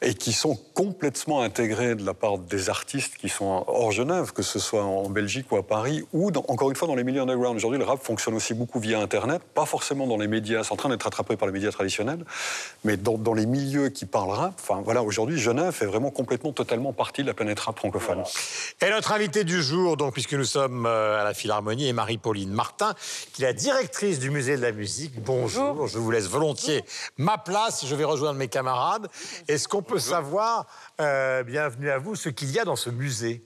et 0.00 0.14
qui 0.14 0.32
sont 0.32 0.56
complètement 0.74 1.42
intégrés 1.42 1.96
de 1.96 2.06
la 2.06 2.14
part 2.14 2.38
des 2.38 2.70
artistes 2.70 3.16
qui 3.16 3.28
sont 3.28 3.64
hors 3.66 3.90
Genève, 3.90 4.32
que 4.32 4.42
ce 4.42 4.60
soit 4.60 4.84
en 4.84 5.10
Belgique 5.10 5.50
ou 5.50 5.56
à 5.56 5.66
Paris, 5.66 6.04
ou 6.12 6.30
dans- 6.30 6.44
encore 6.46 6.70
une 6.70 6.76
fois 6.76 6.86
dans 6.86 6.94
les 6.94 7.02
milieux 7.02 7.20
underground. 7.20 7.56
Aujourd'hui, 7.56 7.80
le 7.80 7.84
rap 7.84 8.00
fonctionne 8.00 8.34
aussi 8.34 8.54
beaucoup 8.54 8.78
via 8.78 9.00
Internet, 9.00 9.42
pas 9.54 9.66
forcément 9.66 10.06
dans 10.06 10.16
les 10.16 10.28
médias, 10.28 10.62
c'est 10.62 10.72
en 10.72 10.76
train 10.76 10.88
d'être 10.88 11.02
rattrapé 11.02 11.36
par 11.36 11.46
les 11.48 11.52
médias 11.52 11.72
traditionnels, 11.72 12.24
mais 12.84 12.96
dans, 12.96 13.18
dans 13.18 13.34
les 13.34 13.46
milieux 13.46 13.88
qui 13.88 14.06
parlent 14.06 14.30
rap. 14.30 14.54
Enfin 14.60 14.82
voilà, 14.84 15.02
aujourd'hui, 15.02 15.36
Genève 15.38 15.72
fait 15.72 15.86
vraiment 15.86 16.10
complètement, 16.10 16.52
totalement 16.52 16.92
partie 16.92 17.22
de 17.22 17.26
la 17.26 17.34
planète 17.34 17.58
rap 17.58 17.76
francophone. 17.78 18.22
Et 18.80 18.90
notre 18.90 19.10
invitée 19.12 19.42
du 19.42 19.60
jour, 19.62 19.96
donc, 19.96 20.12
puisque 20.12 20.34
nous 20.34 20.44
sommes 20.44 20.86
euh, 20.86 21.20
à 21.20 21.24
la 21.24 21.34
Philharmonie, 21.34 21.88
est 21.88 21.92
Marie-Pauline 21.92 22.52
Martin, 22.52 22.94
qui 23.32 23.42
est 23.42 23.46
la 23.46 23.52
directrice 23.52 24.20
du 24.20 24.30
musée 24.30 24.56
de 24.56 24.62
la 24.62 24.70
musique. 24.70 25.20
Bonjour, 25.22 25.88
je 25.88 25.98
vous 25.98 26.10
laisse 26.12 26.26
volontiers 26.26 26.84
ma 27.16 27.36
place, 27.36 27.84
je 27.84 27.94
vais 27.96 28.04
rejoindre 28.04 28.38
mes 28.38 28.48
camarades. 28.48 29.08
Est-ce 29.48 29.66
qu'on 29.66 29.82
peut 29.88 29.98
savoir, 29.98 30.66
euh, 31.00 31.42
bienvenue 31.42 31.90
à 31.90 31.96
vous, 31.96 32.14
ce 32.14 32.28
qu'il 32.28 32.50
y 32.50 32.58
a 32.58 32.64
dans 32.64 32.76
ce 32.76 32.90
musée 32.90 33.42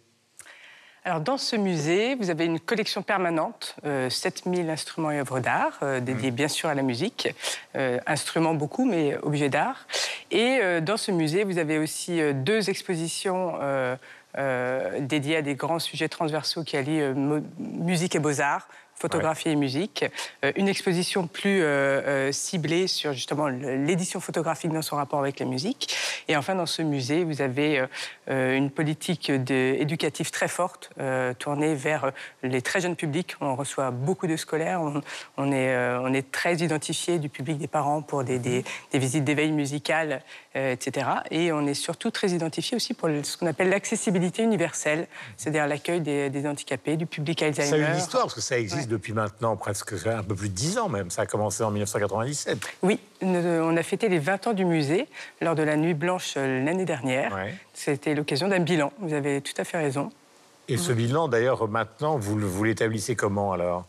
Alors, 1.04 1.20
dans 1.20 1.38
ce 1.38 1.54
musée, 1.54 2.16
vous 2.16 2.30
avez 2.30 2.46
une 2.46 2.58
collection 2.58 3.02
permanente, 3.02 3.76
euh, 3.86 4.10
7000 4.10 4.68
instruments 4.68 5.12
et 5.12 5.20
œuvres 5.20 5.38
d'art, 5.38 5.78
euh, 5.82 6.00
dédiés 6.00 6.32
bien 6.32 6.48
sûr 6.48 6.68
à 6.68 6.74
la 6.74 6.82
musique. 6.82 7.28
Euh, 7.76 8.00
instruments 8.06 8.54
beaucoup, 8.54 8.84
mais 8.84 9.16
objets 9.22 9.50
d'art. 9.50 9.86
Et 10.32 10.58
euh, 10.60 10.80
dans 10.80 10.96
ce 10.96 11.12
musée, 11.12 11.44
vous 11.44 11.58
avez 11.58 11.78
aussi 11.78 12.20
euh, 12.20 12.32
deux 12.32 12.70
expositions 12.70 13.58
euh, 13.60 13.94
euh, 14.36 14.98
dédiées 14.98 15.36
à 15.36 15.42
des 15.42 15.54
grands 15.54 15.78
sujets 15.78 16.08
transversaux 16.08 16.64
qui 16.64 16.76
allient 16.76 17.02
euh, 17.02 17.40
musique 17.58 18.16
et 18.16 18.18
beaux-arts, 18.18 18.66
photographie 19.06 19.48
et 19.50 19.56
musique. 19.56 20.04
Euh, 20.44 20.52
une 20.56 20.68
exposition 20.68 21.26
plus 21.26 21.60
euh, 21.62 21.66
euh, 21.66 22.32
ciblée 22.32 22.86
sur 22.86 23.12
justement 23.12 23.48
l'édition 23.48 24.20
photographique 24.20 24.72
dans 24.72 24.82
son 24.82 24.96
rapport 24.96 25.18
avec 25.18 25.40
la 25.40 25.46
musique. 25.46 25.94
Et 26.28 26.36
enfin, 26.36 26.54
dans 26.54 26.66
ce 26.66 26.82
musée, 26.82 27.24
vous 27.24 27.42
avez 27.42 27.84
une 28.28 28.70
politique 28.70 29.30
de- 29.30 29.76
éducative 29.78 30.30
très 30.30 30.46
forte 30.48 30.90
tournée 31.38 31.74
vers 31.74 32.12
les 32.42 32.62
très 32.62 32.80
jeunes 32.80 32.94
publics. 32.96 33.34
On 33.40 33.56
reçoit 33.56 33.90
beaucoup 33.90 34.26
de 34.28 34.36
scolaires. 34.36 34.80
On, 34.80 35.02
on 35.36 35.52
est, 35.52 35.76
on 35.98 36.12
est 36.14 36.30
très 36.30 36.54
identifié 36.56 37.18
du 37.18 37.28
public 37.28 37.58
des 37.58 37.66
parents 37.66 38.02
pour 38.02 38.22
des, 38.24 38.38
des- 38.38 38.64
des 38.92 38.98
visites 38.98 39.24
d'éveil 39.24 39.50
musical, 39.50 40.22
etc. 40.54 41.06
Et 41.30 41.50
on 41.52 41.66
est 41.66 41.74
surtout 41.74 42.10
très 42.10 42.28
identifié 42.30 42.76
aussi 42.76 42.94
pour 42.94 43.08
ce 43.22 43.36
qu'on 43.36 43.46
appelle 43.46 43.68
l'accessibilité 43.70 44.42
universelle, 44.42 45.08
c'est-à-dire 45.36 45.66
l'accueil 45.66 46.00
des, 46.00 46.30
des 46.30 46.46
handicapés, 46.46 46.96
du 46.96 47.06
public 47.06 47.42
Alzheimer. 47.42 47.68
Ça 47.82 47.86
a 47.88 47.92
une 47.92 47.98
histoire, 47.98 48.22
parce 48.24 48.34
que 48.34 48.40
ça 48.40 48.58
existe 48.58 48.88
depuis 48.92 49.12
maintenant 49.12 49.56
presque 49.56 49.94
un 50.06 50.22
peu 50.22 50.34
plus 50.34 50.48
de 50.48 50.54
10 50.54 50.78
ans 50.78 50.88
même. 50.88 51.10
Ça 51.10 51.22
a 51.22 51.26
commencé 51.26 51.64
en 51.64 51.70
1997. 51.70 52.58
Oui, 52.82 53.00
on 53.22 53.76
a 53.76 53.82
fêté 53.82 54.08
les 54.08 54.18
20 54.18 54.48
ans 54.48 54.52
du 54.52 54.64
musée 54.64 55.08
lors 55.40 55.54
de 55.54 55.62
la 55.62 55.76
Nuit 55.76 55.94
Blanche 55.94 56.34
euh, 56.36 56.64
l'année 56.64 56.84
dernière. 56.84 57.34
Ouais. 57.34 57.54
C'était 57.72 58.14
l'occasion 58.14 58.48
d'un 58.48 58.60
bilan. 58.60 58.92
Vous 59.00 59.14
avez 59.14 59.40
tout 59.40 59.54
à 59.56 59.64
fait 59.64 59.78
raison. 59.78 60.10
Et 60.72 60.78
ce 60.78 60.92
bilan, 60.92 61.28
d'ailleurs, 61.28 61.68
maintenant, 61.68 62.16
vous, 62.16 62.38
vous 62.38 62.64
l'établissez 62.64 63.14
comment 63.14 63.52
alors 63.52 63.84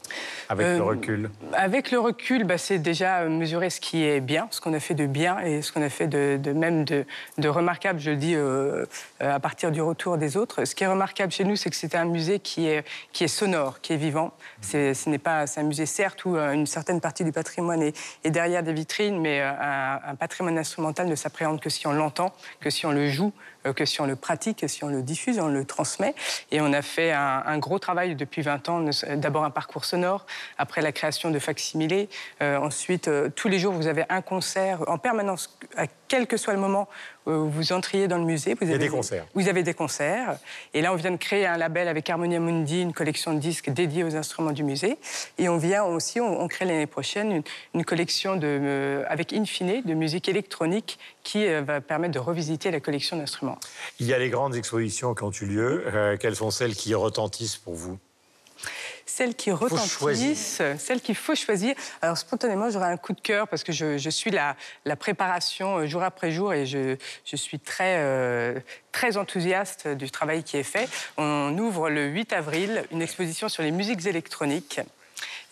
Avec 0.50 0.66
Euh, 0.68 0.78
le 0.78 0.84
recul 0.84 1.30
Avec 1.54 1.92
le 1.92 2.00
recul, 2.00 2.44
bah, 2.44 2.58
c'est 2.58 2.78
déjà 2.78 3.20
euh, 3.20 3.30
mesurer 3.30 3.70
ce 3.70 3.80
qui 3.80 4.04
est 4.04 4.20
bien, 4.20 4.50
ce 4.52 4.60
qu'on 4.60 4.74
a 4.74 4.82
fait 4.82 4.94
de 4.94 5.06
bien 5.06 5.40
et 5.40 5.62
ce 5.62 5.72
qu'on 5.72 5.82
a 5.82 5.88
fait 5.88 6.08
de, 6.08 6.36
de 6.36 6.52
même 6.52 6.84
de, 6.84 7.06
de 7.38 7.48
remarquable, 7.48 8.02
je 8.02 8.12
le 8.12 8.18
dis 8.18 8.36
euh, 8.36 8.86
euh, 9.22 9.34
à 9.34 9.40
partir 9.40 9.72
du 9.72 9.82
retour 9.82 10.18
des 10.18 10.36
autres. 10.36 10.66
Ce 10.66 10.76
qui 10.76 10.84
est 10.84 10.88
remarquable 10.88 11.32
chez 11.32 11.46
nous, 11.46 11.56
c'est 11.56 11.70
que 11.70 11.76
c'est 11.78 11.96
un 11.96 12.04
musée 12.04 12.40
qui 12.42 12.68
est, 12.68 12.84
qui 13.14 13.24
est 13.24 13.30
sonore, 13.30 13.80
qui 13.80 13.94
est 13.94 13.98
vivant. 13.98 14.34
C'est, 14.60 14.94
ce 14.94 15.10
n'est 15.10 15.20
pas, 15.20 15.48
c'est 15.48 15.62
un 15.62 15.64
musée, 15.64 15.86
certes, 15.86 16.26
où 16.26 16.36
euh, 16.36 16.52
une 16.52 16.68
certaine 16.68 17.00
partie 17.00 17.24
du 17.24 17.32
patrimoine 17.32 17.82
est, 17.82 17.98
est 18.26 18.32
derrière 18.32 18.62
des 18.62 18.74
vitrines, 18.74 19.22
mais 19.22 19.40
euh, 19.40 19.52
un, 19.58 20.00
un 20.06 20.16
patrimoine 20.16 20.58
instrumental 20.58 21.08
ne 21.08 21.16
s'appréhende 21.16 21.62
que 21.62 21.70
si 21.70 21.88
on 21.88 21.94
l'entend, 21.94 22.34
que 22.60 22.70
si 22.70 22.86
on 22.86 22.92
le 22.92 23.08
joue, 23.10 23.32
euh, 23.32 23.53
que 23.72 23.86
si 23.86 24.02
on 24.02 24.06
le 24.06 24.16
pratique, 24.16 24.60
que 24.60 24.68
si 24.68 24.84
on 24.84 24.90
le 24.90 25.02
diffuse, 25.02 25.40
on 25.40 25.48
le 25.48 25.64
transmet. 25.64 26.16
Et 26.52 26.60
on 26.60 26.74
a 26.74 26.82
fait 26.82 27.12
un, 27.12 27.58
gros 27.58 27.80
travail 27.80 28.16
depuis 28.16 28.42
20 28.42 28.70
ans, 28.70 28.86
d'abord 29.16 29.46
un 29.46 29.50
parcours 29.50 29.86
sonore, 29.86 30.26
après 30.58 30.82
la 30.82 30.92
création 30.92 31.32
de 31.32 31.40
facsimilés. 31.40 32.10
Euh, 32.42 32.58
ensuite, 32.58 33.08
euh, 33.08 33.30
tous 33.30 33.48
les 33.48 33.60
jours, 33.60 33.74
vous 33.74 33.88
avez 33.88 34.04
un 34.10 34.22
concert 34.22 34.84
en 34.88 34.98
permanence, 34.98 35.58
à 35.78 35.86
quel 36.08 36.28
que 36.28 36.38
soit 36.38 36.54
le 36.54 36.60
moment 36.60 36.90
vous 37.26 37.74
entriez 37.74 38.08
dans 38.08 38.18
le 38.18 38.26
musée. 38.26 38.54
Vous 38.54 38.64
Il 38.64 38.70
y 38.70 38.72
a 38.72 38.76
avez 38.76 38.86
des 38.86 38.90
concerts. 38.90 39.26
Vous 39.34 39.48
avez 39.48 39.64
des 39.64 39.74
concerts. 39.74 40.38
Et 40.74 40.82
là, 40.82 40.94
on 40.94 40.96
vient 40.96 41.12
de 41.12 41.18
créer 41.18 41.46
un 41.46 41.58
label 41.58 41.88
avec 41.88 42.10
Harmonia 42.10 42.40
Mundi, 42.40 42.82
une 42.82 42.94
collection 42.94 43.34
de 43.34 43.40
disques 43.40 43.70
dédiés 43.70 44.04
aux 44.04 44.16
instruments 44.16 44.52
du 44.52 44.64
musée. 44.64 44.98
Et 45.38 45.50
on 45.50 45.58
vient 45.58 45.84
aussi, 45.84 46.20
on, 46.20 46.42
on 46.42 46.48
crée 46.48 46.66
l'année 46.66 46.88
prochaine 46.88 47.32
une, 47.32 47.44
une 47.74 47.86
collection 47.86 48.36
de, 48.36 48.42
euh, 48.46 49.04
avec 49.08 49.34
Infine 49.34 49.82
de 49.84 49.94
musique 49.94 50.28
électronique 50.30 51.00
qui 51.24 51.46
euh, 51.48 51.62
va 51.62 51.82
permettre 51.82 52.14
de 52.14 52.20
revisiter 52.20 52.72
la 52.72 52.80
collection 52.80 53.18
d'instruments. 53.18 53.58
Il 54.00 54.08
y 54.08 54.14
a 54.14 54.20
les 54.20 54.30
grandes 54.30 54.56
expositions 54.56 55.14
qui 55.16 55.24
ont 55.24 55.32
eu 55.32 55.46
lieu. 55.46 55.84
Euh, 55.88 56.18
quelles 56.18 56.36
sont 56.36 56.52
celles 56.52 56.76
qui 56.76 56.94
retentissent 56.94 57.58
pour 57.58 57.74
vous? 57.74 57.98
Celles 59.06 59.36
qui 59.36 59.52
retentissent, 59.52 60.62
celles 60.78 61.02
qu'il 61.02 61.16
faut 61.16 61.36
choisir. 61.36 61.76
Alors 62.02 62.18
spontanément, 62.18 62.70
j'aurais 62.70 62.92
un 62.92 62.98
coup 62.98 63.14
de 63.14 63.22
cœur 63.22 63.48
parce 63.48 63.64
que 63.64 63.72
je, 63.72 63.98
je 63.98 64.10
suis 64.10 64.32
la, 64.32 64.56
la 64.86 64.96
préparation 64.96 65.78
euh, 65.78 65.88
jour 65.88 66.04
après 66.04 66.32
jour 66.32 66.54
et 66.54 66.66
je, 66.66 66.96
je 67.26 67.36
suis 67.36 67.60
très, 67.60 67.98
euh, 67.98 68.60
très 68.92 69.18
enthousiaste 69.18 69.88
du 69.88 70.10
travail 70.10 70.44
qui 70.44 70.58
est 70.58 70.64
fait. 70.64 70.90
On 71.18 71.58
ouvre 71.58 71.90
le 71.90 72.06
8 72.06 72.34
avril 72.34 72.86
une 72.92 73.02
exposition 73.02 73.50
sur 73.50 73.64
les 73.64 73.72
musiques 73.72 74.06
électroniques. 74.06 74.80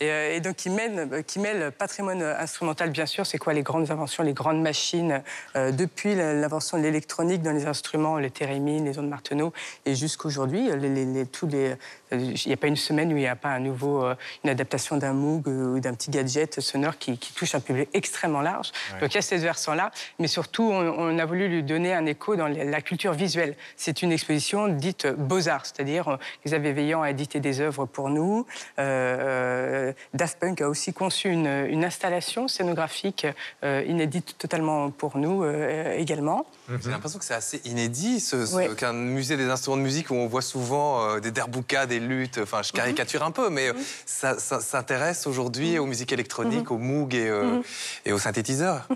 Et, 0.02 0.10
euh, 0.12 0.36
et 0.36 0.40
donc 0.40 0.56
qui, 0.56 0.70
mène, 0.72 1.24
qui 1.24 1.38
mêle 1.40 1.72
patrimoine 1.72 2.24
instrumental, 2.24 2.90
bien 2.90 3.06
sûr, 3.06 3.26
c'est 3.26 3.38
quoi 3.38 3.54
les 3.54 3.62
grandes 3.62 3.92
inventions, 3.92 4.24
les 4.24 4.34
grandes 4.34 4.60
machines, 4.62 5.22
euh, 5.56 5.72
depuis 5.72 6.16
l'invention 6.16 6.78
de 6.80 6.84
l'électronique 6.84 7.44
dans 7.44 7.52
les 7.52 7.68
instruments, 7.68 8.18
les 8.18 8.32
thérémines, 8.32 8.84
les 8.84 8.98
ondes 8.98 9.08
Martenot, 9.10 9.54
et 9.86 9.94
jusqu'aujourd'hui, 9.94 10.70
les, 10.76 10.90
les- 10.90 11.06
les- 11.06 11.26
tous 11.28 11.46
les, 11.46 11.70
euh, 11.70 11.76
il 12.14 12.48
n'y 12.48 12.54
a 12.54 12.58
pas 12.58 12.66
une 12.66 12.76
semaine 12.76 13.14
où 13.14 13.18
il 13.18 13.20
n'y 13.22 13.28
a 13.28 13.36
pas 13.36 13.50
un 13.50 13.60
nouveau, 13.60 14.04
euh, 14.04 14.16
une 14.44 14.50
adaptation 14.50 14.98
d'un 14.98 15.14
Moog 15.14 15.48
euh, 15.48 15.76
ou 15.76 15.80
d'un 15.80 15.94
petit 15.94 16.10
gadget 16.10 16.60
sonore 16.62 16.98
qui, 16.98 17.20
qui 17.20 17.32
touche 17.34 17.54
un 17.54 17.60
public 17.60 17.88
extrêmement 17.94 18.42
large. 18.42 18.72
Donc 19.00 19.12
il 19.14 19.16
y 19.16 19.20
a 19.20 19.22
cette 19.22 19.42
versant-là, 19.42 19.92
mais 20.18 20.28
surtout, 20.28 20.64
on, 20.64 20.96
on 20.98 21.20
a 21.20 21.26
voulu 21.26 21.48
lui 21.48 21.62
donner 21.62 21.94
un 21.94 22.08
écho 22.08 22.36
dans 22.36 22.48
la 22.48 22.82
culture 22.82 23.14
visuelle. 23.14 23.56
C'est 23.78 24.02
une 24.02 24.12
exposition 24.12 24.68
dite 24.68 25.06
beaux-arts, 25.06 25.68
c'est-à-dire 25.68 26.08
euh, 26.08 26.18
Xavier 26.44 26.74
Veillant 26.74 27.04
a 27.04 27.12
édité 27.12 27.40
des 27.40 27.62
œuvres 27.62 27.86
pour 27.86 28.10
nous. 28.10 28.48
Euh, 28.80 29.91
Daft 30.14 30.40
Punk 30.40 30.62
a 30.62 30.70
aussi 30.70 30.94
conçu 30.94 31.30
une, 31.30 31.48
une 31.48 31.84
installation 31.86 32.48
scénographique 32.48 33.26
euh, 33.64 33.84
inédite 33.88 34.38
totalement 34.38 34.90
pour 34.92 35.18
nous 35.18 35.44
euh, 35.44 35.94
également. 35.98 36.46
J'ai 36.84 36.90
l'impression 36.90 37.20
que 37.20 37.26
c'est 37.26 37.34
assez 37.34 37.62
inédit, 37.66 38.20
ce, 38.20 38.46
ce- 38.46 38.56
Ouais. 38.56 38.70
qu'un 38.76 38.94
musée 38.94 39.38
des 39.38 39.50
instruments 39.50 39.78
de 39.78 39.82
musique 39.82 40.10
où 40.12 40.16
on 40.16 40.28
voit 40.28 40.42
souvent 40.42 41.02
euh, 41.04 41.20
des 41.20 41.32
derboukas, 41.32 41.86
des 41.86 42.00
luttes. 42.00 42.40
Enfin, 42.42 42.62
je 42.62 42.72
caricature 42.72 43.24
un 43.24 43.32
peu, 43.32 43.50
mais 43.50 43.70
euh, 43.70 43.74
ça, 44.06 44.38
ça 44.40 44.60
s'intéresse 44.60 45.28
aujourd'hui 45.28 45.80
aux 45.80 45.86
musiques 45.86 46.12
électroniques, 46.14 46.72
aux 46.72 46.78
Moog 46.78 47.14
et, 47.14 47.28
euh, 47.28 47.60
et 48.06 48.14
aux 48.14 48.20
synthétiseurs. 48.20 48.88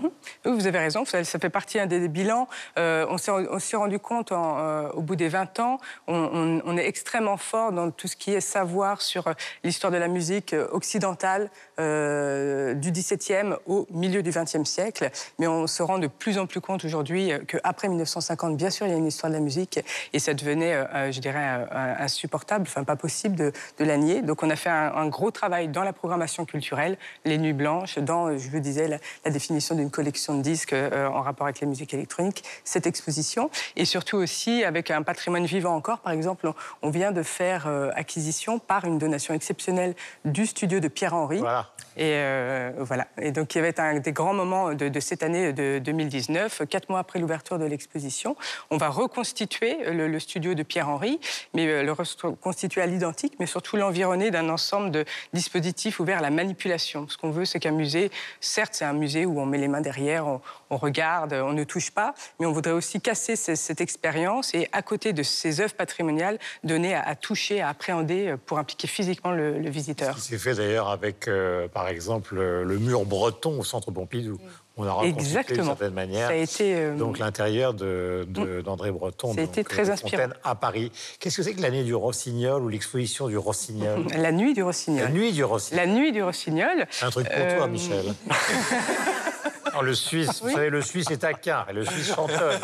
Oui, 0.44 0.52
vous 0.52 0.66
avez 0.66 0.78
raison, 0.78 1.04
ça, 1.04 1.22
ça 1.24 1.38
fait 1.38 1.50
partie 1.50 1.78
des, 1.86 2.00
des 2.00 2.08
bilans. 2.08 2.48
Euh, 2.78 3.06
on 3.08 3.18
s'est 3.18 3.30
on 3.30 3.58
s'est 3.58 3.76
rendu 3.76 3.98
compte 3.98 4.32
en, 4.32 4.58
euh, 4.58 4.88
au 4.90 5.02
bout 5.02 5.16
des 5.16 5.28
20 5.28 5.60
ans, 5.60 5.78
on, 6.06 6.14
on- 6.16 6.62
on 6.64 6.76
est 6.76 6.86
extrêmement 6.86 7.36
fort 7.36 7.72
dans 7.72 7.90
tout 7.90 8.08
ce 8.08 8.16
qui 8.16 8.32
est 8.32 8.40
savoir 8.40 9.02
sur 9.02 9.26
euh, 9.28 9.32
l'histoire 9.64 9.92
de 9.92 9.98
la 9.98 10.08
musique 10.08 10.52
euh, 10.54 10.68
occidentale 10.86 11.50
euh, 11.78 12.74
du 12.74 12.90
XVIIe 12.90 13.54
au 13.66 13.86
milieu 13.90 14.22
du 14.22 14.30
XXe 14.30 14.64
siècle. 14.64 15.10
Mais 15.38 15.46
on 15.46 15.66
se 15.66 15.82
rend 15.82 15.98
de 15.98 16.06
plus 16.06 16.38
en 16.38 16.46
plus 16.46 16.60
compte 16.60 16.84
aujourd'hui 16.84 17.32
euh, 17.32 17.38
qu'après 17.46 17.88
1950, 17.88 18.56
bien 18.56 18.70
sûr, 18.70 18.86
il 18.86 18.90
y 18.90 18.94
a 18.94 18.96
une 18.96 19.06
histoire 19.06 19.30
de 19.30 19.36
la 19.36 19.42
musique 19.42 19.80
et 20.12 20.18
ça 20.18 20.34
devenait, 20.34 20.74
euh, 20.74 20.84
euh, 20.94 21.12
je 21.12 21.20
dirais, 21.20 21.66
insupportable, 21.98 22.66
enfin 22.68 22.84
pas 22.84 22.96
possible 22.96 23.36
de, 23.36 23.52
de 23.78 23.84
la 23.84 23.96
nier. 23.96 24.22
Donc 24.22 24.42
on 24.42 24.50
a 24.50 24.56
fait 24.56 24.70
un, 24.70 25.06
gros 25.08 25.30
travail 25.30 25.68
dans 25.68 25.82
la 25.82 25.92
programmation 25.92 26.44
culturelle, 26.44 26.98
les 27.24 27.38
Nuits 27.38 27.52
Blanches, 27.52 27.98
dans, 27.98 28.36
je 28.36 28.48
vous 28.48 28.60
disais, 28.60 28.88
la, 28.88 29.30
définition 29.30 29.74
d'une 29.74 29.90
collection 29.90 30.36
de 30.36 30.42
disques 30.42 30.74
en 30.74 31.20
rapport 31.20 31.46
avec 31.46 31.60
la 31.60 31.66
musique 31.66 31.92
électronique, 31.94 32.42
cette 32.64 32.86
exposition, 32.86 33.50
et 33.76 33.84
surtout 33.84 34.16
aussi 34.16 34.64
avec 34.64 34.90
un 34.90 35.02
patrimoine 35.02 35.44
vivant 35.44 35.74
encore. 35.74 35.98
Par 35.98 36.12
exemple, 36.12 36.48
on, 36.48 36.54
on 36.82 36.90
vient 36.90 37.12
de 37.12 37.22
faire 37.22 37.66
acquisition 37.94 38.58
par 38.58 38.84
une 38.84 38.98
donation 38.98 39.34
exceptionnelle 39.34 39.94
du 40.24 40.46
studio 40.46 40.80
de 40.80 40.88
Pierre-Henri. 40.88 41.38
Voilà. 41.38 41.65
Et 41.96 42.12
euh, 42.12 42.72
voilà. 42.78 43.06
Et 43.20 43.32
donc, 43.32 43.54
il 43.54 43.62
va 43.62 43.68
être 43.68 43.80
un 43.80 43.98
des 43.98 44.12
grands 44.12 44.34
moments 44.34 44.74
de, 44.74 44.88
de 44.88 45.00
cette 45.00 45.22
année 45.22 45.54
de 45.54 45.78
2019, 45.78 46.62
quatre 46.68 46.90
mois 46.90 46.98
après 46.98 47.18
l'ouverture 47.18 47.58
de 47.58 47.64
l'exposition. 47.64 48.36
On 48.70 48.76
va 48.76 48.90
reconstituer 48.90 49.78
le, 49.90 50.06
le 50.06 50.20
studio 50.20 50.52
de 50.52 50.62
Pierre-Henri, 50.62 51.18
mais 51.54 51.66
euh, 51.66 51.82
le 51.82 51.92
reconstituer 51.92 52.82
à 52.82 52.86
l'identique, 52.86 53.34
mais 53.40 53.46
surtout 53.46 53.78
l'environner 53.78 54.30
d'un 54.30 54.50
ensemble 54.50 54.90
de 54.90 55.06
dispositifs 55.32 55.98
ouverts 55.98 56.18
à 56.18 56.22
la 56.22 56.30
manipulation. 56.30 57.08
Ce 57.08 57.16
qu'on 57.16 57.30
veut, 57.30 57.46
c'est 57.46 57.60
qu'un 57.60 57.70
musée, 57.70 58.10
certes, 58.40 58.74
c'est 58.74 58.84
un 58.84 58.92
musée 58.92 59.24
où 59.24 59.40
on 59.40 59.46
met 59.46 59.58
les 59.58 59.68
mains 59.68 59.80
derrière, 59.80 60.26
on, 60.26 60.40
on 60.70 60.76
regarde, 60.76 61.32
on 61.32 61.52
ne 61.52 61.64
touche 61.64 61.90
pas, 61.90 62.14
mais 62.40 62.46
on 62.46 62.52
voudrait 62.52 62.72
aussi 62.72 63.00
casser 63.00 63.36
ce- 63.36 63.54
cette 63.54 63.80
expérience 63.80 64.54
et, 64.54 64.68
à 64.72 64.82
côté 64.82 65.12
de 65.12 65.22
ces 65.22 65.60
œuvres 65.60 65.74
patrimoniales, 65.74 66.38
donner 66.64 66.94
à, 66.94 67.02
à 67.02 67.14
toucher, 67.14 67.60
à 67.60 67.68
appréhender 67.68 68.28
euh, 68.28 68.36
pour 68.36 68.58
impliquer 68.58 68.86
physiquement 68.88 69.30
le, 69.32 69.58
le 69.58 69.70
visiteur. 69.70 70.18
C'est 70.18 70.38
fait 70.38 70.54
d'ailleurs 70.54 70.88
avec, 70.88 71.28
euh, 71.28 71.68
par 71.68 71.88
exemple, 71.88 72.36
euh, 72.38 72.64
le 72.64 72.78
mur 72.78 73.04
breton 73.04 73.58
au 73.60 73.64
centre 73.64 73.90
Pompidou. 73.90 74.38
On 74.78 74.86
a 74.86 74.92
reconstitué 74.92 75.54
d'une 75.54 75.64
certaine 75.64 75.94
manière. 75.94 76.28
Ça 76.28 76.34
a 76.34 76.36
été, 76.36 76.74
euh, 76.74 76.96
Donc 76.96 77.18
l'intérieur 77.18 77.72
de- 77.72 78.26
de- 78.28 78.60
d'André 78.60 78.90
Breton. 78.90 79.32
Ça 79.32 79.40
a 79.40 79.44
donc, 79.44 79.52
été 79.56 79.64
très 79.64 79.88
inspirant. 79.88 80.24
À 80.44 80.54
Paris. 80.54 80.92
Qu'est-ce 81.18 81.38
que 81.38 81.42
c'est 81.42 81.54
que 81.54 81.62
l'année 81.62 81.82
du 81.82 81.94
Rossignol 81.94 82.62
ou 82.62 82.68
l'exposition 82.68 83.28
du 83.28 83.38
Rossignol 83.38 84.04
La 84.18 84.32
nuit 84.32 84.52
du 84.52 84.62
Rossignol. 84.62 85.04
La 85.04 85.10
nuit 85.10 85.32
du 85.32 85.44
Rossignol. 85.44 85.86
La 85.86 85.90
nuit 85.90 86.12
du 86.12 86.22
Rossignol. 86.22 86.86
C'est 86.90 87.06
un 87.06 87.10
truc 87.10 87.26
pour 87.26 87.56
toi, 87.56 87.66
Michel. 87.68 88.04
Non, 89.76 89.82
le 89.82 89.94
Suisse, 89.94 90.42
vous 90.42 90.50
savez, 90.50 90.70
le 90.70 90.80
Suisse 90.82 91.10
est 91.10 91.18
taquin, 91.18 91.64
et 91.68 91.72
le 91.72 91.84
Suisse 91.84 92.14
chantonne. 92.14 92.60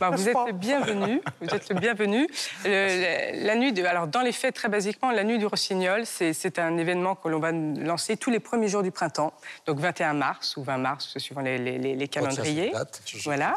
Bah, 0.00 0.10
vous 0.10 0.28
êtes 0.28 0.36
le 0.46 0.52
bienvenu. 0.52 1.20
Vous 1.40 1.54
êtes 1.54 1.68
le 1.68 1.74
bienvenu. 1.78 2.26
Le- 2.64 3.34
la, 3.40 3.46
la 3.46 3.54
nuit, 3.56 3.72
de, 3.72 3.84
alors 3.84 4.06
dans 4.06 4.22
les 4.22 4.32
faits, 4.32 4.54
très 4.54 4.68
basiquement, 4.68 5.10
la 5.10 5.22
nuit 5.24 5.38
du 5.38 5.46
Rossignol, 5.46 6.04
c'est 6.06 6.58
un 6.58 6.76
événement 6.78 7.14
que 7.14 7.28
l'on 7.28 7.38
va 7.38 7.52
lancer 7.52 8.16
tous 8.16 8.30
les 8.30 8.40
premiers 8.40 8.68
jours 8.68 8.82
du 8.82 8.90
printemps, 8.90 9.32
donc 9.66 9.78
21 9.78 10.14
mars 10.14 10.56
ou 10.56 10.62
20 10.64 10.78
mars, 10.78 11.18
suivant 11.18 11.42
les, 11.42 11.58
les- 11.58 11.78
les- 11.78 11.94
les 11.94 12.08
calendriers. 12.08 12.70
Oh, 12.74 12.78
date, 12.78 13.02
Voilà. 13.24 13.54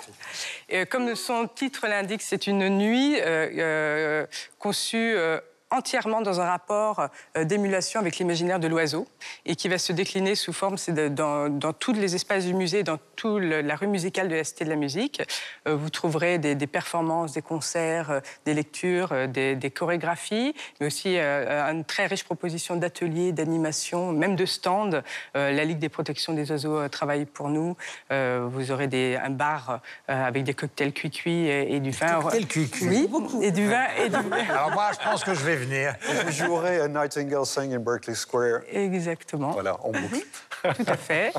Et 0.69 0.85
comme 0.85 1.15
son 1.15 1.47
titre 1.47 1.87
l'indique, 1.87 2.21
c'est 2.21 2.47
une 2.47 2.67
nuit 2.69 3.17
euh, 3.21 3.49
euh, 3.57 4.25
conçue. 4.59 5.13
euh, 5.15 5.39
entièrement 5.69 6.21
dans 6.21 6.39
un 6.39 6.45
rapport 6.45 7.07
euh, 7.35 7.43
d'émulation 7.43 7.99
avec 7.99 8.17
l'imaginaire 8.17 8.59
de 8.59 8.67
l'oiseau 8.67 9.07
et 9.45 9.55
qui 9.55 9.67
va 9.67 9.77
se 9.77 9.91
décliner 9.91 10.35
sous 10.35 10.53
forme 10.53 10.75
de- 10.87 11.09
dans, 11.09 11.49
dans 11.49 11.73
tous 11.73 11.93
les 11.93 12.15
espaces 12.15 12.45
du 12.45 12.53
musée, 12.53 12.83
dans 12.83 12.97
toute 13.15 13.41
la 13.43 13.75
rue 13.75 13.87
musicale 13.87 14.29
de 14.29 14.35
la 14.35 14.43
Cité 14.43 14.63
de 14.63 14.69
la 14.69 14.75
Musique. 14.75 15.21
Euh, 15.67 15.75
vous 15.75 15.89
trouverez 15.89 16.37
des, 16.37 16.55
des 16.55 16.67
performances, 16.67 17.33
des 17.33 17.41
concerts, 17.41 18.11
euh, 18.11 18.19
des 18.45 18.53
lectures, 18.53 19.27
des, 19.27 19.55
des 19.55 19.71
chorégraphies, 19.71 20.53
mais 20.79 20.87
aussi 20.87 21.17
une 21.17 21.83
très 21.83 22.05
riche 22.05 22.23
proposition 22.23 22.75
d'ateliers, 22.75 23.31
d'animations, 23.31 24.11
même 24.13 24.35
de 24.35 24.45
stands. 24.45 25.01
La 25.33 25.63
Ligue 25.65 25.79
des 25.79 25.89
protections 25.89 26.33
des 26.33 26.49
oiseaux 26.51 26.87
travaille 26.89 27.25
pour 27.25 27.49
nous. 27.49 27.75
Vous 28.09 28.71
aurez 28.71 28.87
des, 28.87 29.17
un 29.21 29.29
bar 29.29 29.81
avec 30.07 30.43
des 30.43 30.53
cocktails 30.53 30.93
cuits-cuits 30.93 31.47
et, 31.47 31.75
et 31.75 31.79
du 31.79 31.91
vin. 31.91 32.21
cocktails 32.21 32.47
cuits-cuits. 32.47 33.09
Oui, 33.11 33.43
et 33.43 33.51
du 33.51 33.67
vin 33.67 33.85
et 33.99 34.09
du 34.09 34.15
Alors 34.49 34.71
moi, 34.71 34.91
je 34.93 35.03
pense 35.03 35.23
que 35.23 35.33
je 35.33 35.43
vais 35.43 35.55
venir. 35.57 35.95
Vous 36.25 36.31
jouerez 36.31 36.79
à 36.81 36.87
Nightingale 36.87 37.45
Sing 37.45 37.73
in 37.73 37.79
Berkeley 37.79 38.15
Square. 38.15 38.61
Exactement. 38.71 39.51
Voilà, 39.51 39.77
en 39.83 39.91
boucle. 39.91 40.25
Tout 40.63 40.83
à 40.87 40.97
fait. 40.97 41.31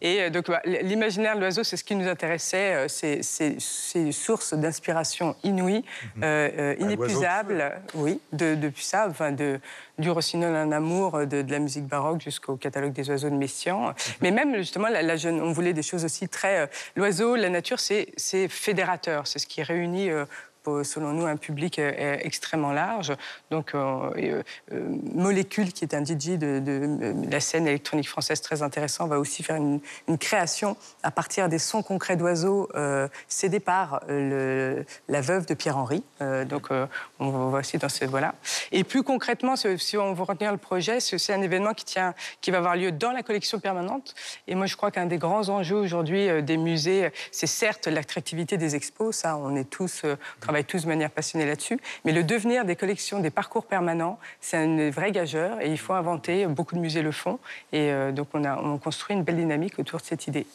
Et 0.00 0.22
euh, 0.22 0.30
donc, 0.30 0.48
bah, 0.48 0.60
l'imaginaire 0.64 1.36
de 1.36 1.40
l'oiseau, 1.40 1.62
c'est 1.62 1.76
ce 1.76 1.84
qui 1.84 1.94
nous 1.94 2.08
intéressait. 2.08 2.74
euh, 2.74 2.88
C'est 2.88 3.22
c'est- 3.22 3.56
c'est 3.60 4.00
une 4.00 4.12
source 4.12 4.54
d'inspiration 4.54 5.36
inouïe, 5.44 5.84
Mhm. 6.16 6.22
euh, 6.24 6.50
euh, 6.58 6.74
inépuisable. 6.80 7.80
Oui, 7.94 8.20
de- 8.32 8.54
depuis 8.54 8.84
ça, 8.84 9.06
enfin, 9.08 9.30
de, 9.32 9.60
du 9.98 10.10
Rossignol, 10.10 10.54
un 10.54 10.72
amour, 10.72 11.26
de, 11.26 11.42
de 11.42 11.52
la 11.52 11.58
musique 11.58 11.86
baroque 11.86 12.20
jusqu'au 12.20 12.56
catalogue 12.56 12.92
des 12.92 13.08
oiseaux 13.08 13.30
de 13.30 13.36
Messiaen. 13.36 13.88
Mhm. 13.88 13.94
Mais 14.20 14.30
même, 14.32 14.56
justement, 14.56 14.88
la, 14.88 15.02
la 15.02 15.16
jeune, 15.16 15.40
on 15.40 15.52
voulait 15.52 15.72
des 15.72 15.82
choses 15.82 16.04
aussi 16.04 16.28
très. 16.28 16.58
euh, 16.60 16.66
L'oiseau, 16.96 17.36
la 17.36 17.48
nature, 17.50 17.78
c'est 17.80 18.08
c'est 18.16 18.48
fédérateur. 18.48 19.26
C'est 19.26 19.38
ce 19.38 19.46
qui 19.46 19.62
réunit. 19.62 20.10
euh, 20.10 20.24
selon 20.84 21.12
nous, 21.12 21.26
un 21.26 21.36
public 21.36 21.78
euh, 21.78 22.16
extrêmement 22.20 22.72
large. 22.72 23.12
Donc, 23.50 23.74
euh, 23.74 24.42
Molécule, 25.14 25.72
qui 25.72 25.84
est 25.84 25.94
un 25.94 26.04
DJ 26.04 26.38
de, 26.38 27.24
la 27.30 27.40
scène 27.40 27.66
électronique 27.66 28.08
française 28.08 28.40
très 28.40 28.62
intéressant, 28.62 29.06
va 29.06 29.18
aussi 29.18 29.42
faire 29.42 29.56
une, 29.56 29.80
création 30.18 30.76
à 31.02 31.10
partir 31.10 31.48
des 31.48 31.58
sons 31.58 31.82
concrets 31.82 32.16
d'oiseaux 32.16 32.68
cédés 33.28 33.60
par 33.60 34.00
la 34.08 35.20
veuve 35.20 35.46
de 35.46 35.54
Pierre-Henri. 35.54 36.02
donc, 36.48 36.68
on 37.18 37.48
va 37.48 37.58
aussi 37.58 37.76
dans 37.78 37.88
ce 37.88 38.04
voilà. 38.04 38.34
Et 38.72 38.84
plus 38.84 39.02
concrètement, 39.02 39.54
si 39.56 39.96
on 39.96 40.14
veut 40.14 40.22
retenir 40.22 40.52
le 40.52 40.58
projet, 40.58 41.00
c'est 41.00 41.32
un 41.32 41.42
événement 41.42 41.74
qui 41.74 41.84
tient, 41.84 42.14
qui 42.40 42.50
va 42.50 42.58
avoir 42.58 42.76
lieu 42.76 42.92
dans 42.92 43.12
la 43.12 43.22
collection 43.22 43.58
permanente. 43.58 44.14
Et 44.46 44.54
moi, 44.54 44.66
je 44.66 44.76
crois 44.76 44.90
qu'un 44.90 45.06
des 45.06 45.18
grands 45.18 45.48
enjeux 45.48 45.76
aujourd'hui 45.76 46.42
des 46.42 46.56
musées, 46.56 47.10
c'est 47.30 47.46
certes 47.46 47.86
l'attractivité 47.86 48.56
des 48.56 48.74
expos, 48.76 49.16
ça, 49.16 49.36
on 49.36 49.56
est 49.56 49.68
tous, 49.68 50.02
euh, 50.04 50.16
travaille 50.56 50.64
tous 50.64 50.84
de 50.84 50.88
manière 50.88 51.10
passionnée 51.10 51.44
là-dessus. 51.44 51.78
Mais 52.04 52.12
le 52.12 52.24
devenir 52.24 52.64
des 52.64 52.76
collections, 52.76 53.20
des 53.20 53.30
parcours 53.30 53.66
permanents, 53.66 54.18
c'est 54.40 54.56
un 54.56 54.90
vrai 54.90 55.12
gageur 55.12 55.60
et 55.60 55.70
il 55.70 55.78
faut 55.78 55.92
inventer. 55.92 56.46
Beaucoup 56.46 56.74
de 56.76 56.80
musées 56.80 57.02
le 57.02 57.12
font. 57.12 57.38
Et 57.72 57.92
euh, 57.92 58.10
donc, 58.10 58.28
on 58.32 58.42
a 58.44 58.56
on 58.56 58.78
construit 58.78 59.14
une 59.14 59.22
belle 59.22 59.36
dynamique 59.36 59.78
autour 59.78 60.00
de 60.00 60.04
cette 60.06 60.26
idée. 60.26 60.46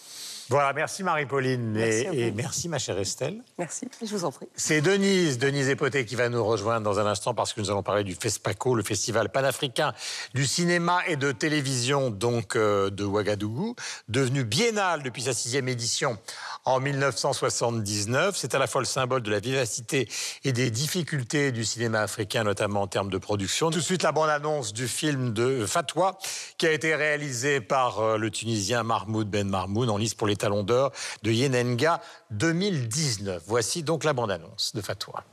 Voilà, 0.51 0.73
merci 0.73 1.01
Marie-Pauline 1.01 1.77
et, 1.77 2.29
merci 2.35 2.67
ma 2.67 2.77
chère 2.77 2.99
Estelle. 2.99 3.41
Merci, 3.57 3.87
je 4.01 4.07
vous 4.07 4.25
en 4.25 4.33
prie. 4.33 4.47
C'est 4.53 4.81
Denise, 4.81 5.37
Denise 5.37 5.69
Epoté 5.69 6.03
qui 6.05 6.15
va 6.15 6.27
nous 6.27 6.43
rejoindre 6.43 6.83
dans 6.83 6.99
un 6.99 7.05
instant 7.05 7.33
parce 7.33 7.53
que 7.53 7.61
nous 7.61 7.71
allons 7.71 7.83
parler 7.83 8.03
du 8.03 8.15
FESPACO, 8.15 8.75
le 8.75 8.83
festival 8.83 9.29
panafricain 9.29 9.93
du 10.33 10.45
cinéma 10.45 11.03
et 11.07 11.15
de 11.15 11.31
télévision 11.31 12.09
donc 12.09 12.57
euh, 12.57 12.89
de 12.89 13.05
Ouagadougou, 13.05 13.77
devenu 14.09 14.43
biennal 14.43 15.03
depuis 15.03 15.21
sa 15.21 15.33
sixième 15.33 15.69
édition 15.69 16.17
en 16.65 16.81
1979. 16.81 18.35
C'est 18.35 18.53
à 18.53 18.59
la 18.59 18.67
fois 18.67 18.81
le 18.81 18.87
symbole 18.87 19.21
de 19.21 19.31
la 19.31 19.39
vivacité 19.39 20.09
et 20.43 20.51
des 20.51 20.69
difficultés 20.69 21.53
du 21.53 21.63
cinéma 21.63 22.01
africain, 22.01 22.43
notamment 22.43 22.81
en 22.81 22.87
termes 22.87 23.09
de 23.09 23.17
production. 23.17 23.69
Tout 23.71 23.79
de 23.79 23.83
suite, 23.83 24.03
la 24.03 24.11
bande-annonce 24.11 24.73
du 24.73 24.89
film 24.89 25.31
de 25.31 25.65
Fatwa 25.65 26.17
qui 26.57 26.67
a 26.67 26.73
été 26.73 26.93
réalisé 26.93 27.61
par 27.61 27.99
euh, 28.01 28.17
le 28.17 28.29
Tunisien 28.29 28.83
Mahmoud 28.83 29.29
Ben 29.29 29.47
Marmoun 29.47 29.89
en 29.89 29.95
lice 29.95 30.13
pour 30.13 30.27
les 30.27 30.40
Talon 30.40 30.62
d'Or 30.62 30.92
de 31.22 31.30
Yenenga 31.30 32.00
2019. 32.30 33.42
Voici 33.46 33.82
donc 33.82 34.04
la 34.04 34.12
bande-annonce 34.12 34.72
de 34.74 34.80
Fatwa. 34.80 35.24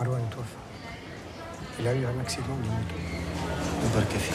مروان 0.00 0.30
توفى 0.30 0.60
في 1.76 1.88
عن 1.88 2.20
اكسيدون 2.20 2.62
لموته 2.62 3.90
يبارك 3.90 4.08
فيك 4.08 4.34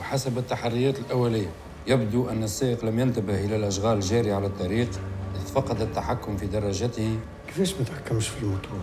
وحسب 0.00 0.38
التحريات 0.38 0.98
الأولية 0.98 1.50
يبدو 1.86 2.28
أن 2.28 2.42
السائق 2.42 2.84
لم 2.84 2.98
ينتبه 3.00 3.44
إلى 3.44 3.56
الأشغال 3.56 3.96
الجارية 3.96 4.34
على 4.34 4.46
الطريق 4.46 4.90
إذ 5.34 5.46
فقد 5.54 5.80
التحكم 5.80 6.36
في 6.36 6.46
دراجته 6.46 7.18
كيفاش 7.46 7.74
ما 7.74 7.84
تحكمش 7.84 8.28
في 8.28 8.42
الموتور؟ 8.42 8.80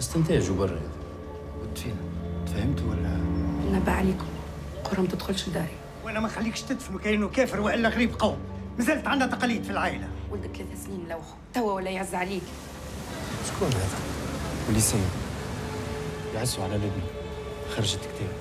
استنتاج 0.00 0.50
وبرد 0.50 0.90
فينا 1.76 1.94
تفهمتوا 2.46 2.90
ولا؟ 2.90 3.16
نبع 3.78 3.92
عليكم 3.92 4.26
قرى 4.84 5.02
ما 5.02 5.08
تدخلش 5.08 5.48
داري 5.48 5.77
وأنا 6.09 6.19
ما 6.19 6.27
خليكش 6.27 6.61
تدفن 6.61 6.97
كاينة 6.97 7.29
كافر 7.29 7.61
وإلا 7.61 7.89
غريب 7.89 8.19
قوم. 8.19 8.37
مازالت 8.77 9.07
عندنا 9.07 9.35
تقاليد 9.35 9.63
في 9.63 9.69
العائلة. 9.69 10.07
ولدك 10.31 10.55
ثلاث 10.55 10.85
سنين 10.85 11.05
ملوحه 11.05 11.37
توا 11.53 11.73
ولا 11.73 11.89
يعز 11.89 12.15
عليك. 12.15 12.43
شكون 13.47 13.67
هذا؟ 13.67 13.99
وليسان 14.69 15.05
يعزوا 16.35 16.63
على 16.63 16.75
لبنى. 16.75 17.09
خرجت 17.75 17.99
كتاب 17.99 18.33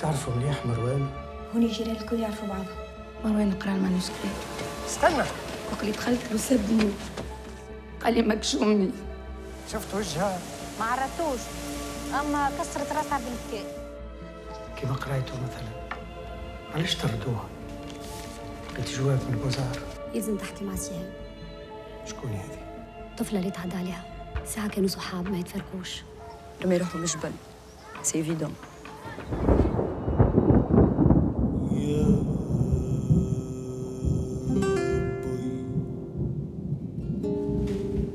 تعرفوا 0.00 0.34
مليح 0.34 0.66
مروان؟ 0.66 1.10
هوني 1.54 1.66
الجيران 1.66 1.96
الكل 1.96 2.20
يعرفوا 2.20 2.48
بعضهم 2.48 2.76
مروان 3.24 3.52
قرا 3.52 3.72
المانوسكريت 3.72 4.40
استنى. 4.86 5.24
وقت 5.72 5.80
اللي 5.80 5.92
دخلت 5.92 6.20
له 6.32 6.38
سبني. 6.38 6.90
قال 8.04 8.14
لي 8.14 8.22
مكشومني. 8.22 8.90
شفت 9.72 9.94
وجهها؟ 9.94 10.38
ما 10.80 10.84
عرفتوش. 10.84 11.40
أما 12.20 12.50
كسرت 12.58 12.92
راسها 12.92 13.18
بالكاء. 13.18 13.92
كيما 14.80 14.94
قرايته 14.94 15.32
مثلا. 15.34 15.79
علاش 16.74 16.96
طردوها؟ 16.96 17.48
لقيت 18.72 18.90
جواب 18.90 19.18
من 19.28 19.34
البازار 19.34 19.78
لازم 20.14 20.36
تحكي 20.36 20.64
مع 20.64 20.76
سهام 20.76 21.10
شكون 22.06 22.30
هذه؟ 22.30 22.58
الطفلة 23.10 23.38
اللي 23.38 23.50
تعدى 23.50 23.76
عليها. 23.76 24.04
ساعة 24.46 24.68
كانوا 24.68 24.88
صحاب 24.88 25.30
ما 25.30 25.38
يتفرقوش. 25.38 26.02
لما 26.64 26.74
يروحوا 26.74 27.00
للجبل 27.00 27.32
سي 28.02 28.18
ايفيدون 28.18 28.54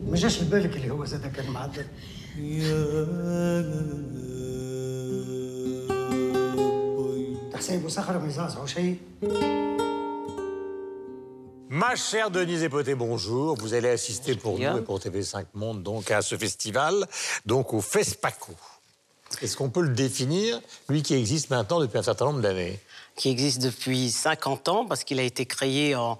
ما 0.09 0.15
جاش 0.15 0.43
بالك 0.43 0.75
اللي 0.75 0.89
هو 0.89 1.05
زاد 1.05 1.31
كان 1.31 1.51
معدل. 1.51 1.85
Ma 11.69 11.95
chère 11.95 12.29
Denise 12.29 12.63
Epoté, 12.63 12.95
bonjour. 12.95 13.55
Vous 13.55 13.73
allez 13.73 13.87
assister 13.89 14.35
pour 14.35 14.59
nous 14.59 14.77
et 14.77 14.81
pour 14.81 14.99
TV5 14.99 15.45
Monde 15.53 15.81
donc 15.81 16.11
à 16.11 16.21
ce 16.21 16.37
festival, 16.37 17.07
donc 17.45 17.73
au 17.73 17.79
FESPACO. 17.79 18.51
Est-ce 19.41 19.55
qu'on 19.55 19.69
peut 19.69 19.81
le 19.81 19.93
définir, 19.93 20.59
lui 20.89 21.01
qui 21.01 21.13
existe 21.13 21.49
maintenant 21.49 21.79
depuis 21.79 21.97
un 21.97 22.03
certain 22.03 22.25
nombre 22.25 22.41
d'années? 22.41 22.77
Qui 23.15 23.29
existe 23.29 23.61
depuis 23.61 24.11
50 24.11 24.67
ans, 24.67 24.85
parce 24.85 25.05
qu'il 25.05 25.19
a 25.19 25.23
été 25.23 25.45
créé 25.45 25.95
en, 25.95 26.19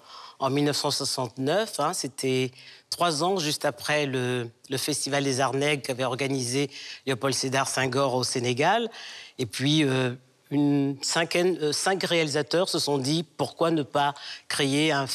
1969. 0.50 1.80
Hein. 1.80 1.94
C'était 1.94 2.52
trois 2.90 3.24
ans 3.24 3.38
juste 3.40 3.66
après 3.66 4.06
le, 4.06 4.50
Festival 4.78 5.24
des 5.24 5.42
Arts 5.42 5.56
Nègres 5.56 5.82
qu'avait 5.84 6.06
organisé 6.06 6.70
Léopold 7.06 7.36
Sédar 7.36 7.68
Senghor 7.68 8.16
au 8.16 8.24
Sénégal. 8.24 8.90
Et 9.38 9.46
puis, 9.46 9.84
euh, 9.84 10.14
euh, 10.54 10.93
cinq 11.02 12.04
réalisateurs 12.04 12.70
se 12.70 12.80
sont 12.80 12.98
dit 12.98 13.24
pourquoi 13.24 13.72
ne 13.72 13.84
pas 13.84 14.14
créer 14.48 14.91
un, 14.91 15.08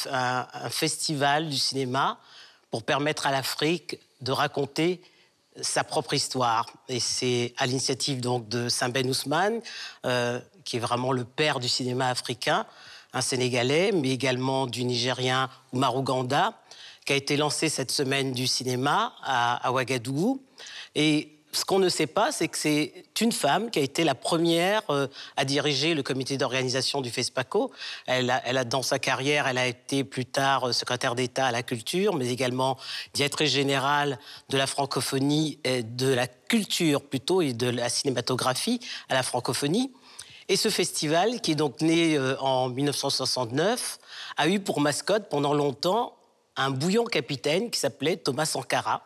festival 0.69 1.49
du 1.49 1.57
cinéma 1.57 2.17
pour 2.69 2.83
permettre 2.83 3.27
à 3.27 3.31
l'Afrique 3.31 3.97
de 4.21 4.31
raconter 4.31 5.01
sa 5.61 5.83
propre 5.83 6.13
histoire. 6.13 6.65
Et 6.87 6.99
c'est 6.99 7.53
à 7.57 7.65
l'initiative 7.65 8.21
donc 8.21 8.47
de 8.49 8.69
Saint-Ben 8.69 9.09
Ousmane, 9.09 9.61
euh, 10.05 10.39
qui 10.63 10.77
est 10.77 10.79
vraiment 10.79 11.11
le 11.11 11.25
père 11.25 11.59
du 11.59 11.67
cinéma 11.67 12.09
africain, 12.09 12.65
un 13.13 13.21
Sénégalais, 13.21 13.91
mais 13.91 14.09
également 14.09 14.67
du 14.67 14.85
Nigérien 14.85 15.49
Oumar 15.73 15.95
Ouganda, 15.95 16.53
qui 17.05 17.13
a 17.13 17.15
été 17.15 17.35
lancé 17.35 17.67
cette 17.67 17.91
semaine 17.91 18.31
du 18.31 18.47
cinéma 18.47 19.13
à, 19.23 19.67
à 19.67 19.71
Ouagadougou. 19.71 20.41
Et 20.95 21.30
ce 21.51 21.65
qu'on 21.65 21.79
ne 21.79 21.89
sait 21.89 22.07
pas, 22.07 22.31
c'est 22.31 22.47
que 22.47 22.57
c'est 22.57 23.03
une 23.19 23.31
femme 23.31 23.71
qui 23.71 23.79
a 23.79 23.81
été 23.81 24.03
la 24.03 24.15
première 24.15 24.81
euh, 24.89 25.07
à 25.35 25.45
diriger 25.45 25.93
le 25.93 26.01
comité 26.01 26.37
d'organisation 26.37 27.01
du 27.01 27.09
FESPACO. 27.09 27.71
Elle 28.05 28.29
a, 28.29 28.63
dans 28.63 28.81
sa 28.81 28.99
carrière, 28.99 29.47
elle 29.47 29.57
a 29.57 29.67
été 29.67 30.03
plus 30.03 30.25
tard 30.25 30.69
euh, 30.69 30.71
secrétaire 30.71 31.13
d'État 31.13 31.47
à 31.47 31.51
la 31.51 31.61
culture, 31.63 32.15
mais 32.15 32.29
également 32.29 32.77
directrice 33.13 33.51
générale 33.51 34.17
de 34.49 34.57
la 34.57 34.65
francophonie, 34.65 35.59
et 35.63 35.83
de 35.83 36.13
la 36.13 36.27
culture 36.27 37.01
plutôt, 37.01 37.41
et 37.41 37.53
de 37.53 37.67
la 37.67 37.89
cinématographie 37.89 38.79
à 39.09 39.13
la 39.13 39.23
francophonie. 39.23 39.91
Et 40.47 40.55
ce 40.55 40.69
festival, 40.69 41.41
qui 41.41 41.51
est 41.51 41.55
donc 41.55 41.81
né 41.81 42.17
euh, 42.17 42.37
en 42.39 42.69
1969, 42.69 43.99
a 44.37 44.47
eu 44.47 44.59
pour 44.59 44.79
mascotte 44.79 45.29
pendant 45.29 45.53
longtemps 45.53 46.15
un 46.55 46.71
bouillon 46.71 47.05
capitaine 47.05 47.71
qui 47.71 47.79
s'appelait 47.79 48.17
Thomas 48.17 48.45
Sankara 48.45 49.03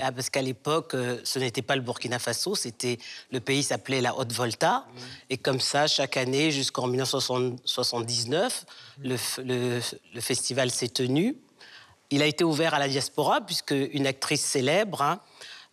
ah, 0.00 0.10
parce 0.10 0.28
qu'à 0.28 0.42
l'époque, 0.42 0.94
euh, 0.94 1.18
ce 1.24 1.38
n'était 1.38 1.62
pas 1.62 1.76
le 1.76 1.82
Burkina 1.82 2.18
Faso, 2.18 2.54
c'était 2.54 2.98
le 3.30 3.40
pays 3.40 3.62
s'appelait 3.62 4.00
la 4.00 4.16
Haute-Volta. 4.16 4.86
Et 5.30 5.36
comme 5.36 5.60
ça, 5.60 5.86
chaque 5.86 6.16
année, 6.16 6.50
jusqu'en 6.50 6.86
1979, 6.88 8.64
le, 9.02 9.16
festival 10.20 10.70
s'est 10.70 10.88
tenu. 10.88 11.36
Il 12.10 12.22
a 12.22 12.26
été 12.26 12.42
ouvert 12.44 12.74
à 12.74 12.78
la 12.78 12.88
diaspora, 12.88 13.40
puisque 13.40 13.70
une 13.92 14.06
actrice 14.06 14.44
célèbre, 14.44 15.02
hein, 15.02 15.20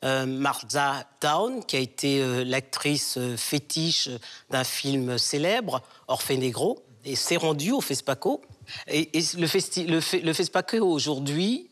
euh, 0.04 0.26
Marza 0.26 1.04
Town, 1.20 1.64
qui 1.66 1.76
a 1.76 1.80
été 1.80 2.22
euh, 2.22 2.44
l'actrice 2.44 3.18
fétiche 3.38 4.10
d'un 4.52 4.64
film 4.64 5.18
célèbre, 5.18 5.82
Orphée 6.08 6.38
Negro, 6.38 6.84
et 7.06 7.16
s'est 7.16 7.38
rendue 7.38 7.72
au 7.72 7.82
FESPACO. 7.82 8.42
Et, 8.88 9.10
le, 9.14 10.24
le, 10.24 10.34
FESPACO 10.34 10.78
aujourd'hui, 10.78 11.70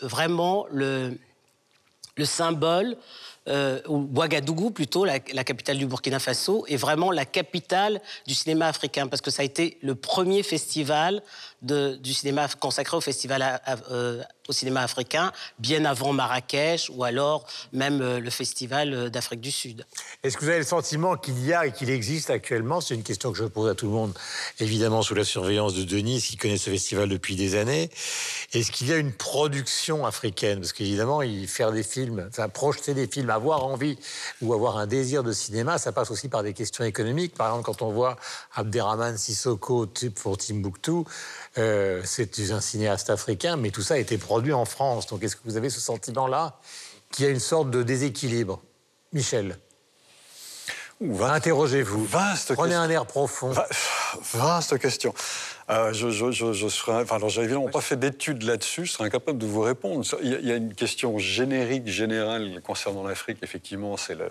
vraiment, 0.00 0.66
le, 0.70 1.18
le 2.16 2.24
symbole, 2.24 2.96
euh, 3.48 3.80
ou 3.86 4.08
Ouagadougou 4.14 4.70
plutôt, 4.70 5.04
la, 5.04 5.20
capitale 5.20 5.78
du 5.78 5.86
Burkina 5.86 6.18
Faso, 6.18 6.64
est 6.66 6.76
vraiment 6.76 7.12
la 7.12 7.24
capitale 7.24 8.00
du 8.26 8.34
cinéma 8.34 8.66
africain, 8.66 9.06
parce 9.06 9.22
que 9.22 9.30
ça 9.30 9.42
a 9.42 9.44
été 9.44 9.78
le 9.82 9.94
premier 9.94 10.42
festival 10.42 11.22
du 11.62 12.12
cinéma 12.12 12.48
consacré 12.58 12.96
au 12.96 13.00
festival 13.00 13.60
euh, 13.90 14.22
au 14.48 14.52
cinéma 14.52 14.82
africain, 14.82 15.32
bien 15.58 15.84
avant 15.84 16.12
Marrakech 16.12 16.90
ou 16.90 17.04
alors 17.04 17.46
même 17.72 18.00
euh, 18.00 18.20
le 18.20 18.30
Festival 18.30 18.94
euh, 18.94 19.10
d'Afrique 19.10 19.40
du 19.40 19.50
Sud. 19.50 19.86
Est-ce 20.22 20.36
que 20.36 20.44
vous 20.44 20.50
avez 20.50 20.58
le 20.58 20.64
sentiment 20.64 21.16
qu'il 21.16 21.44
y 21.44 21.52
a 21.52 21.66
et 21.66 21.72
qu'il 21.72 21.90
existe 21.90 22.30
actuellement, 22.30 22.80
c'est 22.80 22.94
une 22.94 23.02
question 23.02 23.32
que 23.32 23.38
je 23.38 23.44
pose 23.44 23.68
à 23.70 23.74
tout 23.74 23.86
le 23.86 23.92
monde, 23.92 24.12
évidemment 24.60 25.02
sous 25.02 25.14
la 25.14 25.24
surveillance 25.24 25.74
de 25.74 25.84
Denis, 25.84 26.20
qui 26.20 26.36
connaît 26.36 26.58
ce 26.58 26.70
festival 26.70 27.08
depuis 27.08 27.36
des 27.36 27.56
années, 27.56 27.90
est-ce 28.52 28.70
qu'il 28.70 28.88
y 28.88 28.92
a 28.92 28.96
une 28.96 29.12
production 29.12 30.06
africaine? 30.06 30.60
Parce 30.60 30.72
qu'évidemment, 30.72 31.20
faire 31.46 31.72
des 31.72 31.82
films, 31.82 32.26
enfin, 32.28 32.48
projeter 32.48 32.94
des 32.94 33.06
films, 33.06 33.30
avoir 33.30 33.64
envie 33.64 33.98
ou 34.42 34.54
avoir 34.54 34.78
un 34.78 34.86
désir 34.86 35.22
de 35.22 35.32
cinéma, 35.32 35.78
ça 35.78 35.92
passe 35.92 36.10
aussi 36.10 36.28
par 36.28 36.42
des 36.42 36.52
questions 36.52 36.84
économiques. 36.84 37.34
Par 37.34 37.48
exemple, 37.48 37.64
quand 37.64 37.82
on 37.82 37.92
voit 37.92 38.16
Abderrahman 38.54 39.16
Sissoko 39.16 39.86
pour 40.14 40.38
Timbuktu, 40.38 41.04
euh, 41.58 42.02
c'est 42.04 42.38
un 42.50 42.60
cinéaste 42.60 43.10
africain, 43.10 43.56
mais 43.56 43.70
tout 43.70 43.82
ça 43.82 43.94
a 43.94 43.98
été 43.98 44.18
produit 44.18 44.35
en 44.52 44.64
France. 44.64 45.06
Donc 45.06 45.22
est-ce 45.22 45.36
que 45.36 45.42
vous 45.44 45.56
avez 45.56 45.70
ce 45.70 45.80
sentiment-là 45.80 46.58
qu'il 47.10 47.24
y 47.24 47.28
a 47.28 47.30
une 47.30 47.40
sorte 47.40 47.70
de 47.70 47.82
déséquilibre? 47.82 48.62
Michel? 49.12 49.58
Interrogez-vous. 51.00 52.08
Prenez 52.54 52.74
un 52.74 52.88
air 52.88 53.06
profond. 53.06 53.52
vaste 54.34 54.78
question. 54.78 55.12
Euh, 55.68 55.92
je, 55.92 56.10
je, 56.10 56.68
serais, 56.68 57.02
enfin, 57.02 57.16
alors, 57.16 57.28
j'ai 57.28 57.42
évidemment 57.42 57.68
pas 57.68 57.80
fait 57.80 57.96
d'études 57.96 58.44
là-dessus, 58.44 58.86
je 58.86 58.92
serais 58.92 59.04
incapable 59.04 59.36
de 59.36 59.46
vous 59.46 59.62
répondre. 59.62 60.04
Il 60.22 60.46
y, 60.46 60.52
a, 60.52 60.56
une 60.56 60.74
question 60.74 61.18
générique, 61.18 61.88
générale 61.88 62.60
concernant 62.62 63.02
l'Afrique. 63.02 63.38
Effectivement, 63.42 63.96
c'est 63.96 64.14
la, 64.14 64.26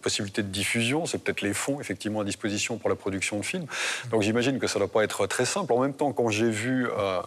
possibilité 0.00 0.42
de 0.42 0.48
diffusion, 0.48 1.06
c'est 1.06 1.18
peut-être 1.18 1.42
les 1.42 1.54
fonds 1.54 1.80
effectivement 1.80 2.20
à 2.20 2.24
disposition 2.24 2.78
pour 2.78 2.88
la 2.88 2.94
production 2.94 3.38
de 3.38 3.44
films. 3.44 3.66
Donc 4.10 4.22
j'imagine 4.22 4.60
que 4.60 4.68
ça 4.68 4.78
ne 4.78 4.84
doit 4.84 4.92
pas 4.92 5.02
être 5.02 5.26
très 5.26 5.44
simple. 5.44 5.72
En 5.72 5.80
même 5.80 5.94
temps, 5.94 6.12
quand 6.12 6.28
j'ai 6.28 6.50
vu 6.50 6.88
euh, 6.88 7.20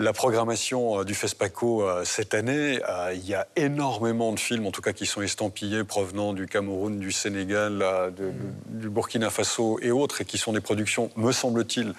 la 0.00 0.12
programmation 0.12 1.00
euh, 1.00 1.04
du 1.04 1.14
FESPACO 1.14 2.04
cette 2.04 2.34
année, 2.34 2.80
il 3.12 3.28
y 3.28 3.34
a 3.34 3.46
énormément 3.56 4.32
de 4.32 4.40
films, 4.40 4.66
en 4.66 4.70
tout 4.70 4.80
cas 4.80 4.92
qui 4.92 5.06
sont 5.06 5.22
estampillés, 5.22 5.84
provenant 5.84 6.32
du 6.32 6.46
Cameroun, 6.46 6.98
du 6.98 7.12
Sénégal, 7.12 7.84
du 8.68 8.88
Burkina 8.88 9.30
Faso 9.30 9.78
et 9.82 9.90
autres, 9.90 10.22
et 10.22 10.24
qui 10.24 10.38
sont 10.38 10.52
des 10.52 10.60
productions, 10.60 11.10
me 11.16 11.32
semble-t-il, 11.32 11.94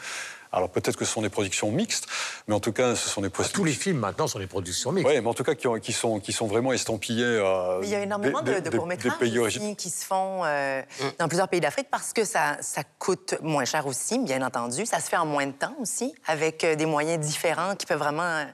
alors 0.51 0.69
peut-être 0.69 0.97
que 0.97 1.05
ce 1.05 1.13
sont 1.13 1.21
des 1.21 1.29
productions 1.29 1.71
mixtes, 1.71 2.07
mais 2.47 2.55
en 2.55 2.59
tout 2.59 2.73
cas, 2.73 2.95
ce 2.95 3.07
sont 3.07 3.21
des 3.21 3.29
productions. 3.29 3.57
Tous 3.57 3.63
les 3.63 3.71
films 3.71 3.97
maintenant 3.97 4.27
sont 4.27 4.39
des 4.39 4.47
productions 4.47 4.91
mixtes. 4.91 5.09
Oui, 5.09 5.21
mais 5.21 5.27
en 5.27 5.33
tout 5.33 5.43
cas, 5.43 5.55
qui, 5.55 5.93
sont, 5.93 6.19
qui 6.19 6.33
sont 6.33 6.47
vraiment 6.47 6.73
estampillés. 6.73 7.23
Euh, 7.23 7.79
il 7.83 7.89
y 7.89 7.95
a 7.95 8.01
énormément 8.01 8.41
de, 8.41 8.59
courts-métrages 8.69 9.59
qui 9.77 9.89
se 9.89 10.05
font 10.05 10.41
euh, 10.43 10.81
mm. 10.81 11.05
dans 11.19 11.27
plusieurs 11.27 11.47
pays 11.47 11.61
d'Afrique 11.61 11.87
parce 11.89 12.11
que 12.11 12.25
ça, 12.25 12.57
ça 12.59 12.83
coûte 12.99 13.35
moins 13.41 13.63
cher 13.63 13.87
aussi, 13.87 14.19
bien 14.19 14.41
entendu. 14.41 14.85
Ça 14.85 14.99
se 14.99 15.09
fait 15.09 15.17
en 15.17 15.25
moins 15.25 15.47
de 15.47 15.53
temps 15.53 15.75
aussi, 15.79 16.13
avec 16.27 16.63
euh, 16.63 16.75
des 16.75 16.85
moyens 16.85 17.25
différents 17.25 17.75
qui 17.75 17.85
peuvent 17.85 17.99
vraiment 17.99 18.45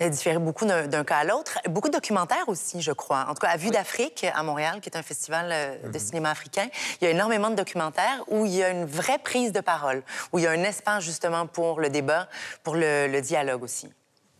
différer 0.00 0.38
beaucoup 0.38 0.66
d'un 0.66 1.04
cas 1.04 1.18
à 1.18 1.24
l'autre. 1.24 1.58
Beaucoup 1.68 1.88
de 1.88 1.94
documentaires 1.94 2.48
aussi, 2.48 2.82
je 2.82 2.92
crois. 2.92 3.26
En 3.28 3.34
tout 3.34 3.40
cas, 3.40 3.48
à 3.48 3.56
Vue 3.56 3.70
d'Afrique, 3.70 4.26
à 4.34 4.42
Montréal, 4.42 4.80
qui 4.80 4.88
est 4.88 4.96
un 4.96 5.02
festival 5.02 5.78
de 5.84 5.88
mm-hmm. 5.88 5.98
cinéma 5.98 6.30
africain, 6.30 6.68
il 7.00 7.04
y 7.04 7.06
a 7.08 7.10
énormément 7.10 7.50
de 7.50 7.56
documentaires 7.56 8.24
où 8.28 8.44
il 8.44 8.52
y 8.52 8.62
a 8.62 8.70
une 8.70 8.84
vraie 8.84 9.18
prise 9.18 9.52
de 9.52 9.60
parole, 9.60 10.02
où 10.32 10.38
il 10.38 10.44
y 10.44 10.46
a 10.46 10.50
un 10.50 10.62
espace 10.62 11.04
justement 11.04 11.29
pour 11.52 11.80
le 11.80 11.88
débat, 11.88 12.28
pour 12.62 12.74
le, 12.74 13.20
dialogue 13.20 13.62
aussi. 13.62 13.88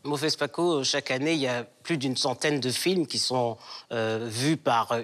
Mauvais 0.04 0.28
Paco, 0.38 0.82
chaque 0.82 1.10
année, 1.10 1.34
il 1.34 1.40
y 1.40 1.46
a 1.46 1.64
plus 1.82 1.98
d'une 1.98 2.16
centaine 2.16 2.60
de 2.60 2.70
films 2.70 3.06
qui 3.06 3.18
sont 3.18 3.58
euh, 3.92 4.26
vus 4.30 4.56
par 4.56 4.92
euh, 4.92 5.02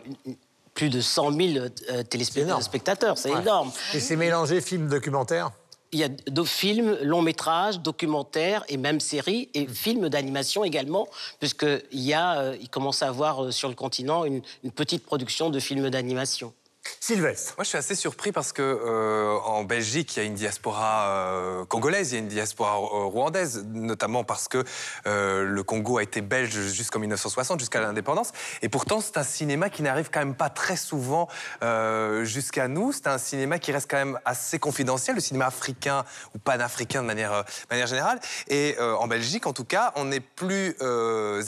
plus 0.73 0.89
de 0.89 1.01
100 1.01 1.33
000 1.33 1.67
euh, 1.91 2.03
téléspectateurs. 2.03 3.19
C'est 3.19 3.31
énorme. 3.31 3.71
Et 3.93 4.01
c'est 4.01 4.17
mélangé 4.17 4.61
films 4.61 4.89
documentaires 4.89 5.51
il 5.93 6.01
y 6.01 6.05
a 6.05 6.09
deux 6.09 6.45
films, 6.45 6.99
longs 7.03 7.23
métrages, 7.23 7.79
documentaires 7.81 8.65
et 8.69 8.77
même 8.77 8.99
séries, 9.01 9.49
et 9.55 9.67
films 9.67 10.11
d'animation 10.11 10.63
également, 10.65 11.07
puisqu'il 11.39 12.01
y 12.01 12.13
a, 12.13 12.55
il 12.61 12.69
commence 12.69 13.03
à 13.03 13.09
avoir 13.09 13.51
sur 13.51 13.69
le 13.69 13.75
continent 13.77 14.25
une 14.25 14.43
petite 14.75 15.07
production 15.07 15.49
de 15.49 15.59
films 15.59 15.89
d'animation. 15.89 16.53
Sylvestre. 17.01 17.55
Moi, 17.57 17.65
je 17.65 17.69
suis 17.69 17.79
assez 17.79 17.95
surpris 17.95 18.33
parce 18.33 18.53
que 18.53 18.63
euh, 18.63 19.39
en 19.45 19.65
Belgique, 19.65 20.17
il 20.17 20.21
y 20.21 20.23
a 20.23 20.27
une 20.27 20.35
diaspora 20.35 21.09
euh, 21.09 21.65
congolaise, 21.65 22.13
il 22.13 22.15
y 22.15 22.17
a 22.17 22.21
une 22.21 22.29
diaspora 22.29 22.77
euh, 22.77 23.05
rwandaise, 23.07 23.65
notamment 23.73 24.25
parce 24.25 24.49
que 24.49 24.65
le 25.05 25.63
Congo 25.63 25.99
a 25.99 26.03
été 26.03 26.21
belge 26.21 26.51
jusqu'en 26.51 26.99
1960, 26.99 27.61
jusqu'à 27.61 27.81
l'indépendance. 27.81 28.33
Et 28.63 28.69
pourtant, 28.69 29.01
c'est 29.01 29.17
un 29.17 29.23
cinéma 29.23 29.71
qui 29.71 29.83
n'arrive 29.83 30.11
quand 30.11 30.21
même 30.21 30.35
pas 30.35 30.51
très 30.51 30.77
souvent 30.77 31.29
jusqu'à 32.23 32.69
nous. 32.69 32.93
C'est 32.93 33.07
un 33.07 33.19
cinéma 33.19 33.59
qui 33.59 33.73
reste 33.73 33.91
quand 33.91 33.97
même 33.97 34.19
assez 34.25 34.59
confidentiel, 34.59 35.17
le 35.17 35.21
cinéma 35.21 35.47
africain 35.47 36.05
ou 36.35 36.39
panafricain 36.39 37.03
de 37.03 37.07
manière, 37.07 37.45
manière 37.71 37.87
générale. 37.87 38.21
Et 38.49 38.77
en 38.79 39.07
Belgique, 39.07 39.47
en 39.47 39.53
tout 39.53 39.65
cas, 39.65 39.93
on 39.97 40.11
est 40.13 40.21
plus 40.21 40.77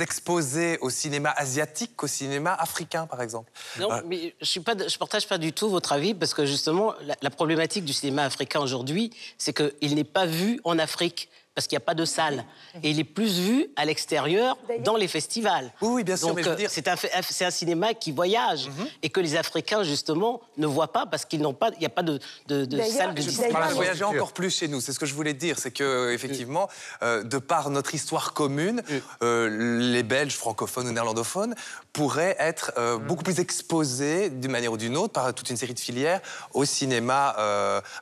exposé 0.01 0.79
au 0.81 0.91
cinéma 0.91 1.31
asiatique 1.37 1.97
qu'au 1.97 2.07
cinéma 2.07 2.55
africain, 2.55 3.07
par 3.07 3.23
exemple. 3.23 3.51
Non, 3.79 4.03
mais 4.07 4.35
je 4.41 4.47
suis 4.47 4.61
pas, 4.61 4.75
je 4.87 4.99
partage 4.99 5.28
pas 5.29 5.39
du 5.39 5.53
tout 5.53 5.69
votre 5.69 5.93
avis 5.93 6.15
parce 6.15 6.35
que 6.35 6.47
justement, 6.47 6.95
la, 7.23 7.31
problématique 7.31 7.85
du 7.85 7.93
cinéma 7.93 8.25
africain 8.25 8.61
aujourd'hui, 8.61 9.11
c'est 9.37 9.53
qu'il 9.53 9.95
n'est 9.95 10.05
pas 10.05 10.27
vu 10.27 10.61
en 10.65 10.79
Afrique 10.79 11.29
parce 11.59 11.67
qu'il 11.67 11.77
n'y 11.77 11.83
a 11.83 11.87
pas 11.87 11.97
de 11.97 12.05
salle. 12.05 12.45
Et 12.85 12.91
il 12.91 13.01
est 13.01 13.05
plus 13.19 13.41
vu 13.41 13.67
à 13.75 13.85
l'extérieur, 13.85 14.57
dans 14.85 14.95
les 14.95 15.09
festivals. 15.09 15.73
Oui, 15.81 16.05
bien 16.05 16.17
sûr. 16.17 16.29
Donc, 16.29 16.47
euh, 16.47 16.57
c'est 16.69 16.87
un, 16.87 16.95
un, 16.95 17.51
cinéma 17.51 17.95
qui 17.95 18.13
voyage 18.13 18.69
mhm. 18.69 18.87
et 19.03 19.09
que 19.11 19.19
les 19.19 19.35
Africains, 19.35 19.83
justement, 19.83 20.41
ne 20.57 20.69
voient 20.69 20.93
pas 20.93 21.05
parce 21.07 21.25
qu'ils 21.25 21.41
n'ont 21.41 21.55
pas, 21.55 21.71
il 21.73 21.81
n'y 21.81 21.87
a 21.87 21.89
pas 21.89 22.05
de, 22.05 22.21
de, 22.47 22.65
de 22.65 22.81
salle 22.83 23.13
de 23.13 23.23
distribution. 23.23 23.59
On 23.61 23.75
voyager 23.75 24.05
encore 24.05 24.33
plus 24.33 24.57
chez 24.57 24.69
nous. 24.69 24.81
C'est 24.81 24.93
ce 24.93 25.01
que 25.01 25.07
je 25.07 25.15
voulais 25.15 25.35
dire. 25.35 25.59
C'est 25.59 25.73
que, 25.73 26.13
effectivement, 26.13 26.69
euh, 27.03 27.25
de 27.25 27.39
par 27.39 27.71
notre 27.71 27.93
histoire 27.93 28.35
commune, 28.35 28.81
euh, 29.25 29.81
les 29.81 30.05
Belges 30.05 30.37
francophones 30.37 30.87
ou 30.87 30.93
néerlandophones 30.93 31.57
pourraient 31.93 32.37
être 32.39 32.71
mm. 32.79 33.05
beaucoup 33.05 33.25
plus 33.25 33.41
exposés 33.41 34.31
d'une 34.31 34.53
manière 34.53 34.71
ou 34.71 34.77
d'une 34.77 34.97
autre 34.97 35.13
par 35.13 35.35
toute 35.35 35.51
une 35.51 35.57
série 35.57 35.75
de 35.75 35.81
filières 35.81 36.21
au 36.55 36.65
cinéma 36.65 37.35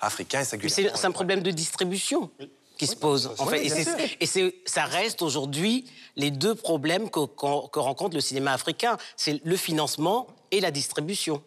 africain 0.02 0.40
et 0.40 0.44
singulièrement. 0.44 0.94
C'est 0.94 1.06
un 1.06 1.10
problème 1.10 1.40
de 1.40 1.50
distribution 1.50 2.30
qui 2.76 2.86
se 2.86 2.96
pose. 2.96 3.30
En 3.38 3.46
fait, 3.46 3.66
et, 4.20 4.26
ça 4.66 4.84
reste 4.84 5.22
aujourd'hui 5.22 5.86
les 6.16 6.30
deux 6.30 6.54
problèmes 6.54 7.10
que, 7.10 7.20
que 7.26 7.78
rencontre 7.78 8.14
le 8.14 8.20
cinéma 8.20 8.52
africain. 8.52 8.96
C'est 9.16 9.40
le 9.44 9.56
financement 9.56 10.26
et 10.50 10.60
la 10.60 10.70
distribution. 10.70 11.42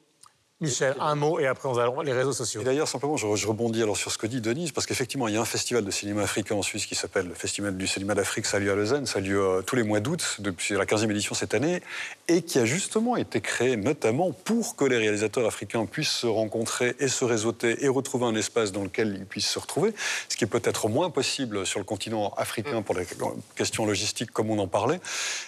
Michel, 0.62 0.94
un 1.00 1.16
mot 1.16 1.40
et 1.40 1.48
après 1.48 1.70
on 1.70 1.72
va 1.72 1.90
les 2.04 2.12
réseaux 2.12 2.34
sociaux. 2.34 2.64
D'ailleurs, 2.64 2.90
simplement, 2.90 3.16
je, 3.16 3.48
rebondis 3.48 3.82
alors 3.82 3.96
sur 3.96 4.12
ce 4.12 4.18
que 4.18 4.28
dit 4.28 4.42
Denise, 4.42 4.74
parce 4.74 4.86
qu'effectivement, 4.86 5.30
il 5.30 5.36
y 5.36 5.38
a 5.38 5.42
un 5.42 5.46
festival 5.46 5.86
de 5.86 5.92
cinéma 5.92 6.24
africain 6.24 6.56
en 6.56 6.62
Suisse 6.62 6.86
qui 6.86 6.96
s'appelle 6.96 7.30
le 7.30 7.34
Festival 7.34 7.78
du 7.78 7.88
cinéma 7.88 8.14
d'Afrique, 8.14 8.46
ça 8.46 8.58
a 8.58 8.60
lieu 8.60 8.70
à 8.70 8.76
Lausanne, 8.76 9.06
ça 9.06 9.20
a 9.20 9.22
lieu 9.22 9.42
euh, 9.42 9.62
tous 9.62 9.78
les 9.78 9.84
mois 9.84 10.02
d'août, 10.02 10.36
depuis 10.40 10.74
la 10.74 10.84
15e 10.84 11.10
édition 11.12 11.34
cette 11.34 11.54
année, 11.54 11.82
et 12.28 12.42
qui 12.42 12.60
a 12.60 12.66
justement 12.66 13.16
été 13.16 13.40
créé 13.40 13.78
notamment 13.78 14.34
pour 14.34 14.76
que 14.76 14.84
les 14.84 14.98
réalisateurs 14.98 15.48
africains 15.48 15.86
puissent 15.86 16.10
se 16.10 16.28
rencontrer 16.28 16.94
et 17.00 17.08
se 17.08 17.24
réseauter 17.24 17.86
et 17.86 17.88
retrouver 17.88 18.26
un 18.26 18.36
espace 18.36 18.74
dans 18.74 18.84
lequel 18.84 19.16
ils 19.18 19.26
puissent 19.26 19.50
se 19.50 19.60
retrouver, 19.60 19.94
ce 20.28 20.36
qui 20.36 20.44
est 20.44 20.48
peut-être 20.48 20.90
moins 20.90 21.10
possible 21.10 21.66
sur 21.66 21.80
le 21.80 21.86
continent 21.86 22.34
africain 22.36 22.82
pour 22.82 22.96
les 22.96 23.08
questions 23.56 23.86
logistiques 23.86 24.32
comme 24.32 24.50
on 24.50 24.60
en 24.60 24.68
parlait. 24.68 25.00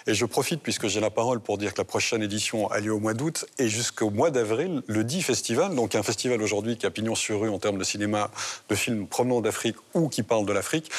Et 0.06 0.14
je 0.14 0.24
profite, 0.24 0.62
puisque 0.62 0.86
j'ai 0.86 1.00
la 1.00 1.10
parole, 1.10 1.40
pour 1.40 1.58
dire 1.58 1.74
que 1.74 1.80
la 1.82 1.84
prochaine 1.84 2.22
édition 2.22 2.70
a 2.70 2.80
lieu 2.80 2.94
au 2.94 2.98
mois 2.98 3.12
d'août 3.12 3.44
et 3.58 3.68
jusqu'au 3.68 4.08
mois 4.08 4.30
d'avril, 4.30 4.82
le 4.86 5.01
dit 5.02 5.22
festival, 5.22 5.74
donc 5.74 5.94
un 5.94 6.02
festival 6.02 6.42
aujourd'hui 6.42 6.76
qui 6.76 6.84
a 6.86 6.90
pignon 6.90 7.14
sur 7.14 7.40
rue 7.40 7.48
en 7.48 7.58
termes 7.58 7.78
de 7.78 7.84
cinéma, 7.84 8.30
de 8.68 8.74
films 8.74 9.06
provenant 9.06 9.40
d'Afrique 9.40 9.76
ou 9.94 10.08
qui 10.08 10.22
parlent 10.22 10.46
de 10.46 10.52
l'Afrique, 10.52 10.90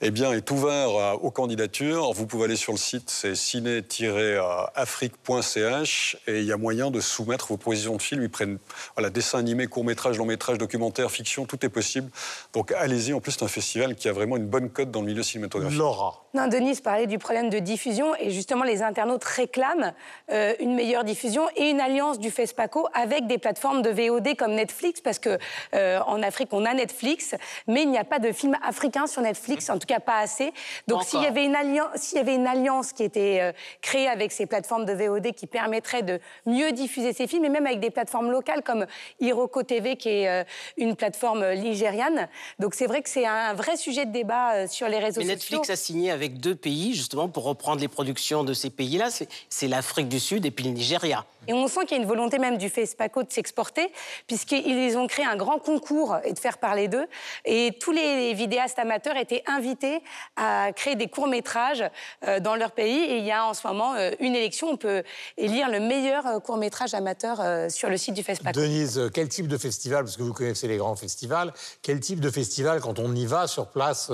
eh 0.00 0.10
bien, 0.10 0.32
est 0.32 0.50
ouvert 0.50 1.22
aux 1.22 1.30
candidatures. 1.30 2.12
Vous 2.12 2.26
pouvez 2.26 2.44
aller 2.44 2.56
sur 2.56 2.72
le 2.72 2.78
site, 2.78 3.10
c'est 3.10 3.34
ciné-afrique.ch 3.34 6.16
et 6.26 6.40
il 6.40 6.44
y 6.44 6.52
a 6.52 6.56
moyen 6.56 6.90
de 6.90 7.00
soumettre 7.00 7.48
vos 7.48 7.56
propositions 7.56 7.96
de 7.96 8.02
films. 8.02 8.22
Ils 8.22 8.30
prennent 8.30 8.58
voilà, 8.96 9.10
dessin 9.10 9.38
animé, 9.38 9.66
court 9.66 9.84
métrage, 9.84 10.18
long 10.18 10.26
métrage, 10.26 10.58
documentaire, 10.58 11.10
fiction, 11.10 11.46
tout 11.46 11.64
est 11.64 11.68
possible. 11.68 12.10
Donc 12.52 12.72
allez-y. 12.72 13.12
En 13.12 13.20
plus, 13.20 13.32
c'est 13.32 13.44
un 13.44 13.48
festival 13.48 13.94
qui 13.94 14.08
a 14.08 14.12
vraiment 14.12 14.36
une 14.36 14.46
bonne 14.46 14.70
cote 14.70 14.90
dans 14.90 15.00
le 15.00 15.06
milieu 15.06 15.22
cinématographique. 15.22 15.78
Laura. 15.78 16.24
Non, 16.34 16.48
Denise 16.48 16.80
parlait 16.80 17.06
du 17.06 17.18
problème 17.18 17.50
de 17.50 17.58
diffusion 17.58 18.14
et 18.16 18.30
justement, 18.30 18.64
les 18.64 18.82
internautes 18.82 19.24
réclament 19.24 19.92
euh, 20.30 20.54
une 20.60 20.74
meilleure 20.74 21.04
diffusion 21.04 21.42
et 21.56 21.68
une 21.68 21.80
alliance 21.80 22.18
du 22.18 22.30
FESPACO 22.30 22.88
avec 22.94 23.26
des 23.26 23.38
plateformes 23.38 23.51
de 23.52 23.90
VOD 23.90 24.36
comme 24.36 24.52
Netflix, 24.52 25.00
parce 25.00 25.18
que 25.18 25.38
euh, 25.74 26.00
en 26.06 26.22
Afrique, 26.22 26.48
on 26.52 26.64
a 26.64 26.74
Netflix, 26.74 27.34
mais 27.66 27.82
il 27.82 27.90
n'y 27.90 27.98
a 27.98 28.04
pas 28.04 28.18
de 28.18 28.32
films 28.32 28.56
africains 28.62 29.06
sur 29.06 29.22
Netflix, 29.22 29.70
en 29.70 29.78
tout 29.78 29.86
cas 29.86 30.00
pas 30.00 30.18
assez. 30.18 30.52
Donc 30.88 31.04
s'il 31.04 31.22
y, 31.22 31.26
avait 31.26 31.44
une 31.44 31.56
alliance, 31.56 31.88
s'il 31.96 32.18
y 32.18 32.20
avait 32.20 32.34
une 32.34 32.46
alliance 32.46 32.92
qui 32.92 33.04
était 33.04 33.38
euh, 33.40 33.52
créée 33.80 34.08
avec 34.08 34.32
ces 34.32 34.46
plateformes 34.46 34.84
de 34.84 34.92
VOD 34.92 35.32
qui 35.32 35.46
permettrait 35.46 36.02
de 36.02 36.20
mieux 36.46 36.72
diffuser 36.72 37.12
ces 37.12 37.26
films, 37.26 37.44
et 37.44 37.48
même 37.48 37.66
avec 37.66 37.80
des 37.80 37.90
plateformes 37.90 38.30
locales 38.30 38.62
comme 38.62 38.86
Iroko 39.20 39.62
TV, 39.62 39.96
qui 39.96 40.08
est 40.08 40.28
euh, 40.28 40.44
une 40.76 40.96
plateforme 40.96 41.50
ligériane. 41.52 42.28
Donc 42.58 42.74
c'est 42.74 42.86
vrai 42.86 43.02
que 43.02 43.08
c'est 43.08 43.26
un 43.26 43.54
vrai 43.54 43.76
sujet 43.76 44.04
de 44.04 44.12
débat 44.12 44.66
sur 44.66 44.88
les 44.88 44.98
réseaux 44.98 45.22
mais 45.22 45.34
Netflix 45.34 45.70
a 45.70 45.76
signé 45.76 46.10
avec 46.10 46.40
deux 46.40 46.54
pays, 46.54 46.94
justement, 46.94 47.28
pour 47.28 47.44
reprendre 47.44 47.80
les 47.80 47.88
productions 47.88 48.44
de 48.44 48.54
ces 48.54 48.70
pays-là. 48.70 49.08
C'est 49.48 49.68
l'Afrique 49.68 50.08
du 50.08 50.20
Sud 50.20 50.46
et 50.46 50.50
puis 50.50 50.64
le 50.64 50.70
Nigeria. 50.70 51.24
Et 51.48 51.52
on 51.52 51.66
sent 51.68 51.80
qu'il 51.86 51.96
y 51.96 52.00
a 52.00 52.02
une 52.02 52.08
volonté 52.08 52.38
même 52.38 52.58
du 52.58 52.68
FESPACO 52.68 53.24
de 53.24 53.32
s'exporter, 53.32 53.92
puisqu'ils 54.26 54.96
ont 54.96 55.06
créé 55.06 55.24
un 55.24 55.36
grand 55.36 55.58
concours 55.58 56.16
et 56.24 56.32
de 56.32 56.38
faire 56.38 56.58
parler 56.58 56.88
d'eux. 56.88 57.06
Et 57.44 57.76
tous 57.80 57.92
les 57.92 58.32
vidéastes 58.34 58.78
amateurs 58.78 59.16
étaient 59.16 59.42
invités 59.46 60.02
à 60.36 60.70
créer 60.74 60.94
des 60.94 61.08
courts-métrages 61.08 61.84
euh, 62.26 62.40
dans 62.40 62.54
leur 62.54 62.72
pays. 62.72 62.98
Et 62.98 63.18
il 63.18 63.24
y 63.24 63.32
a 63.32 63.46
en 63.46 63.54
ce 63.54 63.66
moment 63.66 63.94
euh, 63.94 64.10
une 64.20 64.34
élection. 64.34 64.68
On 64.70 64.76
peut 64.76 65.02
élire 65.36 65.68
le 65.68 65.80
meilleur 65.80 66.26
euh, 66.26 66.38
court-métrage 66.38 66.94
amateur 66.94 67.70
sur 67.70 67.88
le 67.88 67.96
site 67.96 68.14
du 68.14 68.22
FESPACO. 68.22 68.58
Denise, 68.58 69.10
quel 69.12 69.28
type 69.28 69.48
de 69.48 69.58
festival, 69.58 70.04
parce 70.04 70.16
que 70.16 70.22
vous 70.22 70.32
connaissez 70.32 70.68
les 70.68 70.76
grands 70.76 70.96
festivals, 70.96 71.52
quel 71.82 72.00
type 72.00 72.20
de 72.20 72.30
festival, 72.30 72.80
quand 72.80 72.98
on 72.98 73.14
y 73.14 73.26
va 73.26 73.46
sur 73.46 73.68
place, 73.68 74.10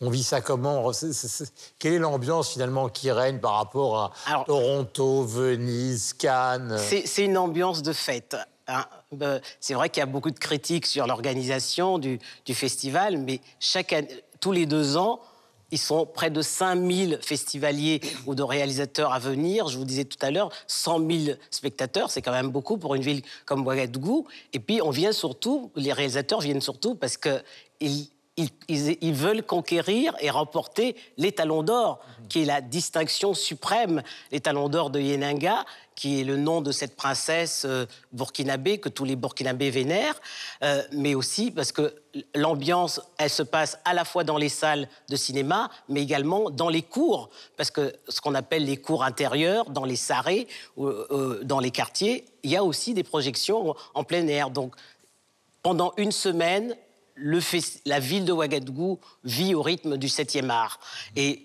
on 0.00 0.10
vit 0.10 0.22
ça 0.22 0.40
comment 0.40 0.90
Quelle 1.78 1.94
est 1.94 1.98
l'ambiance 1.98 2.50
finalement 2.50 2.88
qui 2.88 3.10
règne 3.10 3.38
par 3.38 3.54
rapport 3.54 3.98
à 4.26 4.44
Toronto, 4.46 5.24
Venise, 5.24 6.12
Cannes? 6.12 6.78
C'est 6.78 7.24
une 7.24 7.36
ambiance 7.38 7.82
de 7.82 7.92
fête. 7.92 8.36
hein. 8.68 8.84
C'est 9.60 9.74
vrai 9.74 9.90
qu'il 9.90 10.00
y 10.00 10.02
a 10.02 10.06
beaucoup 10.06 10.30
de 10.30 10.38
critiques 10.38 10.86
sur 10.86 11.06
l'organisation 11.06 11.98
du, 11.98 12.18
du 12.44 12.54
festival, 12.54 13.18
mais 13.18 13.40
chaque 13.58 13.92
année, 13.92 14.22
tous 14.40 14.52
les 14.52 14.66
deux 14.66 14.96
ans, 14.96 15.20
ils 15.70 15.78
sont 15.78 16.06
près 16.06 16.30
de 16.30 16.40
5000 16.40 17.18
festivaliers 17.20 18.00
ou 18.26 18.34
de 18.34 18.42
réalisateurs 18.42 19.12
à 19.12 19.18
venir. 19.18 19.68
Je 19.68 19.76
vous 19.76 19.84
disais 19.84 20.04
tout 20.04 20.16
à 20.22 20.30
l'heure, 20.30 20.50
100 20.66 20.98
000 21.26 21.36
spectateurs, 21.50 22.10
c'est 22.10 22.22
quand 22.22 22.32
même 22.32 22.48
beaucoup 22.48 22.78
pour 22.78 22.94
une 22.94 23.02
ville 23.02 23.22
comme 23.44 23.66
Ouagadougou. 23.66 24.26
Et 24.54 24.60
puis, 24.60 24.80
on 24.80 24.90
vient 24.90 25.12
surtout, 25.12 25.70
les 25.76 25.92
réalisateurs 25.92 26.40
viennent 26.40 26.62
surtout 26.62 26.94
parce 26.94 27.16
que 27.18 27.42
ils, 28.38 28.48
ils- 28.68 28.88
ils- 28.92 28.98
ils 29.02 29.12
veulent 29.14 29.42
conquérir 29.42 30.14
et 30.20 30.30
remporter 30.30 30.96
les 31.18 31.32
talons 31.32 31.62
d'or, 31.62 31.98
qui 32.30 32.42
est 32.42 32.44
la 32.46 32.60
distinction 32.62 33.34
suprême, 33.34 34.02
les 34.32 34.40
talons 34.40 34.68
d'or 34.70 34.88
de 34.90 35.00
Yenanga, 35.00 35.64
qui 35.94 36.20
est 36.20 36.24
le 36.24 36.36
nom 36.36 36.60
de 36.60 36.70
cette 36.70 36.94
princesse 36.96 37.64
euh, 37.66 37.84
burkinabé 38.12 38.78
que 38.78 38.88
tous 38.88 39.04
les 39.04 39.16
burkinabés 39.16 39.70
vénèrent, 39.70 40.20
euh, 40.62 40.82
mais 40.92 41.14
aussi 41.16 41.50
parce 41.50 41.72
que 41.72 41.92
l'ambiance, 42.34 43.00
elle 43.18 43.30
se 43.30 43.42
passe 43.42 43.78
à 43.84 43.92
la 43.94 44.04
fois 44.04 44.22
dans 44.24 44.38
les 44.38 44.48
salles 44.48 44.88
de 45.08 45.16
cinéma, 45.16 45.70
mais 45.88 46.00
également 46.02 46.50
dans 46.50 46.68
les 46.68 46.82
cours, 46.82 47.30
parce 47.56 47.70
que 47.72 47.92
ce 48.08 48.20
qu'on 48.20 48.34
appelle 48.36 48.64
les 48.64 48.76
cours 48.76 49.02
intérieurs, 49.04 49.70
dans 49.70 49.84
les 49.84 49.96
sarrés, 49.96 50.46
euh, 50.78 51.40
dans 51.42 51.58
les 51.60 51.70
quartiers, 51.72 52.24
il 52.44 52.50
y 52.50 52.56
a 52.56 52.62
aussi 52.64 52.94
des 52.94 53.02
projections 53.04 53.74
en 53.94 54.04
plein 54.04 54.26
air. 54.28 54.50
Donc, 54.50 54.74
pendant 55.62 55.92
une 55.96 56.12
semaine, 56.12 56.76
le 57.18 57.40
la 57.84 58.00
ville 58.00 58.24
de 58.24 58.32
Ouagadougou 58.32 59.00
vit 59.24 59.54
au 59.54 59.62
rythme 59.62 59.96
du 59.96 60.06
7e 60.06 60.48
art. 60.50 60.78
Et 61.16 61.44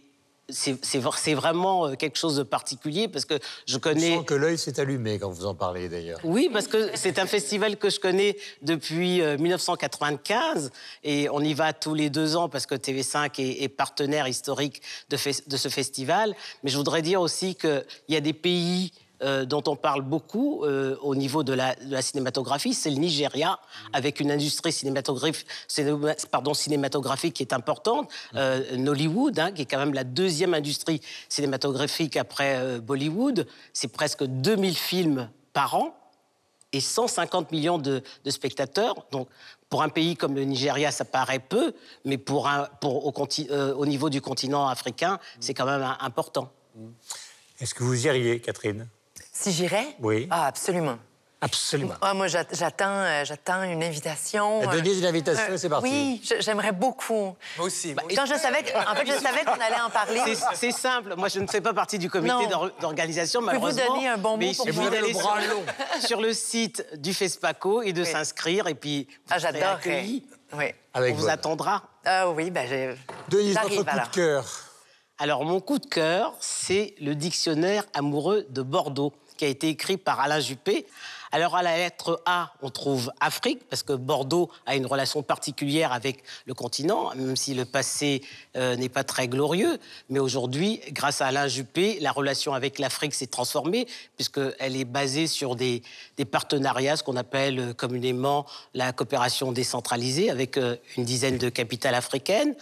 c'est 0.49 0.83
c'est 0.85 0.99
vr- 0.99 1.17
c'est 1.17 1.33
vraiment 1.35 1.87
euh, 1.87 1.95
quelque 1.95 2.17
chose 2.17 2.35
de 2.35 2.43
particulier 2.43 3.07
parce 3.07 3.23
que 3.23 3.35
je 3.65 3.73
Je 3.73 3.77
connais. 3.77 4.15
sens 4.15 4.25
que 4.25 4.33
l'œil 4.33 4.57
s'est 4.57 4.77
allumé 4.79 5.17
quand 5.17 5.29
vous 5.31 5.45
en 5.45 5.55
parlez 5.55 5.87
d'ailleurs. 5.87 6.19
Oui, 6.25 6.49
parce 6.51 6.67
que 6.67 6.89
c'est 6.95 7.17
un 7.17 7.25
festival 7.25 7.77
que 7.77 7.89
je 7.89 7.99
connais 7.99 8.37
depuis 8.61 9.21
euh, 9.21 9.37
1995 9.37 10.71
et 11.03 11.29
on 11.29 11.39
y 11.41 11.53
va 11.53 11.71
tous 11.73 11.93
les 11.93 12.09
deux 12.09 12.35
ans 12.35 12.49
parce 12.49 12.65
que 12.65 12.75
TV5 12.75 13.39
est, 13.41 13.63
est 13.63 13.69
partenaire 13.69 14.27
historique 14.27 14.81
de, 15.09 15.17
de 15.47 15.57
ce 15.57 15.69
festival. 15.69 16.35
Mais 16.63 16.69
je 16.69 16.77
voudrais 16.77 17.01
dire 17.01 17.21
aussi 17.21 17.55
qu'il 17.55 17.85
y 18.09 18.15
a 18.17 18.21
des 18.21 18.33
pays 18.33 18.91
euh, 19.23 19.45
dont 19.45 19.63
on 19.67 19.75
parle 19.75 20.01
beaucoup 20.01 20.63
euh, 20.65 20.95
au 21.01 21.15
niveau 21.15 21.43
de 21.43 21.53
la, 21.53 21.75
de 21.75 21.91
la 21.91 22.01
cinématographie, 22.01 22.73
c'est 22.73 22.89
le 22.89 22.97
Nigeria, 22.97 23.59
avec 23.93 24.19
une 24.19 24.31
industrie 24.31 24.71
cinématographique, 24.71 25.47
cinéma- 25.67 26.27
pardon, 26.29 26.53
cinématographique 26.53 27.33
qui 27.35 27.43
est 27.43 27.53
importante, 27.53 28.11
euh, 28.35 28.75
Nollywood, 28.77 29.39
hein, 29.39 29.51
qui 29.51 29.63
est 29.63 29.65
quand 29.65 29.79
même 29.79 29.93
la 29.93 30.03
deuxième 30.03 30.53
industrie 30.53 31.01
cinématographique 31.29 32.17
après 32.17 32.57
euh, 32.57 32.79
Bollywood. 32.79 33.47
C'est 33.73 33.87
presque 33.87 34.23
2000 34.23 34.75
films 34.77 35.29
par 35.53 35.75
an 35.75 35.95
et 36.71 36.81
150 36.81 37.51
millions 37.51 37.77
de, 37.77 38.01
de 38.23 38.29
spectateurs. 38.31 38.95
Donc, 39.11 39.27
pour 39.69 39.83
un 39.83 39.89
pays 39.89 40.15
comme 40.15 40.35
le 40.35 40.43
Nigeria, 40.43 40.91
ça 40.91 41.05
paraît 41.05 41.39
peu, 41.39 41.73
mais 42.05 42.17
pour 42.17 42.47
un, 42.47 42.67
pour, 42.81 43.05
au, 43.05 43.27
euh, 43.49 43.73
au 43.75 43.85
niveau 43.85 44.09
du 44.09 44.21
continent 44.21 44.67
africain, 44.67 45.19
c'est 45.39 45.53
quand 45.53 45.65
même 45.65 45.95
important. 45.99 46.51
Est-ce 47.59 47.73
que 47.73 47.83
vous 47.83 48.07
iriez, 48.07 48.39
Catherine? 48.39 48.87
Si 49.35 49.51
j'irais? 49.51 49.87
Oui. 49.99 50.27
Ah, 50.29 50.45
absolument. 50.45 50.97
Absolument. 51.41 51.95
Ah, 52.01 52.13
moi, 52.13 52.27
j'at- 52.27 52.45
j'attends, 52.53 52.85
euh, 52.87 53.25
j'attends 53.25 53.63
une 53.63 53.83
invitation. 53.83 54.61
Eh, 54.63 54.67
donnez 54.67 54.93
une 54.97 55.05
invitation 55.05 55.43
Euh, 55.49 55.55
et 55.55 55.57
c'est 55.57 55.67
parti. 55.67 55.89
Oui, 55.89 56.21
j'aimerais 56.39 56.71
beaucoup. 56.71 57.35
Moi 57.57 57.65
aussi. 57.67 57.93
Quand 58.15 58.25
je 58.25 58.35
savais, 58.35 58.63
que- 58.63 58.71
en 58.77 58.95
fait, 58.95 59.05
je 59.05 59.11
savais 59.21 59.43
qu'on 59.43 59.51
allait 59.59 59.81
en 59.85 59.89
parler. 59.89 60.21
C'est- 60.53 60.71
simple. 60.71 61.15
Moi, 61.17 61.27
je 61.27 61.39
ne 61.41 61.47
fais 61.47 61.59
pas 61.59 61.73
partie 61.73 61.99
du 61.99 62.09
comité 62.09 62.47
d'organisation, 62.79 63.41
malheureusement. 63.41 63.95
donner 63.95 64.07
un 64.07 64.17
bon 64.17 64.31
mot 64.31 64.37
mais 64.37 64.51
il 64.51 64.55
pour 64.55 64.65
suffit 64.67 64.79
moi? 64.79 64.89
d'aller 64.89 65.11
Le 65.11 65.13
sur, 65.19 66.07
sur 66.07 66.21
le 66.21 66.31
site 66.31 66.85
du 66.95 67.13
FESPACO 67.13 67.81
et 67.81 67.91
de 67.91 68.05
s'inscrire. 68.05 68.67
Et 68.67 68.75
puis, 68.75 69.07
vous 69.27 69.33
Ah. 69.61 69.77
Oui. 70.53 70.65
Avec 70.93 71.13
On 71.15 71.17
vous 71.17 71.27
attendra. 71.29 71.83
Ah 72.05 72.29
oui, 72.29 72.51
ben 72.51 72.65
j'ai. 72.69 72.95
Denise, 73.27 73.55
votre 73.57 73.75
coup 73.75 73.83
alors. 73.87 74.07
de 74.07 74.13
cœur. 74.13 74.45
Alors, 75.17 75.43
mon 75.45 75.59
coup 75.59 75.79
de 75.79 75.85
cœur, 75.87 76.33
c'est 76.39 76.95
le 77.01 77.15
dictionnaire 77.15 77.83
amoureux 77.93 78.45
de 78.49 78.61
Bordeaux, 78.61 79.13
qui 79.35 79.45
a 79.45 79.47
été 79.47 79.69
écrit 79.69 79.97
par 79.97 80.19
Alain 80.19 80.39
Juppé. 80.39 80.85
Alors, 81.31 81.55
à 81.55 81.63
la 81.63 81.75
lettre 81.77 82.21
A, 82.27 82.53
on 82.61 82.69
trouve 82.69 83.11
Afrique, 83.19 83.67
parce 83.67 83.81
que 83.81 83.93
Bordeaux 83.93 84.51
a 84.67 84.75
une 84.75 84.85
relation 84.85 85.23
particulière 85.23 85.91
avec 85.91 86.23
le 86.45 86.53
continent, 86.53 87.09
même 87.15 87.35
si 87.35 87.55
le 87.55 87.65
passé 87.65 88.21
euh, 88.55 88.75
n'est 88.75 88.87
pas 88.87 89.03
très 89.03 89.27
glorieux. 89.27 89.79
Mais 90.09 90.19
aujourd'hui, 90.19 90.79
grâce 90.91 91.21
à 91.21 91.27
Alain 91.27 91.47
Juppé, 91.47 91.97
la 92.01 92.11
relation 92.11 92.53
avec 92.53 92.77
l'Afrique 92.77 93.15
s'est 93.15 93.25
transformée, 93.25 93.87
puisqu'elle 94.15 94.75
est 94.75 94.85
basée 94.85 95.25
sur 95.25 95.55
des, 95.55 95.81
partenariats, 96.31 96.97
ce 96.97 97.03
qu'on 97.03 97.17
appelle 97.17 97.59
euh, 97.59 97.73
communément 97.73 98.45
la 98.75 98.93
coopération 98.93 99.51
décentralisée, 99.51 100.29
avec 100.29 100.57
euh, 100.57 100.75
une 100.97 101.03
dizaine 101.03 101.39
de 101.39 101.49
capitales 101.49 101.95
africaines. 101.95 102.53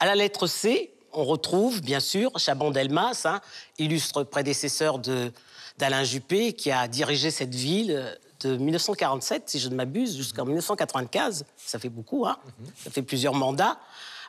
À 0.00 0.06
la 0.06 0.14
lettre 0.14 0.46
C, 0.46 0.92
on 1.14 1.24
retrouve, 1.24 1.80
bien 1.80 2.00
sûr, 2.00 2.30
Chaban 2.38 2.72
Delmas, 2.72 3.22
hein, 3.24 3.40
illustre 3.78 4.22
prédécesseur 4.22 4.98
de- 4.98 5.32
d'Alain 5.78 6.04
Juppé, 6.04 6.52
qui 6.52 6.70
a 6.70 6.88
dirigé 6.88 7.30
cette 7.30 7.54
ville 7.54 7.92
euh, 7.92 8.14
de 8.40 8.56
1947, 8.56 9.48
si 9.48 9.58
je 9.58 9.68
ne 9.68 9.74
m'abuse, 9.74 10.16
jusqu'en 10.16 10.44
1995. 10.44 11.44
Ça 11.56 11.78
fait 11.78 11.88
beaucoup, 11.88 12.26
hein 12.26 12.38
ça 12.76 12.90
fait 12.90 13.02
plusieurs 13.02 13.34
mandats. 13.34 13.78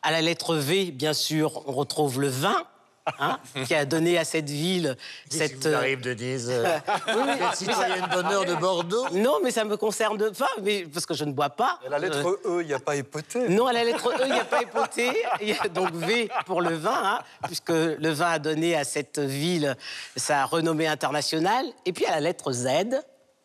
À 0.01 0.11
la 0.11 0.21
lettre 0.21 0.55
V, 0.55 0.91
bien 0.91 1.13
sûr, 1.13 1.63
on 1.67 1.73
retrouve 1.73 2.21
le 2.21 2.27
vin, 2.27 2.63
hein, 3.19 3.39
qui 3.65 3.73
a 3.75 3.85
donné 3.85 4.17
à 4.17 4.25
cette 4.25 4.49
ville 4.49 4.95
cette... 5.29 5.59
qui 5.59 5.67
vous 5.67 5.73
arrive, 5.73 6.01
Denise 6.01 6.49
euh, 6.49 6.77
citoyenne 7.53 8.07
d'honneur 8.11 8.45
de 8.45 8.55
Bordeaux 8.55 9.07
Non, 9.13 9.39
mais 9.43 9.51
ça 9.51 9.63
me 9.65 9.77
concerne 9.77 10.31
pas, 10.31 10.49
mais 10.61 10.85
parce 10.85 11.05
que 11.05 11.13
je 11.13 11.25
ne 11.25 11.31
bois 11.31 11.49
pas. 11.49 11.79
La 11.89 11.99
lettre 11.99 12.39
E, 12.45 12.61
il 12.61 12.67
n'y 12.67 12.73
a 12.73 12.79
pas 12.79 12.95
époté. 12.95 13.49
Non, 13.49 13.67
à 13.67 13.73
la 13.73 13.83
lettre 13.83 14.09
E, 14.09 14.25
il 14.25 14.33
n'y 14.33 14.39
a 14.39 14.45
pas 14.45 14.61
époté. 14.61 15.11
Il 15.41 15.49
y 15.49 15.53
a 15.53 15.67
donc 15.67 15.93
V 15.93 16.29
pour 16.45 16.61
le 16.61 16.75
vin, 16.75 17.01
hein, 17.03 17.19
puisque 17.45 17.69
le 17.69 18.09
vin 18.09 18.31
a 18.31 18.39
donné 18.39 18.75
à 18.75 18.83
cette 18.83 19.19
ville 19.19 19.75
sa 20.15 20.45
renommée 20.45 20.87
internationale. 20.87 21.65
Et 21.85 21.93
puis 21.93 22.05
à 22.05 22.11
la 22.11 22.19
lettre 22.19 22.51
Z, 22.51 22.67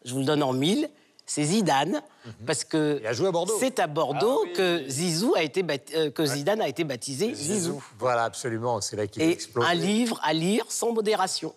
je 0.04 0.12
vous 0.12 0.20
le 0.20 0.24
donne 0.24 0.42
en 0.42 0.52
mille, 0.52 0.88
c'est 1.26 1.44
Zidane, 1.44 2.02
parce 2.46 2.64
que 2.64 3.00
c'est 3.58 3.78
à 3.78 3.86
Bordeaux 3.86 4.44
que 4.54 4.84
Zizou 4.88 5.34
a 5.34 5.42
été 5.42 5.64
euh, 5.94 6.10
que 6.10 6.24
Zidane 6.24 6.60
a 6.60 6.68
été 6.68 6.84
baptisé 6.84 7.34
Zizou. 7.34 7.82
Voilà, 7.98 8.24
absolument, 8.24 8.80
c'est 8.80 8.96
là 8.96 9.06
qu'il 9.06 9.22
Et 9.22 9.30
explose. 9.30 9.64
un 9.66 9.74
livre 9.74 10.20
à 10.22 10.32
lire 10.32 10.64
sans 10.68 10.92
modération. 10.92 11.54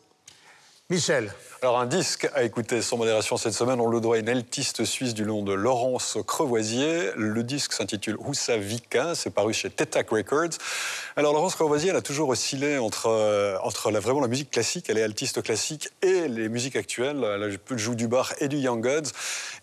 Michel. 0.90 1.34
Alors, 1.62 1.80
un 1.80 1.86
disque 1.86 2.30
à 2.34 2.44
écouter 2.44 2.82
sans 2.82 2.96
modération 2.96 3.36
cette 3.36 3.52
semaine, 3.52 3.82
on 3.82 3.90
le 3.90 4.00
doit 4.00 4.16
à 4.16 4.20
une 4.20 4.30
altiste 4.30 4.86
suisse 4.86 5.14
du 5.14 5.26
nom 5.26 5.44
de 5.44 5.52
Laurence 5.52 6.18
Crevoisier. 6.26 7.12
Le 7.18 7.44
disque 7.44 7.74
s'intitule 7.74 8.16
Houssa 8.20 8.56
Vika, 8.56 9.14
c'est 9.14 9.32
paru 9.32 9.54
chez 9.54 9.70
Tetac 9.70 10.10
Records. 10.12 10.58
Alors, 11.18 11.34
Laurence 11.34 11.56
Crevoisier, 11.56 11.90
elle 11.90 11.98
a 11.98 12.02
toujours 12.02 12.30
oscillé 12.30 12.78
entre, 12.78 13.08
euh, 13.08 13.58
entre 13.64 13.92
la, 13.92 14.00
vraiment 14.00 14.22
la 14.22 14.30
musique 14.30 14.50
classique, 14.50 14.86
elle 14.88 14.98
est 14.98 15.04
altiste 15.04 15.42
classique, 15.42 15.90
et 16.02 16.30
les 16.30 16.48
musiques 16.48 16.78
actuelles. 16.78 17.22
Elle 17.22 17.78
joue 17.78 17.96
du 17.96 18.08
bar 18.08 18.34
et 18.40 18.48
du 18.48 18.56
Young 18.56 18.82
Gods. 18.82 19.12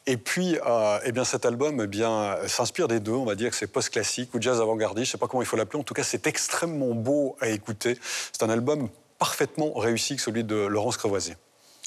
Et 0.04 0.18
puis, 0.18 0.58
euh, 0.66 0.98
eh 1.06 1.12
bien, 1.12 1.24
cet 1.24 1.46
album 1.46 1.80
eh 1.82 1.86
bien, 1.86 2.36
s'inspire 2.48 2.86
des 2.86 3.00
deux. 3.00 3.12
On 3.12 3.24
va 3.24 3.34
dire 3.34 3.48
que 3.48 3.56
c'est 3.56 3.66
post-classique 3.66 4.34
ou 4.34 4.42
jazz 4.42 4.60
avant-gardiste, 4.60 5.06
je 5.06 5.08
ne 5.08 5.12
sais 5.12 5.18
pas 5.18 5.28
comment 5.28 5.42
il 5.42 5.46
faut 5.46 5.56
l'appeler. 5.56 5.80
En 5.80 5.84
tout 5.84 5.94
cas, 5.94 6.04
c'est 6.04 6.26
extrêmement 6.26 6.94
beau 6.94 7.34
à 7.40 7.48
écouter. 7.48 7.98
C'est 8.30 8.42
un 8.42 8.50
album 8.50 8.90
parfaitement 9.18 9.72
réussi 9.74 10.16
que 10.16 10.22
celui 10.22 10.44
de 10.44 10.56
Laurence 10.56 10.96
Crevoisier. 10.96 11.36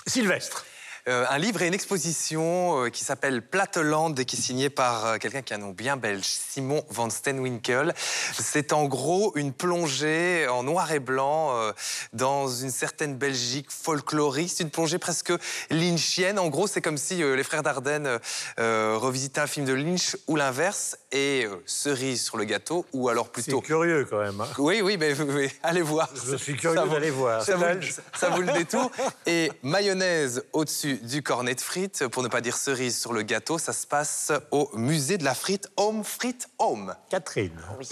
Sylvestre. 0.05 0.65
Euh, 1.07 1.25
un 1.29 1.37
livre 1.37 1.61
et 1.61 1.67
une 1.67 1.73
exposition 1.73 2.83
euh, 2.83 2.89
qui 2.89 3.05
s'appelle 3.05 3.41
Plateland 3.41 4.13
et 4.15 4.25
qui 4.25 4.35
est 4.35 4.41
signé 4.41 4.69
par 4.69 5.05
euh, 5.05 5.17
quelqu'un 5.17 5.41
qui 5.41 5.53
a 5.53 5.55
un 5.55 5.59
nom 5.59 5.69
bien 5.69 5.95
belge, 5.95 6.25
Simon 6.25 6.83
van 6.89 7.09
Steenwinkel. 7.09 7.93
C'est 7.97 8.73
en 8.73 8.85
gros 8.85 9.31
une 9.35 9.53
plongée 9.53 10.49
en 10.49 10.63
noir 10.63 10.91
et 10.91 10.99
blanc 10.99 11.55
euh, 11.55 11.71
dans 12.11 12.49
une 12.49 12.71
certaine 12.71 13.15
Belgique 13.15 13.71
folklorique, 13.71 14.59
une 14.59 14.69
plongée 14.69 14.97
presque 14.97 15.31
lynchienne. 15.69 16.39
En 16.39 16.49
gros, 16.49 16.67
c'est 16.67 16.81
comme 16.81 16.97
si 16.97 17.23
euh, 17.23 17.37
les 17.37 17.43
frères 17.43 17.63
Dardenne 17.63 18.19
revisitaient 18.57 19.39
un 19.39 19.47
film 19.47 19.65
de 19.65 19.73
Lynch 19.73 20.17
ou 20.27 20.35
l'inverse. 20.35 20.97
Et 21.11 21.45
euh, 21.45 21.63
cerise 21.65 22.23
sur 22.25 22.37
le 22.37 22.43
gâteau, 22.43 22.85
ou 22.93 23.07
alors 23.09 23.29
plutôt. 23.29 23.59
C'est 23.61 23.65
curieux 23.65 24.05
quand 24.09 24.19
même. 24.19 24.41
hein. 24.41 24.47
Oui, 24.57 24.81
oui, 24.81 24.97
mais, 24.97 25.13
mais 25.15 25.49
allez 25.63 25.81
voir. 25.81 26.09
Je 26.29 26.35
suis 26.35 26.55
curieux 26.57 26.75
d'aller 26.87 27.09
voir. 27.11 27.41
Ça 27.43 27.55
belge. 27.55 27.95
ça 28.15 28.29
vaut 28.29 28.41
le 28.41 28.51
détour. 28.51 28.91
Et 29.25 29.51
mayonnaise 29.63 30.43
au-dessus 30.53 30.95
du 30.97 31.23
cornet 31.23 31.55
de 31.55 31.61
frites, 31.61 32.07
pour 32.07 32.23
ne 32.23 32.27
pas 32.27 32.41
dire 32.41 32.57
cerise 32.57 32.99
sur 32.99 33.13
le 33.13 33.21
gâteau, 33.21 33.57
ça 33.57 33.71
se 33.73 33.87
passe 33.87 34.31
au 34.51 34.69
musée 34.73 35.17
de 35.17 35.23
la 35.23 35.33
frite 35.33 35.69
Home 35.77 36.03
Frite 36.03 36.49
Home. 36.59 36.93
Catherine. 37.09 37.57
Oui. 37.79 37.87